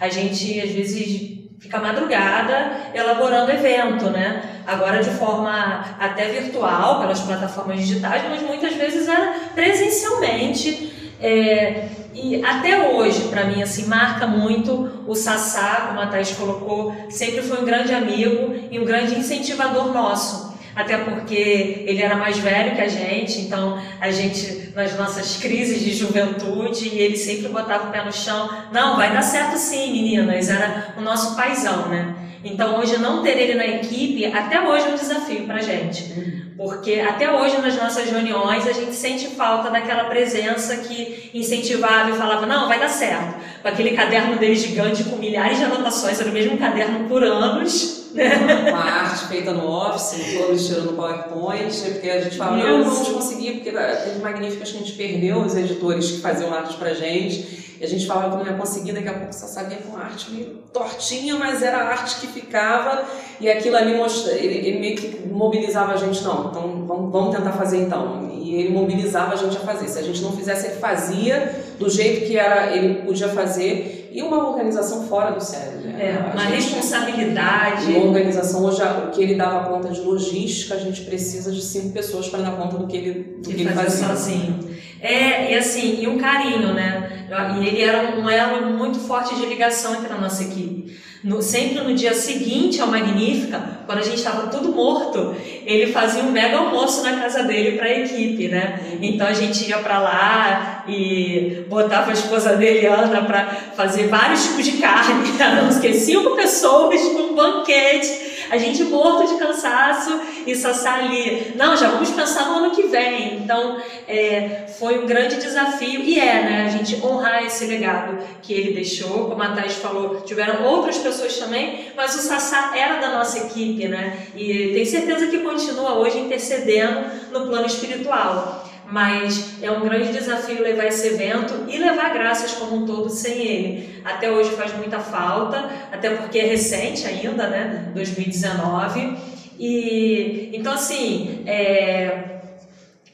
A 0.00 0.08
gente, 0.08 0.60
às 0.60 0.70
vezes, 0.70 1.38
fica 1.60 1.78
madrugada 1.78 2.72
elaborando 2.92 3.52
evento, 3.52 4.10
né? 4.10 4.62
Agora 4.66 5.02
de 5.02 5.10
forma 5.10 5.84
até 5.98 6.26
virtual, 6.28 7.00
pelas 7.00 7.20
plataformas 7.20 7.78
digitais, 7.80 8.22
mas 8.28 8.42
muitas 8.42 8.74
vezes 8.74 9.08
era 9.08 9.34
presencialmente. 9.54 11.01
É, 11.22 11.88
e 12.12 12.44
até 12.44 12.90
hoje, 12.90 13.28
para 13.28 13.44
mim, 13.44 13.62
assim, 13.62 13.86
marca 13.86 14.26
muito 14.26 15.04
o 15.06 15.14
Sassá, 15.14 15.86
como 15.88 16.00
a 16.00 16.06
Thais 16.08 16.32
colocou, 16.32 16.94
sempre 17.08 17.42
foi 17.42 17.62
um 17.62 17.64
grande 17.64 17.94
amigo 17.94 18.54
e 18.70 18.78
um 18.78 18.84
grande 18.84 19.14
incentivador 19.14 19.92
nosso. 19.92 20.52
Até 20.74 20.96
porque 20.98 21.84
ele 21.86 22.02
era 22.02 22.16
mais 22.16 22.38
velho 22.38 22.74
que 22.74 22.80
a 22.80 22.88
gente, 22.88 23.42
então 23.42 23.78
a 24.00 24.10
gente, 24.10 24.72
nas 24.74 24.96
nossas 24.96 25.36
crises 25.36 25.80
de 25.80 25.92
juventude, 25.92 26.88
ele 26.88 27.16
sempre 27.16 27.48
botava 27.48 27.88
o 27.88 27.92
pé 27.92 28.02
no 28.04 28.12
chão, 28.12 28.48
não, 28.72 28.96
vai 28.96 29.12
dar 29.12 29.22
certo 29.22 29.56
sim, 29.56 29.92
meninas, 29.92 30.48
era 30.48 30.94
o 30.96 31.02
nosso 31.02 31.36
paizão, 31.36 31.88
né? 31.88 32.14
Então 32.44 32.78
hoje 32.78 32.98
não 32.98 33.22
ter 33.22 33.38
ele 33.38 33.54
na 33.54 33.66
equipe, 33.66 34.26
até 34.26 34.60
hoje 34.60 34.86
é 34.86 34.88
um 34.88 34.96
desafio 34.96 35.44
pra 35.44 35.60
gente. 35.60 36.52
Porque 36.56 37.00
até 37.00 37.30
hoje 37.30 37.58
nas 37.58 37.76
nossas 37.76 38.10
reuniões 38.10 38.66
a 38.66 38.72
gente 38.72 38.94
sente 38.94 39.28
falta 39.28 39.70
daquela 39.70 40.04
presença 40.04 40.76
que 40.76 41.30
incentivava 41.34 42.10
e 42.10 42.14
falava, 42.14 42.46
não, 42.46 42.68
vai 42.68 42.78
dar 42.78 42.88
certo. 42.88 43.34
Com 43.62 43.68
aquele 43.68 43.92
caderno 43.92 44.36
dele 44.36 44.54
gigante 44.54 45.04
com 45.04 45.16
milhares 45.16 45.58
de 45.58 45.64
anotações, 45.64 46.20
era 46.20 46.28
o 46.28 46.32
mesmo 46.32 46.58
caderno 46.58 47.08
por 47.08 47.22
anos, 47.24 48.01
uma 48.12 48.78
arte 48.78 49.26
feita 49.26 49.52
no 49.52 49.68
Office, 49.68 50.18
no 50.18 50.42
Publisher, 50.42 50.80
no 50.82 50.92
PowerPoint, 50.92 51.90
porque 51.90 52.10
a 52.10 52.20
gente 52.20 52.36
fala, 52.36 52.56
não, 52.56 52.84
vamos 52.84 53.08
conseguir, 53.08 53.52
porque 53.52 53.70
teve 53.70 54.18
magníficas 54.20 54.70
que 54.70 54.76
a 54.76 54.80
gente 54.80 54.92
perdeu 54.92 55.38
os 55.38 55.54
editores 55.56 56.10
que 56.10 56.20
faziam 56.20 56.52
arte 56.52 56.76
pra 56.76 56.94
gente, 56.94 57.76
e 57.80 57.84
a 57.84 57.88
gente 57.88 58.06
falava 58.06 58.30
que 58.30 58.44
não 58.44 58.52
ia 58.52 58.58
conseguir, 58.58 58.92
daqui 58.92 59.08
a 59.08 59.14
pouco 59.14 59.34
só 59.34 59.46
sabia 59.46 59.78
com 59.78 59.96
arte 59.96 60.30
meio 60.30 60.58
tortinha, 60.72 61.34
mas 61.36 61.62
era 61.62 61.78
a 61.78 61.88
arte 61.88 62.20
que 62.20 62.26
ficava, 62.28 63.04
e 63.40 63.50
aquilo 63.50 63.76
ali 63.76 63.96
mostra, 63.96 64.32
ele, 64.34 64.66
ele 64.66 64.78
meio 64.78 64.96
que 64.96 65.28
mobilizava 65.28 65.92
a 65.92 65.96
gente, 65.96 66.22
não, 66.22 66.48
então 66.48 66.84
vamos, 66.86 67.10
vamos 67.10 67.34
tentar 67.34 67.52
fazer 67.52 67.78
então. 67.78 68.30
E 68.42 68.54
ele 68.54 68.68
mobilizava 68.68 69.32
a 69.32 69.36
gente 69.36 69.56
a 69.56 69.60
fazer. 69.60 69.88
Se 69.88 69.98
a 69.98 70.02
gente 70.02 70.20
não 70.20 70.36
fizesse, 70.36 70.66
ele 70.66 70.76
fazia 70.76 71.64
do 71.78 71.88
jeito 71.88 72.26
que 72.26 72.36
era, 72.36 72.76
ele 72.76 73.02
podia 73.02 73.28
fazer, 73.28 74.01
e 74.14 74.22
uma 74.22 74.48
organização 74.48 75.06
fora 75.06 75.30
do 75.32 75.42
sério. 75.42 75.80
Né? 75.80 76.06
É, 76.06 76.32
uma 76.32 76.42
gente, 76.42 76.54
responsabilidade. 76.54 77.92
Uma 77.92 78.06
organização, 78.06 78.64
hoje 78.64 78.82
o 78.82 79.10
que 79.10 79.22
ele 79.22 79.34
dava 79.34 79.68
conta 79.68 79.88
de 79.88 80.00
logística, 80.00 80.74
a 80.74 80.78
gente 80.78 81.02
precisa 81.02 81.50
de 81.50 81.62
cinco 81.62 81.90
pessoas 81.90 82.28
para 82.28 82.42
dar 82.42 82.52
conta 82.52 82.76
do 82.76 82.86
que 82.86 82.96
ele, 82.96 83.12
do 83.42 83.48
que 83.48 83.60
ele 83.60 83.70
fazia. 83.70 84.08
sozinho. 84.08 84.58
É, 85.00 85.52
e 85.52 85.58
assim, 85.58 86.00
e 86.00 86.06
um 86.06 86.16
carinho, 86.18 86.74
né? 86.74 87.26
E 87.58 87.66
ele 87.66 87.82
era 87.82 88.16
um 88.16 88.28
elo 88.28 88.70
muito 88.76 89.00
forte 89.00 89.34
de 89.34 89.46
ligação 89.46 89.96
entre 89.96 90.12
a 90.12 90.16
nossa 90.16 90.44
equipe. 90.44 90.81
No, 91.24 91.40
sempre 91.40 91.80
no 91.80 91.94
dia 91.94 92.12
seguinte 92.14 92.80
ao 92.80 92.88
Magnífica, 92.88 93.62
quando 93.86 93.98
a 93.98 94.02
gente 94.02 94.16
estava 94.16 94.48
tudo 94.48 94.72
morto, 94.72 95.36
ele 95.64 95.92
fazia 95.92 96.20
um 96.22 96.32
mega 96.32 96.58
almoço 96.58 97.04
na 97.04 97.12
casa 97.20 97.44
dele 97.44 97.76
para 97.76 97.86
a 97.86 97.98
equipe, 98.00 98.48
né? 98.48 98.98
Então 99.00 99.28
a 99.28 99.32
gente 99.32 99.68
ia 99.68 99.78
para 99.78 100.00
lá 100.00 100.84
e 100.88 101.64
botava 101.68 102.10
a 102.10 102.12
esposa 102.12 102.56
dele, 102.56 102.86
Ana, 102.86 103.22
para 103.22 103.44
fazer 103.76 104.08
vários 104.08 104.42
tipos 104.44 104.64
de 104.64 104.72
carne. 104.78 105.30
Éramos 105.38 105.78
que 105.78 105.94
cinco 105.94 106.34
pessoas 106.34 107.00
com 107.00 107.32
um 107.32 107.34
banquete 107.36 108.21
a 108.52 108.58
gente 108.58 108.84
morto 108.84 109.32
de 109.32 109.38
cansaço 109.38 110.20
e 110.46 110.54
Sassá 110.54 110.96
ali, 110.96 111.54
não, 111.56 111.74
já 111.74 111.88
vamos 111.88 112.10
pensar 112.10 112.50
no 112.50 112.56
ano 112.56 112.70
que 112.72 112.82
vem. 112.82 113.36
Então, 113.36 113.80
é, 114.06 114.66
foi 114.78 115.02
um 115.02 115.06
grande 115.06 115.36
desafio. 115.36 116.02
E 116.02 116.20
é, 116.20 116.42
né, 116.42 116.66
a 116.66 116.68
gente 116.68 117.02
honrar 117.02 117.46
esse 117.46 117.64
legado 117.64 118.18
que 118.42 118.52
ele 118.52 118.74
deixou, 118.74 119.30
como 119.30 119.42
a 119.42 119.52
Thais 119.52 119.76
falou, 119.76 120.20
tiveram 120.20 120.66
outras 120.66 120.98
pessoas 120.98 121.38
também, 121.38 121.92
mas 121.96 122.14
o 122.14 122.18
Sassá 122.18 122.76
era 122.76 123.00
da 123.00 123.16
nossa 123.16 123.38
equipe, 123.38 123.88
né, 123.88 124.26
e 124.36 124.72
tenho 124.74 124.84
certeza 124.84 125.28
que 125.28 125.38
continua 125.38 125.94
hoje 125.94 126.18
intercedendo 126.18 127.06
no 127.32 127.46
plano 127.46 127.64
espiritual 127.66 128.61
mas 128.86 129.62
é 129.62 129.70
um 129.70 129.80
grande 129.80 130.12
desafio 130.12 130.62
levar 130.62 130.86
esse 130.86 131.08
evento 131.08 131.64
e 131.68 131.78
levar 131.78 132.12
graças 132.12 132.52
como 132.52 132.76
um 132.76 132.86
todo 132.86 133.08
sem 133.08 133.38
ele. 133.38 134.02
Até 134.04 134.30
hoje 134.30 134.50
faz 134.50 134.74
muita 134.74 134.98
falta, 134.98 135.70
até 135.90 136.10
porque 136.10 136.38
é 136.38 136.46
recente 136.46 137.06
ainda, 137.06 137.48
né? 137.48 137.90
2019. 137.94 139.16
E 139.58 140.50
então 140.52 140.72
assim, 140.72 141.42
é, 141.46 142.40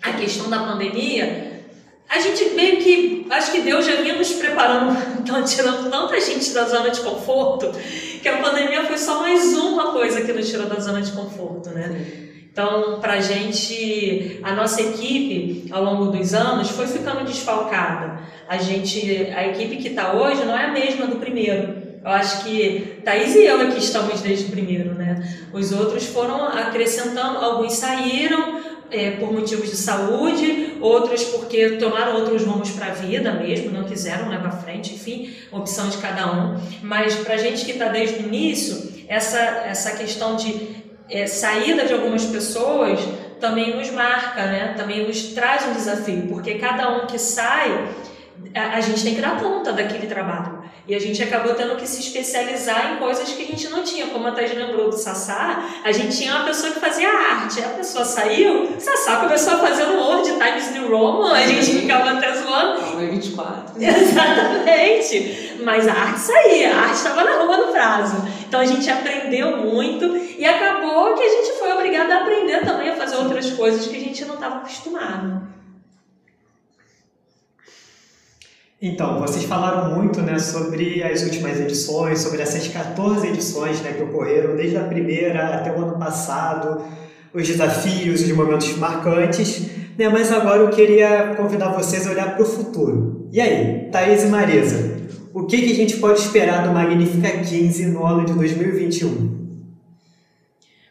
a 0.02 0.12
questão 0.12 0.48
da 0.48 0.60
pandemia, 0.60 1.62
a 2.08 2.18
gente 2.18 2.50
meio 2.54 2.78
que 2.78 3.26
acho 3.30 3.52
que 3.52 3.60
Deus 3.60 3.84
já 3.84 3.96
vinha 3.96 4.16
nos 4.16 4.32
preparando, 4.32 4.96
então, 5.20 5.42
tirando 5.44 5.90
tanta 5.90 6.20
gente 6.20 6.50
da 6.52 6.64
zona 6.64 6.90
de 6.90 7.00
conforto, 7.00 7.70
que 8.22 8.28
a 8.28 8.38
pandemia 8.38 8.84
foi 8.84 8.98
só 8.98 9.20
mais 9.20 9.54
uma 9.56 9.92
coisa 9.92 10.22
que 10.22 10.32
nos 10.32 10.48
tirou 10.48 10.66
da 10.66 10.80
zona 10.80 11.02
de 11.02 11.12
conforto, 11.12 11.70
né? 11.70 12.27
Então, 12.58 12.98
para 13.00 13.12
a 13.12 13.20
gente, 13.20 14.40
a 14.42 14.52
nossa 14.52 14.82
equipe, 14.82 15.68
ao 15.70 15.84
longo 15.84 16.06
dos 16.06 16.34
anos, 16.34 16.68
foi 16.68 16.88
ficando 16.88 17.24
desfalcada. 17.24 18.18
A 18.48 18.58
gente, 18.58 19.28
a 19.32 19.46
equipe 19.46 19.76
que 19.76 19.90
está 19.90 20.14
hoje 20.14 20.44
não 20.44 20.58
é 20.58 20.64
a 20.64 20.72
mesma 20.72 21.06
do 21.06 21.20
primeiro. 21.20 21.76
Eu 22.04 22.10
acho 22.10 22.42
que 22.42 23.00
Thaís 23.04 23.36
e 23.36 23.44
eu 23.44 23.60
aqui 23.60 23.78
estamos 23.78 24.22
desde 24.22 24.46
o 24.46 24.48
primeiro, 24.48 24.92
né? 24.94 25.22
Os 25.52 25.70
outros 25.70 26.06
foram 26.06 26.46
acrescentando, 26.46 27.38
alguns 27.38 27.74
saíram 27.74 28.60
é, 28.90 29.12
por 29.12 29.32
motivos 29.32 29.70
de 29.70 29.76
saúde, 29.76 30.78
outros 30.80 31.22
porque 31.26 31.76
tomaram 31.76 32.16
outros 32.16 32.42
rumos 32.42 32.70
para 32.70 32.86
a 32.86 32.90
vida 32.90 33.34
mesmo, 33.34 33.70
não 33.70 33.84
quiseram 33.84 34.28
levar 34.28 34.50
frente, 34.50 34.94
enfim, 34.94 35.32
opção 35.52 35.88
de 35.88 35.98
cada 35.98 36.32
um. 36.32 36.60
Mas 36.82 37.14
para 37.14 37.34
a 37.34 37.38
gente 37.38 37.64
que 37.64 37.70
está 37.70 37.86
desde 37.86 38.16
o 38.16 38.26
início, 38.26 38.98
essa, 39.08 39.38
essa 39.38 39.92
questão 39.92 40.36
de 40.36 40.77
é, 41.10 41.26
saída 41.26 41.84
de 41.84 41.92
algumas 41.92 42.24
pessoas 42.24 43.00
também 43.40 43.76
nos 43.76 43.90
marca, 43.90 44.46
né? 44.46 44.74
Também 44.76 45.06
nos 45.06 45.22
traz 45.28 45.66
um 45.66 45.72
desafio, 45.72 46.26
porque 46.28 46.54
cada 46.54 46.90
um 46.90 47.06
que 47.06 47.18
sai, 47.18 47.88
a, 48.54 48.76
a 48.76 48.80
gente 48.80 49.02
tem 49.02 49.14
que 49.14 49.20
dar 49.20 49.40
conta 49.40 49.72
daquele 49.72 50.06
trabalho. 50.06 50.58
E 50.88 50.94
a 50.94 50.98
gente 50.98 51.22
acabou 51.22 51.52
tendo 51.54 51.76
que 51.76 51.86
se 51.86 52.00
especializar 52.00 52.94
em 52.94 52.96
coisas 52.96 53.28
que 53.28 53.42
a 53.42 53.44
gente 53.44 53.68
não 53.68 53.84
tinha. 53.84 54.06
Como 54.06 54.26
a 54.26 54.30
Thais 54.30 54.56
lembrou 54.56 54.88
do 54.88 54.96
Sassá, 54.96 55.62
a 55.84 55.92
gente 55.92 56.16
tinha 56.16 56.34
uma 56.34 56.44
pessoa 56.46 56.72
que 56.72 56.80
fazia 56.80 57.10
arte. 57.10 57.62
A 57.62 57.68
pessoa 57.68 58.06
saiu, 58.06 58.74
o 58.74 58.80
Sassá 58.80 59.16
começou 59.16 59.52
a 59.52 59.58
fazer 59.58 59.84
no 59.84 59.98
Word 59.98 60.30
Times 60.30 60.70
New 60.72 60.90
Roman, 60.90 61.34
a 61.34 61.46
gente 61.46 61.80
ficava 61.80 62.12
até 62.12 62.34
zoando. 62.34 62.96
24. 62.96 63.74
Exatamente. 63.84 65.58
Mas 65.62 65.86
a 65.86 65.92
arte 65.92 66.20
saía, 66.20 66.74
a 66.74 66.80
arte 66.80 66.94
estava 66.94 67.22
na 67.22 67.42
rua 67.42 67.56
no 67.58 67.66
prazo. 67.66 68.16
Então 68.48 68.58
a 68.58 68.64
gente 68.64 68.88
aprendeu 68.88 69.58
muito 69.58 70.27
e 70.38 70.46
acabou 70.46 71.16
que 71.16 71.22
a 71.22 71.28
gente 71.28 71.58
foi 71.58 71.72
obrigado 71.72 72.12
a 72.12 72.20
aprender 72.22 72.60
também 72.60 72.90
a 72.90 72.96
fazer 72.96 73.16
outras 73.16 73.50
coisas 73.50 73.88
que 73.88 73.96
a 73.96 74.00
gente 74.00 74.24
não 74.24 74.34
estava 74.34 74.58
acostumado. 74.58 75.48
Então, 78.80 79.18
vocês 79.18 79.44
falaram 79.44 79.96
muito 79.96 80.22
né, 80.22 80.38
sobre 80.38 81.02
as 81.02 81.24
últimas 81.24 81.58
edições, 81.58 82.20
sobre 82.20 82.40
essas 82.40 82.68
14 82.68 83.26
edições 83.26 83.80
né, 83.80 83.92
que 83.92 84.04
ocorreram 84.04 84.54
desde 84.54 84.76
a 84.76 84.84
primeira 84.84 85.56
até 85.56 85.72
o 85.72 85.82
ano 85.82 85.98
passado, 85.98 86.84
os 87.34 87.44
desafios, 87.44 88.22
os 88.22 88.30
momentos 88.30 88.76
marcantes, 88.76 89.66
né, 89.98 90.08
mas 90.08 90.32
agora 90.32 90.60
eu 90.60 90.70
queria 90.70 91.34
convidar 91.36 91.72
vocês 91.72 92.06
a 92.06 92.12
olhar 92.12 92.36
para 92.36 92.44
o 92.44 92.46
futuro. 92.46 93.28
E 93.32 93.40
aí, 93.40 93.88
Thaís 93.90 94.22
e 94.22 94.28
Marisa, 94.28 94.96
o 95.34 95.44
que, 95.44 95.60
que 95.60 95.72
a 95.72 95.74
gente 95.74 95.96
pode 95.96 96.20
esperar 96.20 96.62
do 96.62 96.72
Magnífica 96.72 97.28
15 97.28 97.86
no 97.86 98.06
ano 98.06 98.24
de 98.24 98.32
2021? 98.34 99.37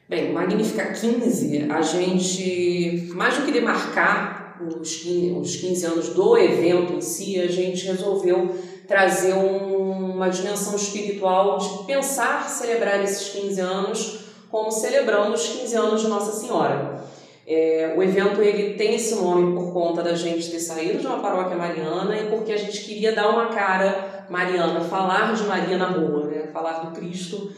Bem, 0.09 0.31
Magnífica 0.31 0.85
15, 0.85 1.69
a 1.69 1.81
gente, 1.81 3.11
mais 3.13 3.35
do 3.35 3.45
que 3.45 3.51
demarcar 3.51 4.57
os 4.65 4.95
15, 4.95 5.31
os 5.33 5.55
15 5.57 5.85
anos 5.85 6.09
do 6.13 6.37
evento 6.37 6.93
em 6.93 7.01
si, 7.01 7.37
a 7.37 7.47
gente 7.47 7.85
resolveu 7.85 8.55
trazer 8.87 9.33
um, 9.33 10.13
uma 10.13 10.29
dimensão 10.29 10.77
espiritual 10.77 11.57
de 11.57 11.85
pensar 11.85 12.47
celebrar 12.47 13.03
esses 13.03 13.27
15 13.33 13.59
anos 13.59 14.19
como 14.49 14.71
celebrando 14.71 15.33
os 15.33 15.45
15 15.45 15.75
anos 15.75 16.01
de 16.01 16.07
Nossa 16.07 16.31
Senhora. 16.39 17.03
É, 17.45 17.93
o 17.97 18.01
evento 18.01 18.41
ele 18.41 18.75
tem 18.75 18.95
esse 18.95 19.13
nome 19.15 19.53
por 19.57 19.73
conta 19.73 20.01
da 20.01 20.15
gente 20.15 20.49
ter 20.49 20.59
saído 20.61 20.99
de 20.99 21.05
uma 21.05 21.19
paróquia 21.19 21.57
mariana 21.57 22.17
e 22.17 22.29
porque 22.29 22.53
a 22.53 22.57
gente 22.57 22.81
queria 22.85 23.11
dar 23.11 23.27
uma 23.27 23.47
cara 23.47 24.25
mariana, 24.29 24.79
falar 24.79 25.35
de 25.35 25.43
Maria 25.43 25.77
na 25.77 25.89
rua, 25.89 26.27
né? 26.27 26.47
falar 26.53 26.85
do 26.85 26.97
Cristo. 26.97 27.51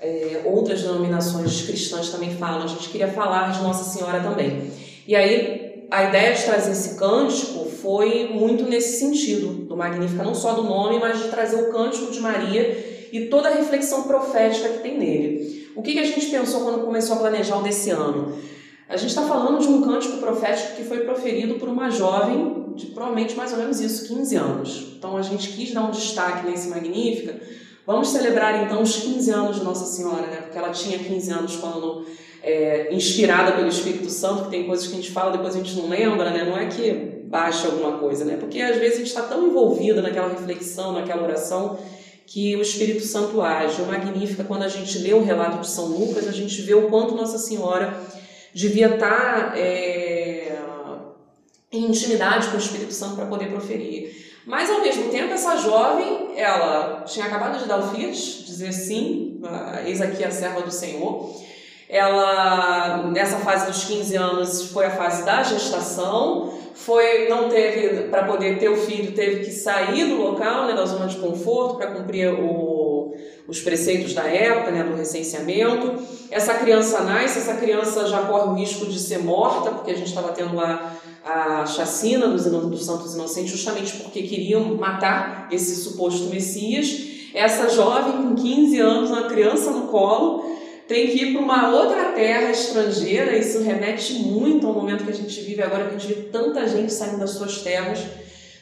É, 0.00 0.42
outras 0.44 0.82
denominações 0.82 1.62
cristãs 1.62 2.10
também 2.10 2.36
falam, 2.36 2.62
a 2.62 2.66
gente 2.66 2.88
queria 2.88 3.08
falar 3.08 3.52
de 3.52 3.62
Nossa 3.62 3.84
Senhora 3.84 4.20
também. 4.20 4.70
E 5.06 5.16
aí 5.16 5.86
a 5.90 6.04
ideia 6.04 6.34
de 6.34 6.44
trazer 6.44 6.72
esse 6.72 6.96
cântico 6.96 7.64
foi 7.64 8.28
muito 8.32 8.64
nesse 8.64 8.98
sentido, 8.98 9.64
do 9.64 9.76
Magnífica, 9.76 10.22
não 10.22 10.34
só 10.34 10.52
do 10.52 10.62
nome, 10.62 10.98
mas 10.98 11.22
de 11.22 11.28
trazer 11.28 11.62
o 11.62 11.72
cântico 11.72 12.12
de 12.12 12.20
Maria 12.20 13.08
e 13.10 13.26
toda 13.26 13.48
a 13.48 13.54
reflexão 13.54 14.02
profética 14.02 14.68
que 14.68 14.78
tem 14.80 14.98
nele. 14.98 15.70
O 15.74 15.82
que, 15.82 15.92
que 15.92 15.98
a 15.98 16.04
gente 16.04 16.26
pensou 16.26 16.62
quando 16.62 16.84
começou 16.84 17.16
a 17.16 17.18
planejar 17.20 17.56
o 17.56 17.62
desse 17.62 17.90
ano? 17.90 18.36
A 18.88 18.96
gente 18.96 19.10
está 19.10 19.22
falando 19.22 19.60
de 19.60 19.68
um 19.68 19.82
cântico 19.82 20.18
profético 20.18 20.76
que 20.76 20.84
foi 20.84 21.00
proferido 21.00 21.54
por 21.54 21.68
uma 21.68 21.90
jovem 21.90 22.72
de 22.74 22.86
provavelmente 22.86 23.34
mais 23.34 23.52
ou 23.52 23.58
menos 23.58 23.80
isso, 23.80 24.08
15 24.08 24.36
anos. 24.36 24.94
Então 24.96 25.16
a 25.16 25.22
gente 25.22 25.48
quis 25.50 25.72
dar 25.72 25.84
um 25.84 25.90
destaque 25.90 26.46
nesse 26.46 26.68
Magnífica. 26.68 27.40
Vamos 27.88 28.08
celebrar 28.08 28.66
então 28.66 28.82
os 28.82 28.96
15 28.96 29.30
anos 29.30 29.56
de 29.56 29.64
Nossa 29.64 29.86
Senhora, 29.86 30.26
né? 30.26 30.42
Porque 30.42 30.58
ela 30.58 30.68
tinha 30.68 30.98
15 30.98 31.30
anos 31.30 31.56
quando 31.56 32.04
é, 32.42 32.94
inspirada 32.94 33.52
pelo 33.52 33.66
Espírito 33.66 34.10
Santo, 34.10 34.44
que 34.44 34.50
tem 34.50 34.66
coisas 34.66 34.86
que 34.86 34.92
a 34.92 34.96
gente 34.96 35.10
fala 35.10 35.32
depois 35.32 35.54
a 35.54 35.58
gente 35.58 35.74
não 35.74 35.88
lembra, 35.88 36.28
né? 36.28 36.44
Não 36.44 36.54
é 36.54 36.66
que 36.66 36.92
baixa 37.24 37.66
alguma 37.66 37.96
coisa, 37.96 38.26
né? 38.26 38.36
Porque 38.38 38.60
às 38.60 38.76
vezes 38.76 38.96
a 38.96 38.98
gente 38.98 39.06
está 39.06 39.22
tão 39.22 39.46
envolvido 39.46 40.02
naquela 40.02 40.28
reflexão, 40.28 40.92
naquela 40.92 41.22
oração, 41.22 41.78
que 42.26 42.54
o 42.56 42.60
Espírito 42.60 43.06
Santo 43.06 43.40
age. 43.40 43.80
O 43.80 43.86
Magnífica, 43.86 44.44
quando 44.44 44.64
a 44.64 44.68
gente 44.68 44.98
lê 44.98 45.14
o 45.14 45.24
relato 45.24 45.60
de 45.60 45.68
São 45.70 45.86
Lucas, 45.86 46.28
a 46.28 46.32
gente 46.32 46.60
vê 46.60 46.74
o 46.74 46.90
quanto 46.90 47.14
Nossa 47.14 47.38
Senhora 47.38 47.98
devia 48.52 48.96
estar 48.96 49.56
é, 49.56 50.58
em 51.72 51.86
intimidade 51.86 52.48
com 52.48 52.56
o 52.56 52.60
Espírito 52.60 52.92
Santo 52.92 53.16
para 53.16 53.24
poder 53.24 53.48
proferir. 53.48 54.27
Mas 54.48 54.70
ao 54.70 54.80
mesmo 54.80 55.10
tempo, 55.10 55.34
essa 55.34 55.56
jovem, 55.56 56.30
ela 56.34 57.02
tinha 57.06 57.26
acabado 57.26 57.58
de 57.58 57.68
dar 57.68 57.80
o 57.80 57.90
Fiat, 57.90 58.44
dizer 58.44 58.72
sim, 58.72 59.38
eis 59.84 60.00
aqui 60.00 60.24
a 60.24 60.30
serva 60.30 60.62
do 60.62 60.70
Senhor. 60.70 61.30
Ela, 61.86 63.10
nessa 63.12 63.36
fase 63.40 63.66
dos 63.66 63.84
15 63.84 64.16
anos, 64.16 64.70
foi 64.72 64.86
a 64.86 64.90
fase 64.90 65.22
da 65.22 65.42
gestação, 65.42 66.58
foi 66.74 67.28
não 67.28 67.50
teve 67.50 68.04
para 68.04 68.24
poder 68.24 68.58
ter 68.58 68.70
o 68.70 68.76
filho 68.76 69.12
teve 69.12 69.44
que 69.44 69.50
sair 69.50 70.06
do 70.06 70.22
local 70.22 70.66
né 70.66 70.74
da 70.74 70.86
zona 70.86 71.06
de 71.06 71.16
conforto 71.16 71.74
para 71.76 71.90
cumprir 71.90 72.32
o, 72.32 73.12
os 73.48 73.60
preceitos 73.60 74.14
da 74.14 74.22
época 74.22 74.70
né 74.70 74.84
do 74.84 74.94
recenseamento 74.94 76.00
essa 76.30 76.54
criança 76.54 77.00
nasce 77.00 77.40
essa 77.40 77.54
criança 77.54 78.06
já 78.06 78.22
corre 78.22 78.50
o 78.50 78.54
risco 78.54 78.86
de 78.86 78.98
ser 78.98 79.18
morta 79.18 79.72
porque 79.72 79.90
a 79.90 79.94
gente 79.94 80.06
estava 80.06 80.28
tendo 80.28 80.54
lá 80.54 80.94
a 81.30 81.66
chacina 81.66 82.28
dos, 82.28 82.44
dos 82.44 82.84
santos 82.84 83.14
inocentes 83.14 83.52
justamente 83.52 83.96
porque 83.98 84.22
queriam 84.22 84.76
matar 84.76 85.48
esse 85.50 85.76
suposto 85.76 86.24
messias 86.24 87.08
essa 87.34 87.68
jovem 87.68 88.22
com 88.22 88.34
15 88.34 88.80
anos 88.80 89.10
uma 89.10 89.24
criança 89.24 89.70
no 89.70 89.88
colo 89.88 90.56
tem 90.88 91.08
que 91.08 91.22
ir 91.22 91.32
para 91.34 91.42
uma 91.42 91.68
outra 91.68 92.12
terra 92.12 92.50
estrangeira. 92.50 93.36
Isso 93.36 93.62
remete 93.62 94.14
muito 94.14 94.66
ao 94.66 94.72
momento 94.72 95.04
que 95.04 95.10
a 95.10 95.14
gente 95.14 95.38
vive 95.42 95.62
agora, 95.62 95.84
que 95.84 95.96
a 95.96 95.98
gente 95.98 96.14
vê 96.14 96.22
tanta 96.30 96.66
gente 96.66 96.90
saindo 96.92 97.18
das 97.18 97.30
suas 97.32 97.58
terras. 97.58 98.00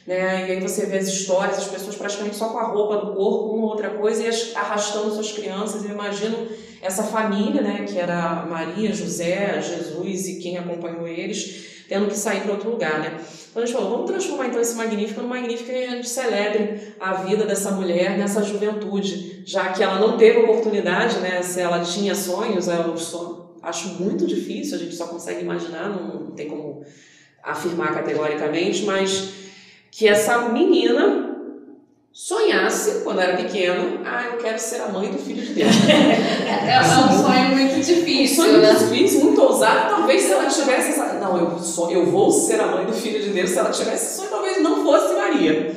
Né? 0.05 0.49
E 0.49 0.51
aí 0.51 0.59
você 0.59 0.85
vê 0.85 0.97
as 0.97 1.07
histórias, 1.07 1.57
as 1.57 1.67
pessoas 1.67 1.95
praticamente 1.95 2.35
só 2.35 2.49
com 2.49 2.57
a 2.57 2.63
roupa 2.63 2.97
do 2.97 3.13
corpo, 3.13 3.55
uma 3.55 3.67
outra 3.67 3.91
coisa, 3.91 4.23
e 4.23 4.55
arrastando 4.55 5.13
suas 5.13 5.31
crianças. 5.31 5.85
Eu 5.85 5.91
imagino 5.91 6.49
essa 6.81 7.03
família, 7.03 7.61
né, 7.61 7.85
que 7.87 7.97
era 7.97 8.45
Maria, 8.45 8.93
José, 8.93 9.61
Jesus 9.61 10.27
e 10.27 10.39
quem 10.39 10.57
acompanhou 10.57 11.07
eles, 11.07 11.76
tendo 11.87 12.07
que 12.07 12.17
sair 12.17 12.41
para 12.41 12.51
outro 12.51 12.69
lugar, 12.69 12.99
né? 12.99 13.19
Então 13.49 13.63
a 13.63 13.65
gente 13.65 13.75
falou, 13.75 13.91
vamos 13.91 14.11
transformar 14.11 14.47
então 14.47 14.61
esse 14.61 14.75
Magnífico 14.75 15.21
no 15.21 15.27
Magnífico 15.27 15.71
e 15.71 15.85
a 15.85 15.91
gente 15.91 16.09
celebre 16.09 16.93
a 16.99 17.13
vida 17.13 17.45
dessa 17.45 17.71
mulher 17.71 18.17
nessa 18.17 18.43
juventude, 18.43 19.43
já 19.45 19.69
que 19.69 19.81
ela 19.81 19.99
não 19.99 20.17
teve 20.17 20.39
oportunidade, 20.39 21.17
né? 21.19 21.41
Se 21.41 21.59
ela 21.59 21.79
tinha 21.79 22.13
sonhos, 22.13 22.67
eu 22.67 22.97
só 22.97 23.55
acho 23.63 23.89
muito 24.01 24.25
difícil, 24.25 24.75
a 24.75 24.79
gente 24.79 24.95
só 24.95 25.07
consegue 25.07 25.41
imaginar, 25.41 25.89
não, 25.89 26.31
tem 26.31 26.47
como 26.47 26.83
afirmar 27.43 27.93
categoricamente, 27.93 28.83
mas 28.83 29.29
que 29.89 30.07
essa 30.07 30.49
menina 30.49 31.27
sonhasse, 32.17 33.03
quando 33.03 33.21
era 33.21 33.37
pequeno, 33.37 34.01
ah, 34.03 34.25
eu 34.31 34.37
quero 34.37 34.57
ser 34.57 34.81
a 34.81 34.87
mãe 34.87 35.11
do 35.11 35.19
filho 35.19 35.45
de 35.45 35.53
Deus. 35.53 35.71
é, 35.87 36.73
é 36.73 36.81
um 36.81 37.23
sonho 37.23 37.49
muito 37.55 37.75
difícil. 37.75 38.43
Um 38.43 38.47
sonho 38.47 38.57
né? 38.57 38.71
muito 38.73 38.85
difícil, 38.85 39.23
muito 39.23 39.41
ousado. 39.41 39.95
Talvez 39.95 40.23
se 40.23 40.31
ela 40.31 40.45
tivesse 40.45 40.89
essa. 40.89 41.16
Não, 41.27 41.37
eu, 41.37 41.59
sou, 41.59 41.91
eu 41.91 42.05
vou 42.05 42.31
ser 42.31 42.59
a 42.61 42.67
mãe 42.67 42.85
do 42.85 42.93
filho 42.93 43.21
de 43.21 43.29
Deus. 43.29 43.49
Se 43.49 43.59
ela 43.59 43.69
tivesse 43.69 44.05
esse 44.05 44.17
sonho, 44.17 44.29
talvez 44.29 44.61
não 44.61 44.83
fosse 44.83 45.13
Maria. 45.13 45.75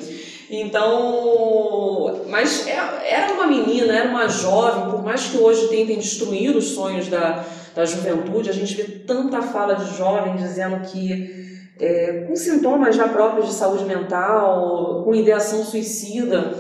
Então, 0.51 2.23
mas 2.29 2.67
é, 2.67 2.77
era 3.05 3.33
uma 3.33 3.47
menina, 3.47 3.95
era 3.95 4.09
uma 4.09 4.29
jovem, 4.29 4.91
por 4.91 5.03
mais 5.03 5.27
que 5.27 5.39
hoje 5.39 5.69
tentem 5.69 5.99
destruir 5.99 6.57
os 6.57 6.71
sonhos 6.71 7.07
da, 7.09 7.45
da 7.75 7.85
juventude, 7.85 8.51
a 8.51 8.53
gente 8.53 8.75
vê 8.75 8.83
tanta 8.83 9.41
fala 9.43 9.75
de 9.75 9.97
jovem 9.97 10.35
dizendo 10.37 10.81
que 10.89 11.41
é, 11.79 12.25
com 12.27 12.37
sintomas 12.37 12.97
já 12.97 13.09
próprios 13.09 13.47
de 13.47 13.55
saúde 13.55 13.85
mental, 13.85 15.03
com 15.05 15.15
ideação 15.15 15.65
suicida. 15.65 16.55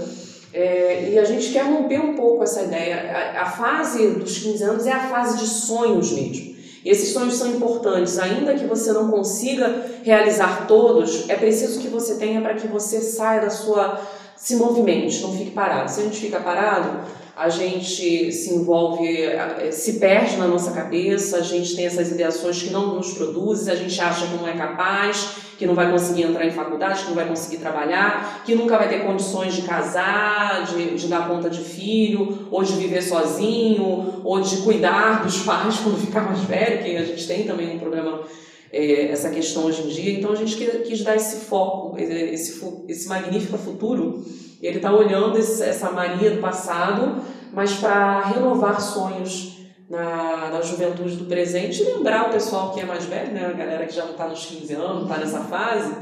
É, 0.53 1.11
e 1.11 1.18
a 1.18 1.24
gente 1.24 1.53
quer 1.53 1.62
romper 1.64 2.01
um 2.01 2.14
pouco 2.14 2.43
essa 2.43 2.62
ideia. 2.62 3.34
A, 3.36 3.43
a, 3.43 3.47
fase 3.47 4.09
dos 4.14 4.38
15 4.38 4.64
anos 4.64 4.86
é 4.86 4.93
a 4.93 5.09
fase 5.09 5.38
de 5.38 5.47
sonhos 5.47 6.11
mesmo. 6.12 6.49
E 6.85 6.91
esses 6.91 7.12
sonhos 7.12 7.35
são 7.35 7.49
importantes, 7.51 8.18
ainda 8.18 8.55
que 8.55 8.66
você 8.66 8.93
não 8.93 9.11
consiga 9.11 9.85
realizar 10.03 10.66
todos, 10.66 11.28
é 11.28 11.35
preciso 11.35 11.81
que 11.81 11.89
você 11.89 12.14
tenha 12.14 12.41
para 12.41 12.55
que 12.55 12.66
você 12.66 13.01
saia 13.01 13.43
da 13.43 13.51
sua. 13.51 14.01
se 14.37 14.57
movimente, 14.57 15.20
não 15.20 15.37
fique 15.37 15.51
parado. 15.51 15.91
Se 15.91 16.01
a 16.01 16.05
gente 16.05 16.18
fica 16.18 16.41
parado, 16.41 17.01
a 17.37 17.49
gente 17.49 18.33
se 18.33 18.55
envolve, 18.55 19.22
eh, 19.22 19.70
se 19.72 19.95
perde 19.95 20.37
na 20.37 20.47
nossa 20.47 20.72
cabeça, 20.72 21.39
a 21.39 21.43
gente 21.43 21.74
tem 21.74 21.87
essas 21.87 22.11
ideações 22.11 22.62
que 22.62 22.70
não 22.70 22.95
nos 22.95 23.12
produzem, 23.14 23.72
a 23.72 23.76
gente 23.76 24.01
acha 24.01 24.26
que 24.26 24.35
não 24.35 24.47
é 24.47 24.53
capaz, 24.53 25.37
que 25.59 25.66
não 25.66 25.74
vai 25.74 25.91
conseguir 25.91 26.22
entrar 26.22 26.47
em 26.47 26.51
faculdade, 26.51 27.03
que 27.03 27.09
não 27.09 27.14
vai 27.14 27.28
conseguir 27.28 27.59
trabalhar, 27.59 28.43
que 28.45 28.55
nunca 28.55 28.78
vai 28.78 28.89
ter 28.89 29.05
condições 29.05 29.55
de 29.55 29.62
casar, 29.62 30.64
de, 30.64 30.95
de 30.95 31.07
dar 31.07 31.28
conta 31.28 31.51
de 31.51 31.61
filho, 31.61 32.47
ou 32.51 32.62
de 32.62 32.72
viver 32.72 33.03
sozinho, 33.03 34.22
ou 34.24 34.41
de 34.41 34.57
cuidar 34.59 35.22
dos 35.22 35.39
pais 35.45 35.78
quando 35.78 36.01
ficar 36.01 36.22
mais 36.22 36.41
velho, 36.41 36.83
que 36.83 36.97
a 36.97 37.05
gente 37.05 37.26
tem 37.26 37.45
também 37.45 37.76
um 37.76 37.78
problema 37.78 38.22
é, 38.72 39.09
essa 39.09 39.31
questão 39.31 39.64
hoje 39.64 39.83
em 39.83 39.89
dia. 39.89 40.18
Então 40.18 40.33
a 40.33 40.37
gente 40.37 40.57
quis 40.57 41.03
dar 41.03 41.16
esse 41.16 41.45
foco, 41.45 41.97
esse, 41.99 42.62
esse 42.89 43.09
magnífico 43.09 43.59
futuro 43.59 44.24
ele 44.61 44.76
está 44.76 44.92
olhando 44.92 45.38
esse, 45.38 45.62
essa 45.62 45.90
Maria 45.90 46.30
do 46.30 46.40
passado, 46.40 47.22
mas 47.52 47.74
para 47.74 48.20
renovar 48.20 48.80
sonhos 48.80 49.58
na, 49.88 50.50
na 50.50 50.61
juventude 50.61 51.16
do 51.16 51.24
presente 51.24 51.82
e 51.82 51.84
lembrar 51.84 52.28
o 52.28 52.32
pessoal 52.32 52.72
que 52.72 52.80
é 52.80 52.84
mais 52.84 53.04
velho, 53.06 53.32
né, 53.32 53.46
a 53.46 53.52
galera 53.52 53.86
que 53.86 53.94
já 53.94 54.04
não 54.04 54.12
está 54.12 54.28
nos 54.28 54.46
15 54.46 54.72
anos, 54.74 55.02
está 55.02 55.18
nessa 55.18 55.40
fase, 55.40 55.92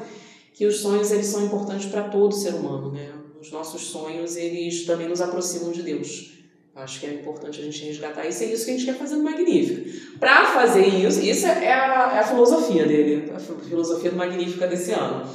que 0.52 0.66
os 0.66 0.80
sonhos 0.80 1.10
eles 1.10 1.26
são 1.26 1.44
importantes 1.44 1.86
para 1.86 2.02
todo 2.02 2.34
ser 2.34 2.54
humano. 2.54 2.92
Né? 2.92 3.08
Os 3.40 3.50
nossos 3.50 3.82
sonhos 3.82 4.36
eles 4.36 4.84
também 4.84 5.08
nos 5.08 5.20
aproximam 5.20 5.72
de 5.72 5.82
Deus. 5.82 6.36
Acho 6.74 7.00
que 7.00 7.06
é 7.06 7.14
importante 7.14 7.60
a 7.60 7.64
gente 7.64 7.84
resgatar 7.84 8.24
isso, 8.26 8.44
é 8.44 8.46
isso 8.46 8.64
que 8.64 8.70
a 8.70 8.74
gente 8.74 8.86
quer 8.86 8.94
fazer 8.94 9.16
no 9.16 9.24
Magnífico. 9.24 10.18
Para 10.20 10.46
fazer 10.52 10.86
isso, 10.86 11.20
isso 11.20 11.46
é 11.46 11.72
a, 11.72 12.12
é 12.14 12.18
a 12.20 12.24
filosofia 12.24 12.86
dele, 12.86 13.32
a 13.34 13.38
filosofia 13.38 14.10
do 14.10 14.16
Magnífica 14.16 14.66
desse 14.68 14.92
ano. 14.92 15.28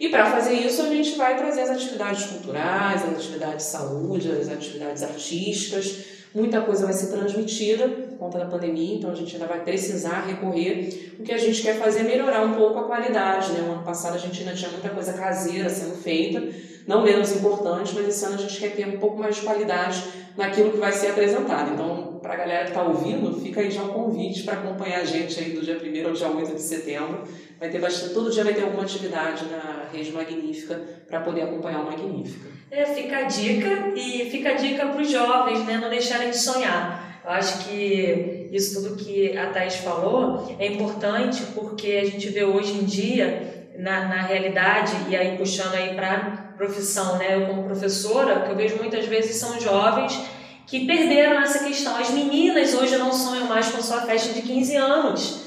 E 0.00 0.08
para 0.08 0.30
fazer 0.30 0.54
isso, 0.54 0.82
a 0.82 0.86
gente 0.86 1.16
vai 1.16 1.36
trazer 1.36 1.62
as 1.62 1.70
atividades 1.70 2.26
culturais, 2.26 3.02
as 3.02 3.14
atividades 3.14 3.66
de 3.66 3.70
saúde, 3.70 4.30
as 4.30 4.48
atividades 4.48 5.02
artísticas. 5.02 6.18
Muita 6.34 6.60
coisa 6.60 6.84
vai 6.84 6.92
ser 6.92 7.08
transmitida 7.08 7.88
por 7.88 8.18
conta 8.18 8.38
da 8.38 8.44
pandemia, 8.44 8.96
então 8.96 9.10
a 9.10 9.14
gente 9.14 9.34
ainda 9.34 9.46
vai 9.46 9.60
precisar 9.64 10.26
recorrer. 10.26 11.14
O 11.18 11.22
que 11.22 11.32
a 11.32 11.38
gente 11.38 11.60
quer 11.62 11.78
fazer 11.78 12.00
é 12.00 12.02
melhorar 12.04 12.42
um 12.42 12.54
pouco 12.54 12.78
a 12.78 12.84
qualidade. 12.84 13.52
Né? 13.52 13.66
O 13.66 13.72
ano 13.72 13.82
passado 13.82 14.14
a 14.14 14.18
gente 14.18 14.38
ainda 14.40 14.54
tinha 14.54 14.70
muita 14.70 14.90
coisa 14.90 15.14
caseira 15.14 15.68
sendo 15.68 15.96
feita, 15.96 16.46
não 16.86 17.02
menos 17.02 17.32
importante, 17.32 17.92
mas 17.94 18.08
esse 18.08 18.24
ano 18.24 18.34
a 18.34 18.38
gente 18.38 18.58
quer 18.60 18.76
ter 18.76 18.86
um 18.86 18.98
pouco 18.98 19.18
mais 19.18 19.36
de 19.36 19.42
qualidade 19.42 20.04
naquilo 20.36 20.70
que 20.70 20.78
vai 20.78 20.92
ser 20.92 21.08
apresentado. 21.08 21.72
Então, 21.72 22.17
para 22.28 22.34
a 22.34 22.40
galera 22.40 22.64
que 22.64 22.70
está 22.72 22.82
ouvindo, 22.82 23.40
fica 23.40 23.62
aí 23.62 23.70
já 23.70 23.80
um 23.80 23.88
convite 23.88 24.42
para 24.42 24.52
acompanhar 24.58 25.00
a 25.00 25.04
gente 25.04 25.40
aí 25.40 25.52
do 25.52 25.62
dia 25.62 25.78
1 25.82 26.06
ao 26.06 26.12
dia 26.12 26.28
8 26.28 26.54
de 26.56 26.60
setembro 26.60 27.24
vai 27.58 27.70
ter 27.70 27.80
bastante, 27.80 28.12
todo 28.12 28.30
dia 28.30 28.44
vai 28.44 28.52
ter 28.52 28.64
alguma 28.64 28.82
atividade 28.82 29.46
na 29.46 29.88
Rede 29.90 30.12
Magnífica 30.12 30.78
para 31.06 31.20
poder 31.20 31.44
acompanhar 31.44 31.80
o 31.80 31.86
Magnífica. 31.86 32.50
É, 32.70 32.84
fica 32.84 33.16
a 33.16 33.22
dica 33.22 33.94
e 33.96 34.28
fica 34.30 34.50
a 34.50 34.52
dica 34.52 34.88
para 34.88 35.00
os 35.00 35.10
jovens, 35.10 35.64
né, 35.64 35.78
não 35.78 35.88
deixarem 35.88 36.28
de 36.28 36.36
sonhar. 36.36 37.22
Eu 37.24 37.30
acho 37.30 37.64
que 37.64 38.50
isso 38.52 38.82
tudo 38.82 38.96
que 38.96 39.34
a 39.34 39.46
Thais 39.46 39.76
falou 39.76 40.54
é 40.58 40.66
importante 40.66 41.42
porque 41.54 41.92
a 41.92 42.04
gente 42.04 42.28
vê 42.28 42.44
hoje 42.44 42.74
em 42.74 42.84
dia, 42.84 43.70
na, 43.78 44.06
na 44.06 44.20
realidade, 44.20 44.92
e 45.08 45.16
aí 45.16 45.38
puxando 45.38 45.74
aí 45.74 45.94
para 45.94 46.52
profissão, 46.58 47.16
né? 47.16 47.36
Eu 47.36 47.46
como 47.46 47.62
professora, 47.62 48.40
que 48.40 48.50
eu 48.50 48.56
vejo 48.56 48.76
muitas 48.76 49.06
vezes 49.06 49.36
são 49.36 49.58
jovens 49.58 50.36
que 50.68 50.86
perderam 50.86 51.40
essa 51.40 51.64
questão. 51.64 51.96
As 51.96 52.10
meninas 52.10 52.74
hoje 52.74 52.96
não 52.98 53.12
sonham 53.12 53.46
mais 53.46 53.68
com 53.68 53.82
sua 53.82 54.02
festa 54.02 54.34
de 54.34 54.42
15 54.42 54.76
anos. 54.76 55.40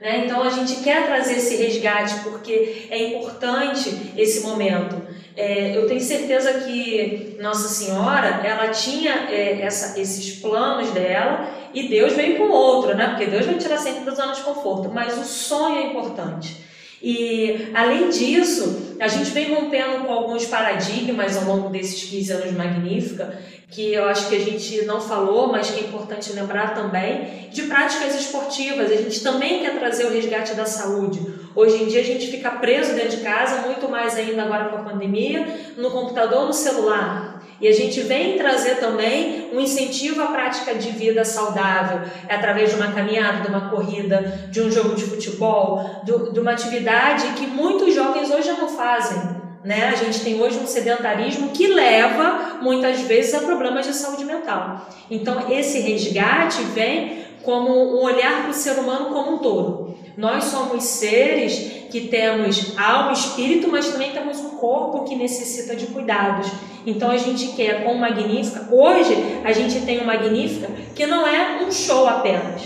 Né? 0.00 0.24
Então 0.24 0.42
a 0.42 0.48
gente 0.48 0.76
quer 0.76 1.06
trazer 1.06 1.34
esse 1.34 1.56
resgate 1.56 2.14
porque 2.22 2.86
é 2.88 3.08
importante 3.08 4.12
esse 4.16 4.42
momento. 4.42 5.02
É, 5.36 5.76
eu 5.76 5.86
tenho 5.86 6.00
certeza 6.00 6.52
que 6.60 7.36
Nossa 7.40 7.68
Senhora 7.68 8.40
ela 8.44 8.68
tinha 8.68 9.28
é, 9.28 9.60
essa, 9.60 9.98
esses 10.00 10.40
planos 10.40 10.90
dela 10.90 11.50
e 11.74 11.88
Deus 11.88 12.14
veio 12.14 12.38
com 12.38 12.48
outro, 12.50 12.94
né? 12.94 13.08
Porque 13.08 13.26
Deus 13.26 13.46
vai 13.46 13.56
tirar 13.56 13.78
sempre 13.78 14.04
da 14.04 14.14
zona 14.14 14.32
de 14.32 14.42
conforto, 14.42 14.88
mas 14.92 15.18
o 15.18 15.24
sonho 15.24 15.78
é 15.78 15.86
importante. 15.86 16.70
E, 17.02 17.70
além 17.72 18.10
disso, 18.10 18.96
a 19.00 19.08
gente 19.08 19.30
vem 19.30 19.54
rompendo 19.54 20.04
com 20.04 20.12
alguns 20.12 20.44
paradigmas 20.44 21.36
ao 21.36 21.44
longo 21.44 21.70
desses 21.70 22.04
15 22.10 22.32
anos 22.32 22.52
Magnífica, 22.52 23.38
que 23.70 23.92
eu 23.94 24.04
acho 24.04 24.28
que 24.28 24.34
a 24.34 24.40
gente 24.40 24.84
não 24.84 25.00
falou, 25.00 25.46
mas 25.46 25.70
que 25.70 25.84
é 25.84 25.86
importante 25.86 26.32
lembrar 26.32 26.74
também, 26.74 27.48
de 27.50 27.62
práticas 27.62 28.14
esportivas. 28.18 28.90
A 28.90 28.96
gente 28.96 29.22
também 29.22 29.60
quer 29.60 29.78
trazer 29.78 30.06
o 30.06 30.10
resgate 30.10 30.54
da 30.54 30.66
saúde. 30.66 31.24
Hoje 31.54 31.82
em 31.82 31.86
dia 31.86 32.00
a 32.00 32.04
gente 32.04 32.26
fica 32.26 32.50
preso 32.50 32.94
dentro 32.94 33.16
de 33.16 33.22
casa, 33.22 33.62
muito 33.62 33.88
mais 33.88 34.16
ainda 34.16 34.42
agora 34.42 34.70
com 34.70 34.76
a 34.76 34.82
pandemia, 34.82 35.46
no 35.76 35.90
computador, 35.90 36.46
no 36.46 36.52
celular. 36.52 37.40
E 37.60 37.68
a 37.68 37.72
gente 37.72 38.00
vem 38.00 38.36
trazer 38.38 38.76
também 38.76 39.50
um 39.52 39.60
incentivo 39.60 40.20
à 40.22 40.28
prática 40.28 40.74
de 40.74 40.90
vida 40.90 41.24
saudável, 41.24 42.00
é 42.26 42.34
através 42.34 42.70
de 42.70 42.76
uma 42.76 42.90
caminhada, 42.90 43.42
de 43.42 43.48
uma 43.48 43.68
corrida, 43.68 44.48
de 44.50 44.62
um 44.62 44.70
jogo 44.70 44.96
de 44.96 45.04
futebol, 45.04 46.02
de 46.04 46.40
uma 46.40 46.52
atividade 46.52 47.26
que 47.36 47.46
muitos 47.46 47.94
jovens 47.94 48.30
hoje 48.30 48.50
não 48.52 48.68
fazem. 48.68 49.39
Né? 49.64 49.88
A 49.88 49.94
gente 49.94 50.20
tem 50.20 50.40
hoje 50.40 50.58
um 50.58 50.66
sedentarismo 50.66 51.50
que 51.50 51.66
leva 51.66 52.58
muitas 52.62 53.00
vezes 53.02 53.34
a 53.34 53.40
problemas 53.40 53.86
de 53.86 53.92
saúde 53.92 54.24
mental. 54.24 54.88
Então, 55.10 55.50
esse 55.50 55.80
resgate 55.80 56.62
vem 56.74 57.24
como 57.42 57.70
um 57.70 58.02
olhar 58.02 58.42
para 58.42 58.50
o 58.50 58.54
ser 58.54 58.78
humano 58.78 59.06
como 59.06 59.36
um 59.36 59.38
todo. 59.38 59.94
Nós 60.16 60.44
somos 60.44 60.84
seres 60.84 61.86
que 61.90 62.02
temos 62.08 62.76
alma, 62.78 63.12
espírito, 63.12 63.68
mas 63.68 63.88
também 63.88 64.12
temos 64.12 64.38
um 64.38 64.50
corpo 64.50 65.04
que 65.04 65.16
necessita 65.16 65.74
de 65.74 65.86
cuidados. 65.86 66.50
Então 66.86 67.10
a 67.10 67.16
gente 67.16 67.48
quer 67.48 67.84
com 67.84 67.94
Magnífica, 67.94 68.68
hoje 68.70 69.14
a 69.44 69.52
gente 69.52 69.80
tem 69.80 69.98
o 69.98 70.06
Magnífica 70.06 70.68
que 70.94 71.06
não 71.06 71.26
é 71.26 71.62
um 71.62 71.70
show 71.70 72.06
apenas. 72.06 72.62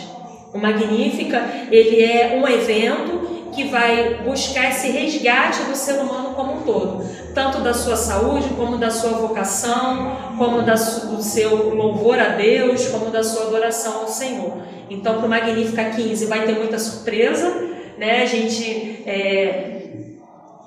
O 0.52 0.58
Magnífica, 0.58 1.42
ele 1.70 2.02
é 2.02 2.40
um 2.40 2.46
evento 2.46 3.33
que 3.54 3.64
vai 3.64 4.22
buscar 4.24 4.70
esse 4.70 4.88
resgate 4.88 5.62
do 5.64 5.76
ser 5.76 6.00
humano 6.00 6.34
como 6.34 6.54
um 6.54 6.62
todo, 6.62 7.04
tanto 7.34 7.60
da 7.60 7.72
sua 7.72 7.96
saúde, 7.96 8.48
como 8.56 8.76
da 8.76 8.90
sua 8.90 9.12
vocação, 9.12 10.16
como 10.36 10.62
da, 10.62 10.74
do 10.74 11.22
seu 11.22 11.74
louvor 11.74 12.18
a 12.18 12.30
Deus, 12.30 12.88
como 12.88 13.10
da 13.10 13.22
sua 13.22 13.46
adoração 13.46 14.00
ao 14.00 14.08
Senhor. 14.08 14.58
Então, 14.90 15.18
para 15.18 15.26
o 15.26 15.28
Magnífica 15.28 15.84
15 15.84 16.26
vai 16.26 16.44
ter 16.44 16.52
muita 16.58 16.78
surpresa, 16.78 17.50
né? 17.96 18.22
A 18.22 18.26
gente 18.26 19.02
é, 19.06 19.83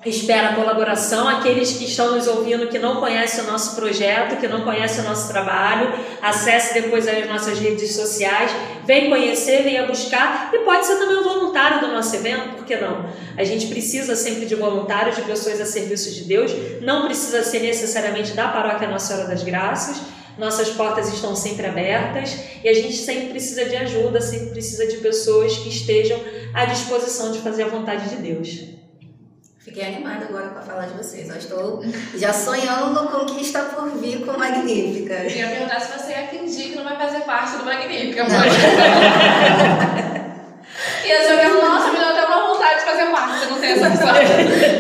espera 0.10 0.50
a 0.50 0.56
colaboração. 0.56 1.28
Aqueles 1.28 1.74
que 1.74 1.86
estão 1.86 2.16
nos 2.16 2.28
ouvindo 2.28 2.68
que 2.68 2.80
não 2.80 2.98
conhecem 2.98 3.44
o 3.44 3.48
nosso 3.48 3.76
projeto, 3.76 4.40
que 4.40 4.48
não 4.48 4.62
conhecem 4.62 5.04
o 5.04 5.08
nosso 5.08 5.28
trabalho, 5.28 5.94
acesse 6.22 6.74
depois 6.74 7.08
as 7.08 7.28
nossas 7.28 7.60
redes 7.60 7.96
sociais, 7.96 8.52
vem 8.86 9.10
conhecer, 9.10 9.64
venha 9.64 9.86
buscar 9.86 10.50
e 10.54 10.60
pode 10.60 10.86
ser 10.86 10.98
também 10.98 11.18
um 11.18 11.24
voluntário 11.24 11.82
do 11.82 11.88
nosso 11.88 12.16
evento, 12.16 12.56
por 12.56 12.66
que 12.66 12.76
não? 12.76 13.10
A 13.38 13.44
gente 13.44 13.68
precisa 13.68 14.16
sempre 14.16 14.46
de 14.46 14.56
voluntários, 14.56 15.16
de 15.16 15.22
pessoas 15.24 15.60
a 15.60 15.66
serviço 15.66 16.12
de 16.14 16.24
Deus, 16.24 16.52
não 16.82 17.06
precisa 17.06 17.44
ser 17.44 17.60
necessariamente 17.60 18.34
da 18.34 18.48
paróquia 18.48 18.88
Nossa 18.88 19.08
Senhora 19.08 19.28
das 19.28 19.44
Graças. 19.44 19.98
Nossas 20.38 20.70
portas 20.70 21.12
estão 21.12 21.36
sempre 21.36 21.66
abertas 21.66 22.38
e 22.64 22.70
a 22.70 22.74
gente 22.74 22.94
sempre 22.94 23.30
precisa 23.30 23.66
de 23.66 23.76
ajuda, 23.76 24.22
sempre 24.22 24.52
precisa 24.52 24.86
de 24.86 24.98
pessoas 24.98 25.58
que 25.58 25.70
estejam 25.70 26.20
à 26.54 26.66
disposição 26.66 27.32
de 27.32 27.40
fazer 27.40 27.64
a 27.64 27.68
vontade 27.68 28.08
de 28.10 28.18
Deus. 28.18 28.78
Fiquei 29.68 29.86
animada 29.86 30.26
agora 30.30 30.48
com 30.48 30.60
a 30.60 30.62
falar 30.62 30.86
de 30.86 30.94
vocês. 30.94 31.28
Eu 31.28 31.36
estou 31.36 31.84
já 32.16 32.32
sonhando 32.32 33.06
com 33.10 33.18
o 33.18 33.26
que 33.26 33.42
está 33.42 33.64
por 33.64 33.90
vir 33.98 34.26
com 34.26 34.32
Magnífica. 34.40 35.16
Eu 35.16 35.30
ia 35.30 35.48
perguntar 35.50 35.82
se 35.82 35.92
você 35.92 36.14
ia 36.14 36.26
fingir 36.28 36.70
que 36.70 36.78
não 36.78 36.86
vai 36.86 36.96
fazer 36.96 37.20
parte 37.26 37.58
do 37.58 37.66
Magnífica. 37.66 38.24
Mas... 38.24 38.54
e 41.06 41.12
eu 41.12 41.22
já 41.22 41.50
nossa, 41.50 41.92
me 41.92 41.98
deu 41.98 42.08
até 42.08 42.26
uma 42.28 42.48
vontade 42.48 42.80
de 42.80 42.86
fazer 42.86 43.12
parte, 43.12 43.40
você 43.40 43.46
não 43.48 43.60
tem 43.60 43.72
essa 43.72 43.90
opção. 43.90 44.08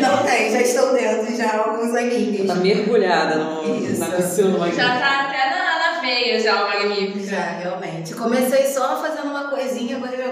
não 0.09 0.23
tem, 0.23 0.51
já 0.53 0.61
estou 0.61 0.93
dentro 0.93 1.35
já 1.35 1.49
há 1.49 1.57
alguns 1.67 1.93
aninhos. 1.93 2.39
Está 2.39 2.55
mergulhada 2.55 3.35
no, 3.35 3.97
na 3.99 4.05
piscina 4.05 4.51
do 4.51 4.57
Magnífica. 4.57 4.87
Já 4.87 4.95
está 4.95 5.25
até 5.25 5.49
na, 5.49 5.79
na 5.79 5.99
veia 5.99 6.39
já 6.39 6.63
o 6.63 6.67
Magnífica. 6.69 7.35
Já, 7.35 7.41
realmente. 7.41 8.13
Comecei 8.13 8.65
só 8.67 9.01
fazendo 9.01 9.31
uma 9.31 9.49
coisinha, 9.49 9.97
agora 9.97 10.15
já 10.15 10.26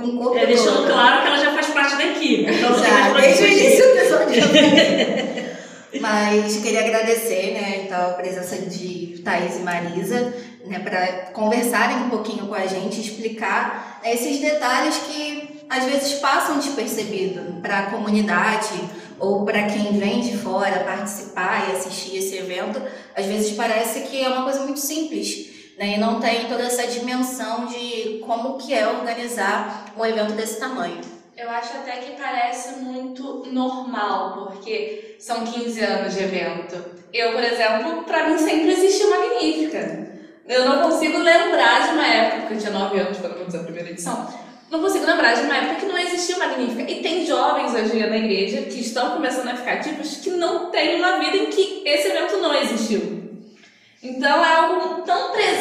com 0.00 0.08
o 0.08 0.18
corpo 0.18 0.38
é, 0.38 0.46
Deixando 0.46 0.78
todo. 0.78 0.92
claro 0.92 1.22
que 1.22 1.28
ela 1.28 1.38
já 1.38 1.52
faz 1.52 1.66
parte 1.68 1.96
da 1.96 2.06
equipe. 2.06 2.50
Então 2.50 2.78
já, 2.78 3.12
desde 3.20 3.44
o 3.44 3.46
início 3.46 3.84
do 3.84 3.98
episódio. 3.98 5.50
Mas 6.00 6.56
queria 6.58 6.80
agradecer 6.80 7.52
né, 7.52 7.82
então, 7.84 8.10
a 8.10 8.12
presença 8.14 8.56
de 8.56 9.20
Thaís 9.24 9.56
e 9.56 9.60
Marisa 9.60 10.32
né, 10.64 10.78
para 10.78 11.32
conversarem 11.32 12.04
um 12.04 12.10
pouquinho 12.10 12.46
com 12.46 12.54
a 12.54 12.66
gente, 12.66 13.00
explicar 13.00 14.00
esses 14.04 14.38
detalhes 14.38 14.96
que 14.98 15.60
às 15.68 15.84
vezes 15.84 16.14
passam 16.14 16.58
despercebido 16.58 17.60
para 17.60 17.80
a 17.80 17.82
comunidade 17.90 18.80
ou 19.18 19.44
para 19.44 19.64
quem 19.64 19.98
vem 19.98 20.20
de 20.20 20.36
fora 20.36 20.84
participar 20.84 21.68
e 21.68 21.76
assistir 21.76 22.16
esse 22.16 22.36
evento. 22.36 22.80
Às 23.14 23.26
vezes 23.26 23.52
parece 23.52 24.00
que 24.02 24.22
é 24.22 24.28
uma 24.28 24.44
coisa 24.44 24.60
muito 24.60 24.80
simples 24.80 25.49
né? 25.80 25.94
E 25.96 25.98
não 25.98 26.20
tem 26.20 26.46
toda 26.46 26.64
essa 26.64 26.86
dimensão 26.86 27.64
de 27.64 28.22
como 28.26 28.58
que 28.58 28.74
é 28.74 28.86
organizar 28.86 29.86
um 29.96 30.04
evento 30.04 30.34
desse 30.34 30.60
tamanho. 30.60 31.00
Eu 31.34 31.48
acho 31.48 31.74
até 31.78 31.92
que 31.92 32.20
parece 32.20 32.80
muito 32.80 33.46
normal, 33.50 34.46
porque 34.46 35.16
são 35.18 35.42
15 35.42 35.80
anos 35.80 36.14
de 36.14 36.22
evento. 36.22 36.84
Eu, 37.10 37.32
por 37.32 37.42
exemplo, 37.42 38.04
para 38.04 38.28
mim 38.28 38.36
sempre 38.36 38.72
existiu 38.72 39.08
Magnífica. 39.08 40.10
Eu 40.46 40.66
não 40.66 40.82
consigo 40.82 41.16
lembrar 41.16 41.86
de 41.86 41.94
uma 41.94 42.06
época, 42.06 42.40
porque 42.40 42.54
eu 42.54 42.58
tinha 42.58 42.72
9 42.72 43.00
anos 43.00 43.18
quando 43.18 43.38
eu 43.38 43.44
fiz 43.46 43.54
a 43.54 43.62
primeira 43.62 43.88
edição, 43.88 44.28
não 44.70 44.82
consigo 44.82 45.06
lembrar 45.06 45.34
de 45.34 45.42
uma 45.42 45.56
época 45.56 45.76
que 45.76 45.86
não 45.86 45.96
existia 45.96 46.36
Magnífica. 46.36 46.90
E 46.90 47.00
tem 47.00 47.24
jovens 47.24 47.72
hoje 47.72 48.06
na 48.06 48.18
igreja 48.18 48.62
que 48.62 48.80
estão 48.80 49.12
começando 49.12 49.48
a 49.48 49.56
ficar 49.56 49.80
tipos 49.80 50.16
que 50.16 50.30
não 50.30 50.70
têm 50.70 50.96
uma 50.96 51.18
vida 51.18 51.38
em 51.38 51.46
que 51.46 51.82
esse 51.86 52.08
evento 52.08 52.36
não 52.36 52.54
existiu. 52.54 53.20
Então 54.02 54.42
é 54.42 54.54
algo 54.54 55.02
tão 55.02 55.30
presente, 55.30 55.59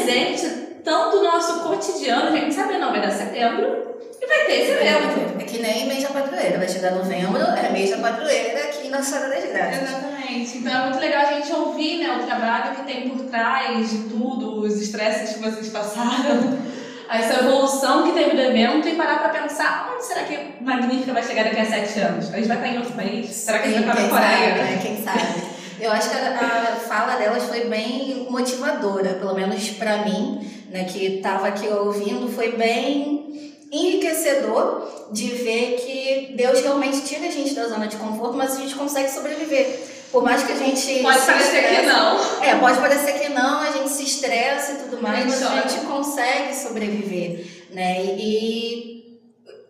nosso 1.99 2.05
cotidiano, 2.05 2.27
a 2.27 2.31
gente 2.31 2.53
sabe, 2.53 2.77
não, 2.77 2.91
vai 2.91 3.01
dar 3.01 3.11
setembro 3.11 3.95
e 4.21 4.25
vai 4.25 4.45
ter 4.45 4.61
esse 4.61 4.71
evento. 4.71 5.39
É 5.39 5.43
que 5.43 5.59
nem 5.59 5.87
mês 5.87 6.03
da 6.03 6.09
padroeira, 6.09 6.57
vai 6.57 6.67
chegar 6.67 6.91
novembro, 6.91 7.41
é 7.41 7.69
mês 7.71 7.91
da 7.91 7.97
padroeira 7.97 8.59
aqui 8.65 8.89
na 8.89 9.01
Sala 9.01 9.29
das 9.29 9.45
Graças. 9.45 9.83
Exatamente. 9.83 10.57
Então 10.57 10.71
é 10.71 10.83
muito 10.85 10.99
legal 10.99 11.21
a 11.21 11.33
gente 11.33 11.53
ouvir 11.53 11.99
né, 11.99 12.19
o 12.21 12.25
trabalho 12.25 12.75
que 12.75 12.83
tem 12.83 13.09
por 13.09 13.25
trás 13.25 13.89
de 13.89 13.97
tudo, 14.09 14.61
os 14.61 14.81
estresses 14.81 15.35
que 15.35 15.39
vocês 15.39 15.69
passaram. 15.69 16.57
essa 17.11 17.39
evolução 17.39 18.03
que 18.03 18.11
teve 18.11 18.35
do 18.35 18.41
evento 18.41 18.87
e 18.87 18.95
parar 18.95 19.17
para 19.17 19.41
pensar 19.41 19.91
onde 19.91 20.05
será 20.05 20.25
que 20.25 20.63
Magnífica 20.63 21.11
vai 21.11 21.23
chegar 21.23 21.43
daqui 21.43 21.59
a 21.59 21.65
sete 21.65 21.99
anos? 21.99 22.31
A 22.31 22.37
gente 22.37 22.47
vai 22.47 22.57
estar 22.57 22.69
em 22.69 22.77
outro 22.77 22.93
país? 22.93 23.31
Será 23.31 23.59
que 23.59 23.69
a 23.69 23.71
gente 23.71 23.83
vai 23.83 24.03
estar 24.03 24.13
na 24.13 24.21
Coreia? 24.21 24.49
Sabe, 24.49 24.61
né? 24.61 24.79
Quem 24.79 25.03
sabe? 25.03 25.48
Eu 25.81 25.91
acho 25.91 26.09
que 26.09 26.15
a, 26.15 26.73
a 26.73 26.75
fala 26.75 27.15
delas 27.15 27.43
foi 27.43 27.65
bem 27.65 28.27
motivadora, 28.29 29.13
pelo 29.13 29.33
menos 29.33 29.69
para 29.71 30.03
mim, 30.03 30.47
né, 30.69 30.83
que 30.83 31.17
estava 31.17 31.47
aqui 31.47 31.67
ouvindo, 31.67 32.31
foi 32.31 32.51
bem 32.53 33.63
enriquecedor 33.71 35.07
de 35.11 35.27
ver 35.27 35.75
que 35.77 36.33
Deus 36.35 36.61
realmente 36.61 37.01
tira 37.01 37.27
a 37.27 37.31
gente 37.31 37.53
da 37.53 37.67
zona 37.67 37.87
de 37.87 37.97
conforto, 37.97 38.35
mas 38.35 38.55
a 38.55 38.59
gente 38.59 38.75
consegue 38.75 39.09
sobreviver. 39.09 39.79
Por 40.11 40.23
mais 40.23 40.43
que 40.43 40.51
a 40.51 40.55
gente. 40.55 41.03
Pode 41.03 41.21
parecer 41.21 41.57
estresse, 41.57 41.75
que 41.75 41.85
não. 41.85 42.43
É, 42.43 42.55
pode 42.55 42.79
parecer 42.79 43.13
que 43.19 43.29
não, 43.29 43.61
a 43.61 43.71
gente 43.71 43.89
se 43.89 44.03
estressa 44.03 44.71
e 44.71 44.75
tudo 44.77 45.01
mais, 45.01 45.25
mas 45.25 45.43
a 45.43 45.61
gente 45.61 45.85
consegue 45.85 46.55
sobreviver. 46.55 47.45
Né? 47.69 48.03
E 48.17 48.98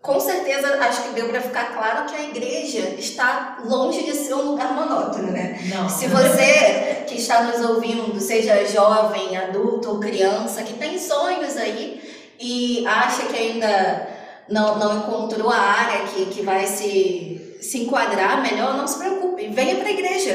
com 0.02 0.18
certeza 0.18 0.78
acho 0.82 1.02
que 1.02 1.10
deu 1.10 1.28
para 1.28 1.40
ficar 1.42 1.74
claro 1.74 2.06
que 2.06 2.16
a 2.16 2.22
igreja 2.22 2.94
está 2.98 3.58
longe 3.64 4.02
de 4.02 4.14
ser 4.14 4.34
um 4.34 4.52
lugar 4.52 4.72
monótono, 4.72 5.30
né? 5.30 5.60
Não. 5.68 5.88
Se 5.88 6.06
você 6.06 7.04
que 7.06 7.16
está 7.16 7.42
nos 7.42 7.60
ouvindo, 7.68 8.18
seja 8.18 8.64
jovem, 8.64 9.36
adulto 9.36 9.90
ou 9.90 10.00
criança, 10.00 10.62
que 10.62 10.74
tem 10.74 10.98
sonhos 10.98 11.56
aí 11.56 12.00
e 12.40 12.86
acha 12.86 13.24
que 13.24 13.36
ainda 13.36 14.08
não, 14.48 14.78
não 14.78 14.98
encontrou 14.98 15.50
a 15.50 15.58
área 15.58 16.06
que, 16.06 16.26
que 16.26 16.42
vai 16.42 16.66
se, 16.66 17.58
se 17.60 17.82
enquadrar 17.82 18.42
melhor, 18.42 18.76
não 18.78 18.86
se 18.86 18.98
preocupe, 18.98 19.19
venha 19.50 19.76
para 19.76 19.88
a 19.88 19.90
igreja, 19.90 20.32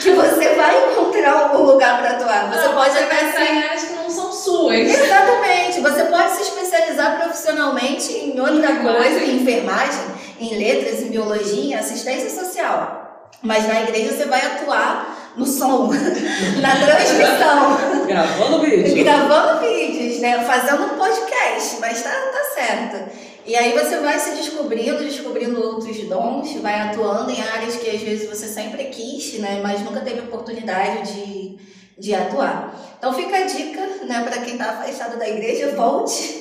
que 0.00 0.10
você 0.10 0.48
vai 0.54 0.92
encontrar 0.92 1.54
um 1.56 1.62
lugar 1.62 1.98
para 2.00 2.10
atuar. 2.10 2.50
Você 2.52 2.68
não, 2.68 2.74
pode 2.74 2.98
até 2.98 3.20
assim, 3.20 3.58
áreas 3.58 3.84
que 3.84 3.94
não 3.94 4.10
são 4.10 4.32
suas. 4.32 4.76
Exatamente. 4.76 5.80
Você 5.80 6.04
pode 6.04 6.32
se 6.36 6.42
especializar 6.42 7.20
profissionalmente 7.20 8.12
em 8.12 8.40
outra 8.40 8.76
coisa, 8.76 9.20
em 9.20 9.42
enfermagem, 9.42 10.04
em 10.40 10.56
letras, 10.56 11.02
em 11.02 11.10
biologia, 11.10 11.74
em 11.76 11.78
assistência 11.78 12.30
social. 12.30 13.30
Mas 13.42 13.66
na 13.66 13.82
igreja 13.82 14.16
você 14.16 14.24
vai 14.26 14.40
atuar 14.40 15.32
no 15.36 15.44
som, 15.44 15.90
na 16.60 16.76
transmissão. 16.76 18.06
Gravando 18.06 18.60
vídeo. 18.60 19.04
Gravando 19.04 19.60
vídeos, 19.60 20.20
né? 20.20 20.44
Fazendo 20.44 20.96
podcast, 20.96 21.78
mas 21.80 22.02
tá, 22.02 22.10
tá 22.10 22.44
certo. 22.54 23.31
E 23.44 23.56
aí 23.56 23.72
você 23.72 23.98
vai 23.98 24.18
se 24.18 24.36
descobrindo, 24.36 25.04
descobrindo 25.04 25.60
outros 25.60 25.98
dons, 26.04 26.52
vai 26.60 26.80
atuando 26.80 27.30
em 27.30 27.42
áreas 27.42 27.76
que 27.76 27.90
às 27.90 28.00
vezes 28.00 28.28
você 28.28 28.46
sempre 28.46 28.84
quis, 28.84 29.38
né? 29.40 29.60
Mas 29.62 29.80
nunca 29.80 30.00
teve 30.00 30.20
oportunidade 30.20 31.12
de, 31.12 31.58
de 31.98 32.14
atuar. 32.14 32.94
Então 32.96 33.12
fica 33.12 33.36
a 33.36 33.46
dica, 33.46 33.80
né? 34.06 34.22
Para 34.22 34.42
quem 34.42 34.54
está 34.54 34.70
afastado 34.70 35.18
da 35.18 35.28
igreja, 35.28 35.74
volte. 35.74 36.40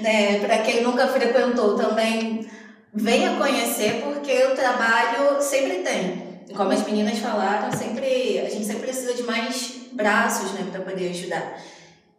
Né? 0.00 0.40
Para 0.40 0.58
quem 0.58 0.82
nunca 0.82 1.06
frequentou 1.06 1.76
também, 1.76 2.48
venha 2.92 3.36
conhecer, 3.36 4.02
porque 4.02 4.32
o 4.46 4.54
trabalho 4.54 5.40
sempre 5.40 5.78
tem. 5.78 6.40
Como 6.56 6.72
as 6.72 6.84
meninas 6.84 7.18
falaram, 7.18 7.70
sempre 7.72 8.40
a 8.40 8.48
gente 8.50 8.66
sempre 8.66 8.82
precisa 8.82 9.14
de 9.14 9.22
mais 9.22 9.72
braços, 9.92 10.52
né, 10.52 10.66
para 10.70 10.80
poder 10.80 11.10
ajudar. 11.10 11.58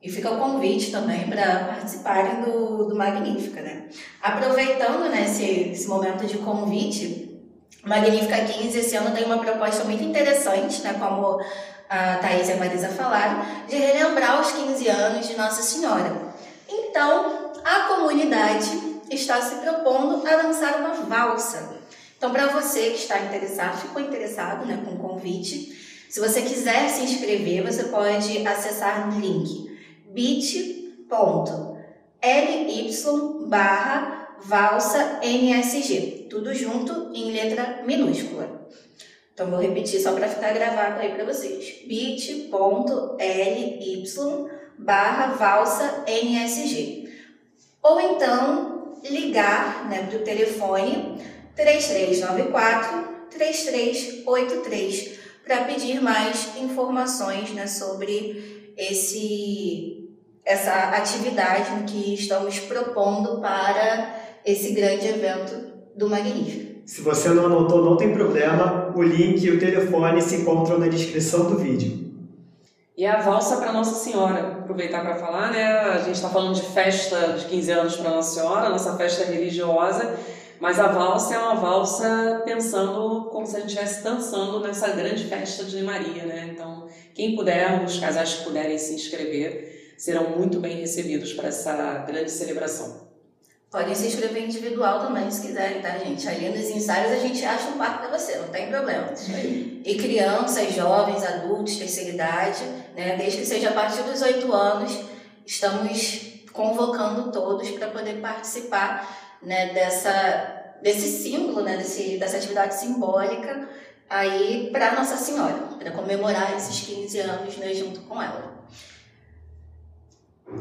E 0.04 0.12
fica 0.12 0.30
o 0.30 0.38
convite 0.38 0.92
também 0.92 1.26
para 1.30 1.64
participarem 1.64 2.42
do, 2.42 2.90
do 2.90 2.96
Magnífica, 2.96 3.62
né? 3.62 3.86
Aproveitando 4.22 5.10
né, 5.10 5.24
esse, 5.24 5.46
esse 5.72 5.88
momento 5.88 6.26
de 6.26 6.40
convite, 6.40 7.42
Magnífica 7.86 8.36
15 8.36 8.80
esse 8.80 8.98
ano 8.98 9.16
tem 9.16 9.24
uma 9.24 9.38
proposta 9.38 9.86
muito 9.86 10.04
interessante, 10.04 10.82
né? 10.82 10.96
Como 11.00 11.40
a 11.90 12.18
Thaís 12.18 12.50
e 12.50 12.52
a 12.52 12.58
Marisa 12.58 12.90
falaram, 12.90 13.46
de 13.66 13.78
relembrar 13.78 14.42
os 14.42 14.52
15 14.52 14.88
anos 14.90 15.26
de 15.26 15.38
Nossa 15.38 15.62
Senhora. 15.62 16.34
Então, 16.68 17.54
a 17.64 17.80
comunidade 17.88 18.70
está 19.10 19.42
se 19.42 19.56
propondo 19.56 20.28
a 20.28 20.36
lançar 20.36 20.82
uma 20.82 20.96
valsa. 20.96 21.78
Então, 22.18 22.30
para 22.32 22.48
você 22.48 22.90
que 22.90 22.98
está 22.98 23.20
interessado, 23.20 23.80
ficou 23.80 24.02
interessado 24.02 24.66
né, 24.66 24.84
com 24.84 24.96
o 24.96 24.98
convite, 24.98 26.06
se 26.10 26.20
você 26.20 26.42
quiser 26.42 26.90
se 26.90 27.04
inscrever, 27.04 27.64
você 27.64 27.86
pode 27.86 28.46
acessar 28.46 29.08
o 29.08 29.20
link 29.20 29.73
bit.ly 30.14 31.10
barra 33.48 34.38
valsa 34.42 35.20
nsg, 35.24 36.28
tudo 36.30 36.54
junto 36.54 37.12
em 37.14 37.32
letra 37.32 37.82
minúscula. 37.86 38.68
Então 39.34 39.50
vou 39.50 39.60
repetir 39.60 40.00
só 40.00 40.14
para 40.14 40.28
ficar 40.28 40.54
gravado 40.54 41.02
aí 41.02 41.14
para 41.14 41.26
vocês. 41.26 41.84
bit.ly 41.88 42.50
barra 44.78 45.34
valsa 45.34 46.06
nsg. 46.08 47.10
Ou 47.82 48.00
então 48.00 48.94
ligar 49.04 49.90
né, 49.90 50.08
para 50.10 50.20
o 50.20 50.24
telefone 50.24 51.18
3394 51.56 53.14
3383 53.30 55.20
para 55.44 55.66
pedir 55.66 56.02
mais 56.02 56.56
informações 56.58 57.52
né, 57.52 57.68
sobre 57.68 58.74
esse 58.78 60.03
essa 60.46 60.90
atividade 60.90 61.84
que 61.88 62.14
estamos 62.14 62.60
propondo 62.60 63.40
para 63.40 64.16
esse 64.46 64.74
grande 64.74 65.08
evento 65.08 65.74
do 65.96 66.10
Magnífico. 66.10 66.82
Se 66.86 67.02
você 67.02 67.30
não 67.30 67.46
anotou, 67.46 67.84
não 67.84 67.96
tem 67.96 68.14
problema, 68.14 68.92
o 68.94 69.02
link 69.02 69.42
e 69.42 69.52
o 69.52 69.60
telefone 69.60 70.22
se 70.22 70.36
encontram 70.36 70.78
na 70.78 70.88
descrição 70.88 71.46
do 71.46 71.58
vídeo. 71.58 72.12
E 72.96 73.06
a 73.06 73.22
valsa 73.22 73.58
para 73.58 73.72
Nossa 73.72 73.96
Senhora, 73.96 74.60
aproveitar 74.60 75.02
para 75.02 75.16
falar, 75.16 75.52
né? 75.52 75.66
A 75.66 75.98
gente 76.00 76.16
está 76.16 76.30
falando 76.30 76.54
de 76.54 76.62
festa 76.62 77.34
de 77.40 77.46
15 77.46 77.72
anos 77.72 77.96
para 77.96 78.10
Nossa 78.10 78.40
Senhora, 78.40 78.70
nossa 78.70 78.96
festa 78.98 79.24
religiosa, 79.24 80.16
mas 80.60 80.80
a 80.80 80.88
valsa 80.88 81.34
é 81.34 81.38
uma 81.40 81.56
valsa 81.56 82.44
pensando 82.46 83.30
como 83.32 83.48
se 83.48 83.56
a 83.56 83.60
gente 83.62 83.70
estivesse 83.70 84.04
dançando 84.04 84.60
nessa 84.60 84.90
grande 84.90 85.24
festa 85.24 85.64
de 85.64 85.82
Maria, 85.82 86.26
né? 86.26 86.52
Então, 86.54 86.88
quem 87.16 87.36
puder, 87.36 87.84
os 87.84 87.98
casais 87.98 88.36
que 88.36 88.44
puderem 88.44 88.78
se 88.78 88.94
inscrever, 88.94 89.83
serão 89.98 90.38
muito 90.38 90.60
bem 90.60 90.78
recebidos 90.78 91.34
para 91.34 91.50
essa 91.50 92.00
grande 92.08 92.32
celebração. 92.32 93.04
Podem 93.70 93.96
se 93.96 94.06
inscrever 94.06 94.44
individual 94.44 95.00
também, 95.00 95.32
se 95.32 95.48
quiserem, 95.48 95.82
tá, 95.82 95.98
gente? 95.98 96.28
Ali 96.28 96.50
nos 96.50 96.70
ensaios 96.70 97.12
a 97.12 97.18
gente 97.18 97.44
acha 97.44 97.70
um 97.70 97.78
parque 97.78 98.06
para 98.08 98.20
você, 98.20 98.38
não 98.38 98.50
tem 98.50 98.68
problema. 98.68 99.12
E 99.84 99.96
crianças, 99.96 100.76
jovens, 100.76 101.24
adultos, 101.24 101.78
terceira 101.78 102.12
idade, 102.12 102.64
né? 102.96 103.16
Desde 103.18 103.40
que 103.40 103.46
seja 103.48 103.70
a 103.70 103.74
partir 103.74 104.04
dos 104.04 104.22
oito 104.22 104.54
anos, 104.54 105.00
estamos 105.44 106.44
convocando 106.54 107.32
todos 107.32 107.68
para 107.72 107.88
poder 107.88 108.22
participar 108.22 109.38
né, 109.42 109.74
dessa, 109.74 110.76
desse 110.82 111.24
símbolo, 111.24 111.62
né, 111.62 111.76
desse, 111.78 112.18
dessa 112.18 112.38
atividade 112.38 112.76
simbólica 112.76 113.68
aí 114.08 114.70
para 114.72 114.94
Nossa 114.94 115.18
Senhora, 115.18 115.56
para 115.80 115.92
comemorar 115.92 116.56
esses 116.56 116.86
15 116.86 117.20
anos 117.20 117.58
né, 117.58 117.74
junto 117.74 118.02
com 118.02 118.22
ela. 118.22 118.53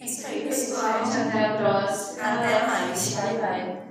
É 0.00 0.04
isso 0.04 0.26
aí, 0.26 0.46
pessoal. 0.48 1.02
Até 1.02 1.44
a 1.44 1.56
próxima. 1.56 2.07
Até 2.20 2.66
mais. 2.66 3.14
Bye, 3.14 3.38
bye. 3.38 3.87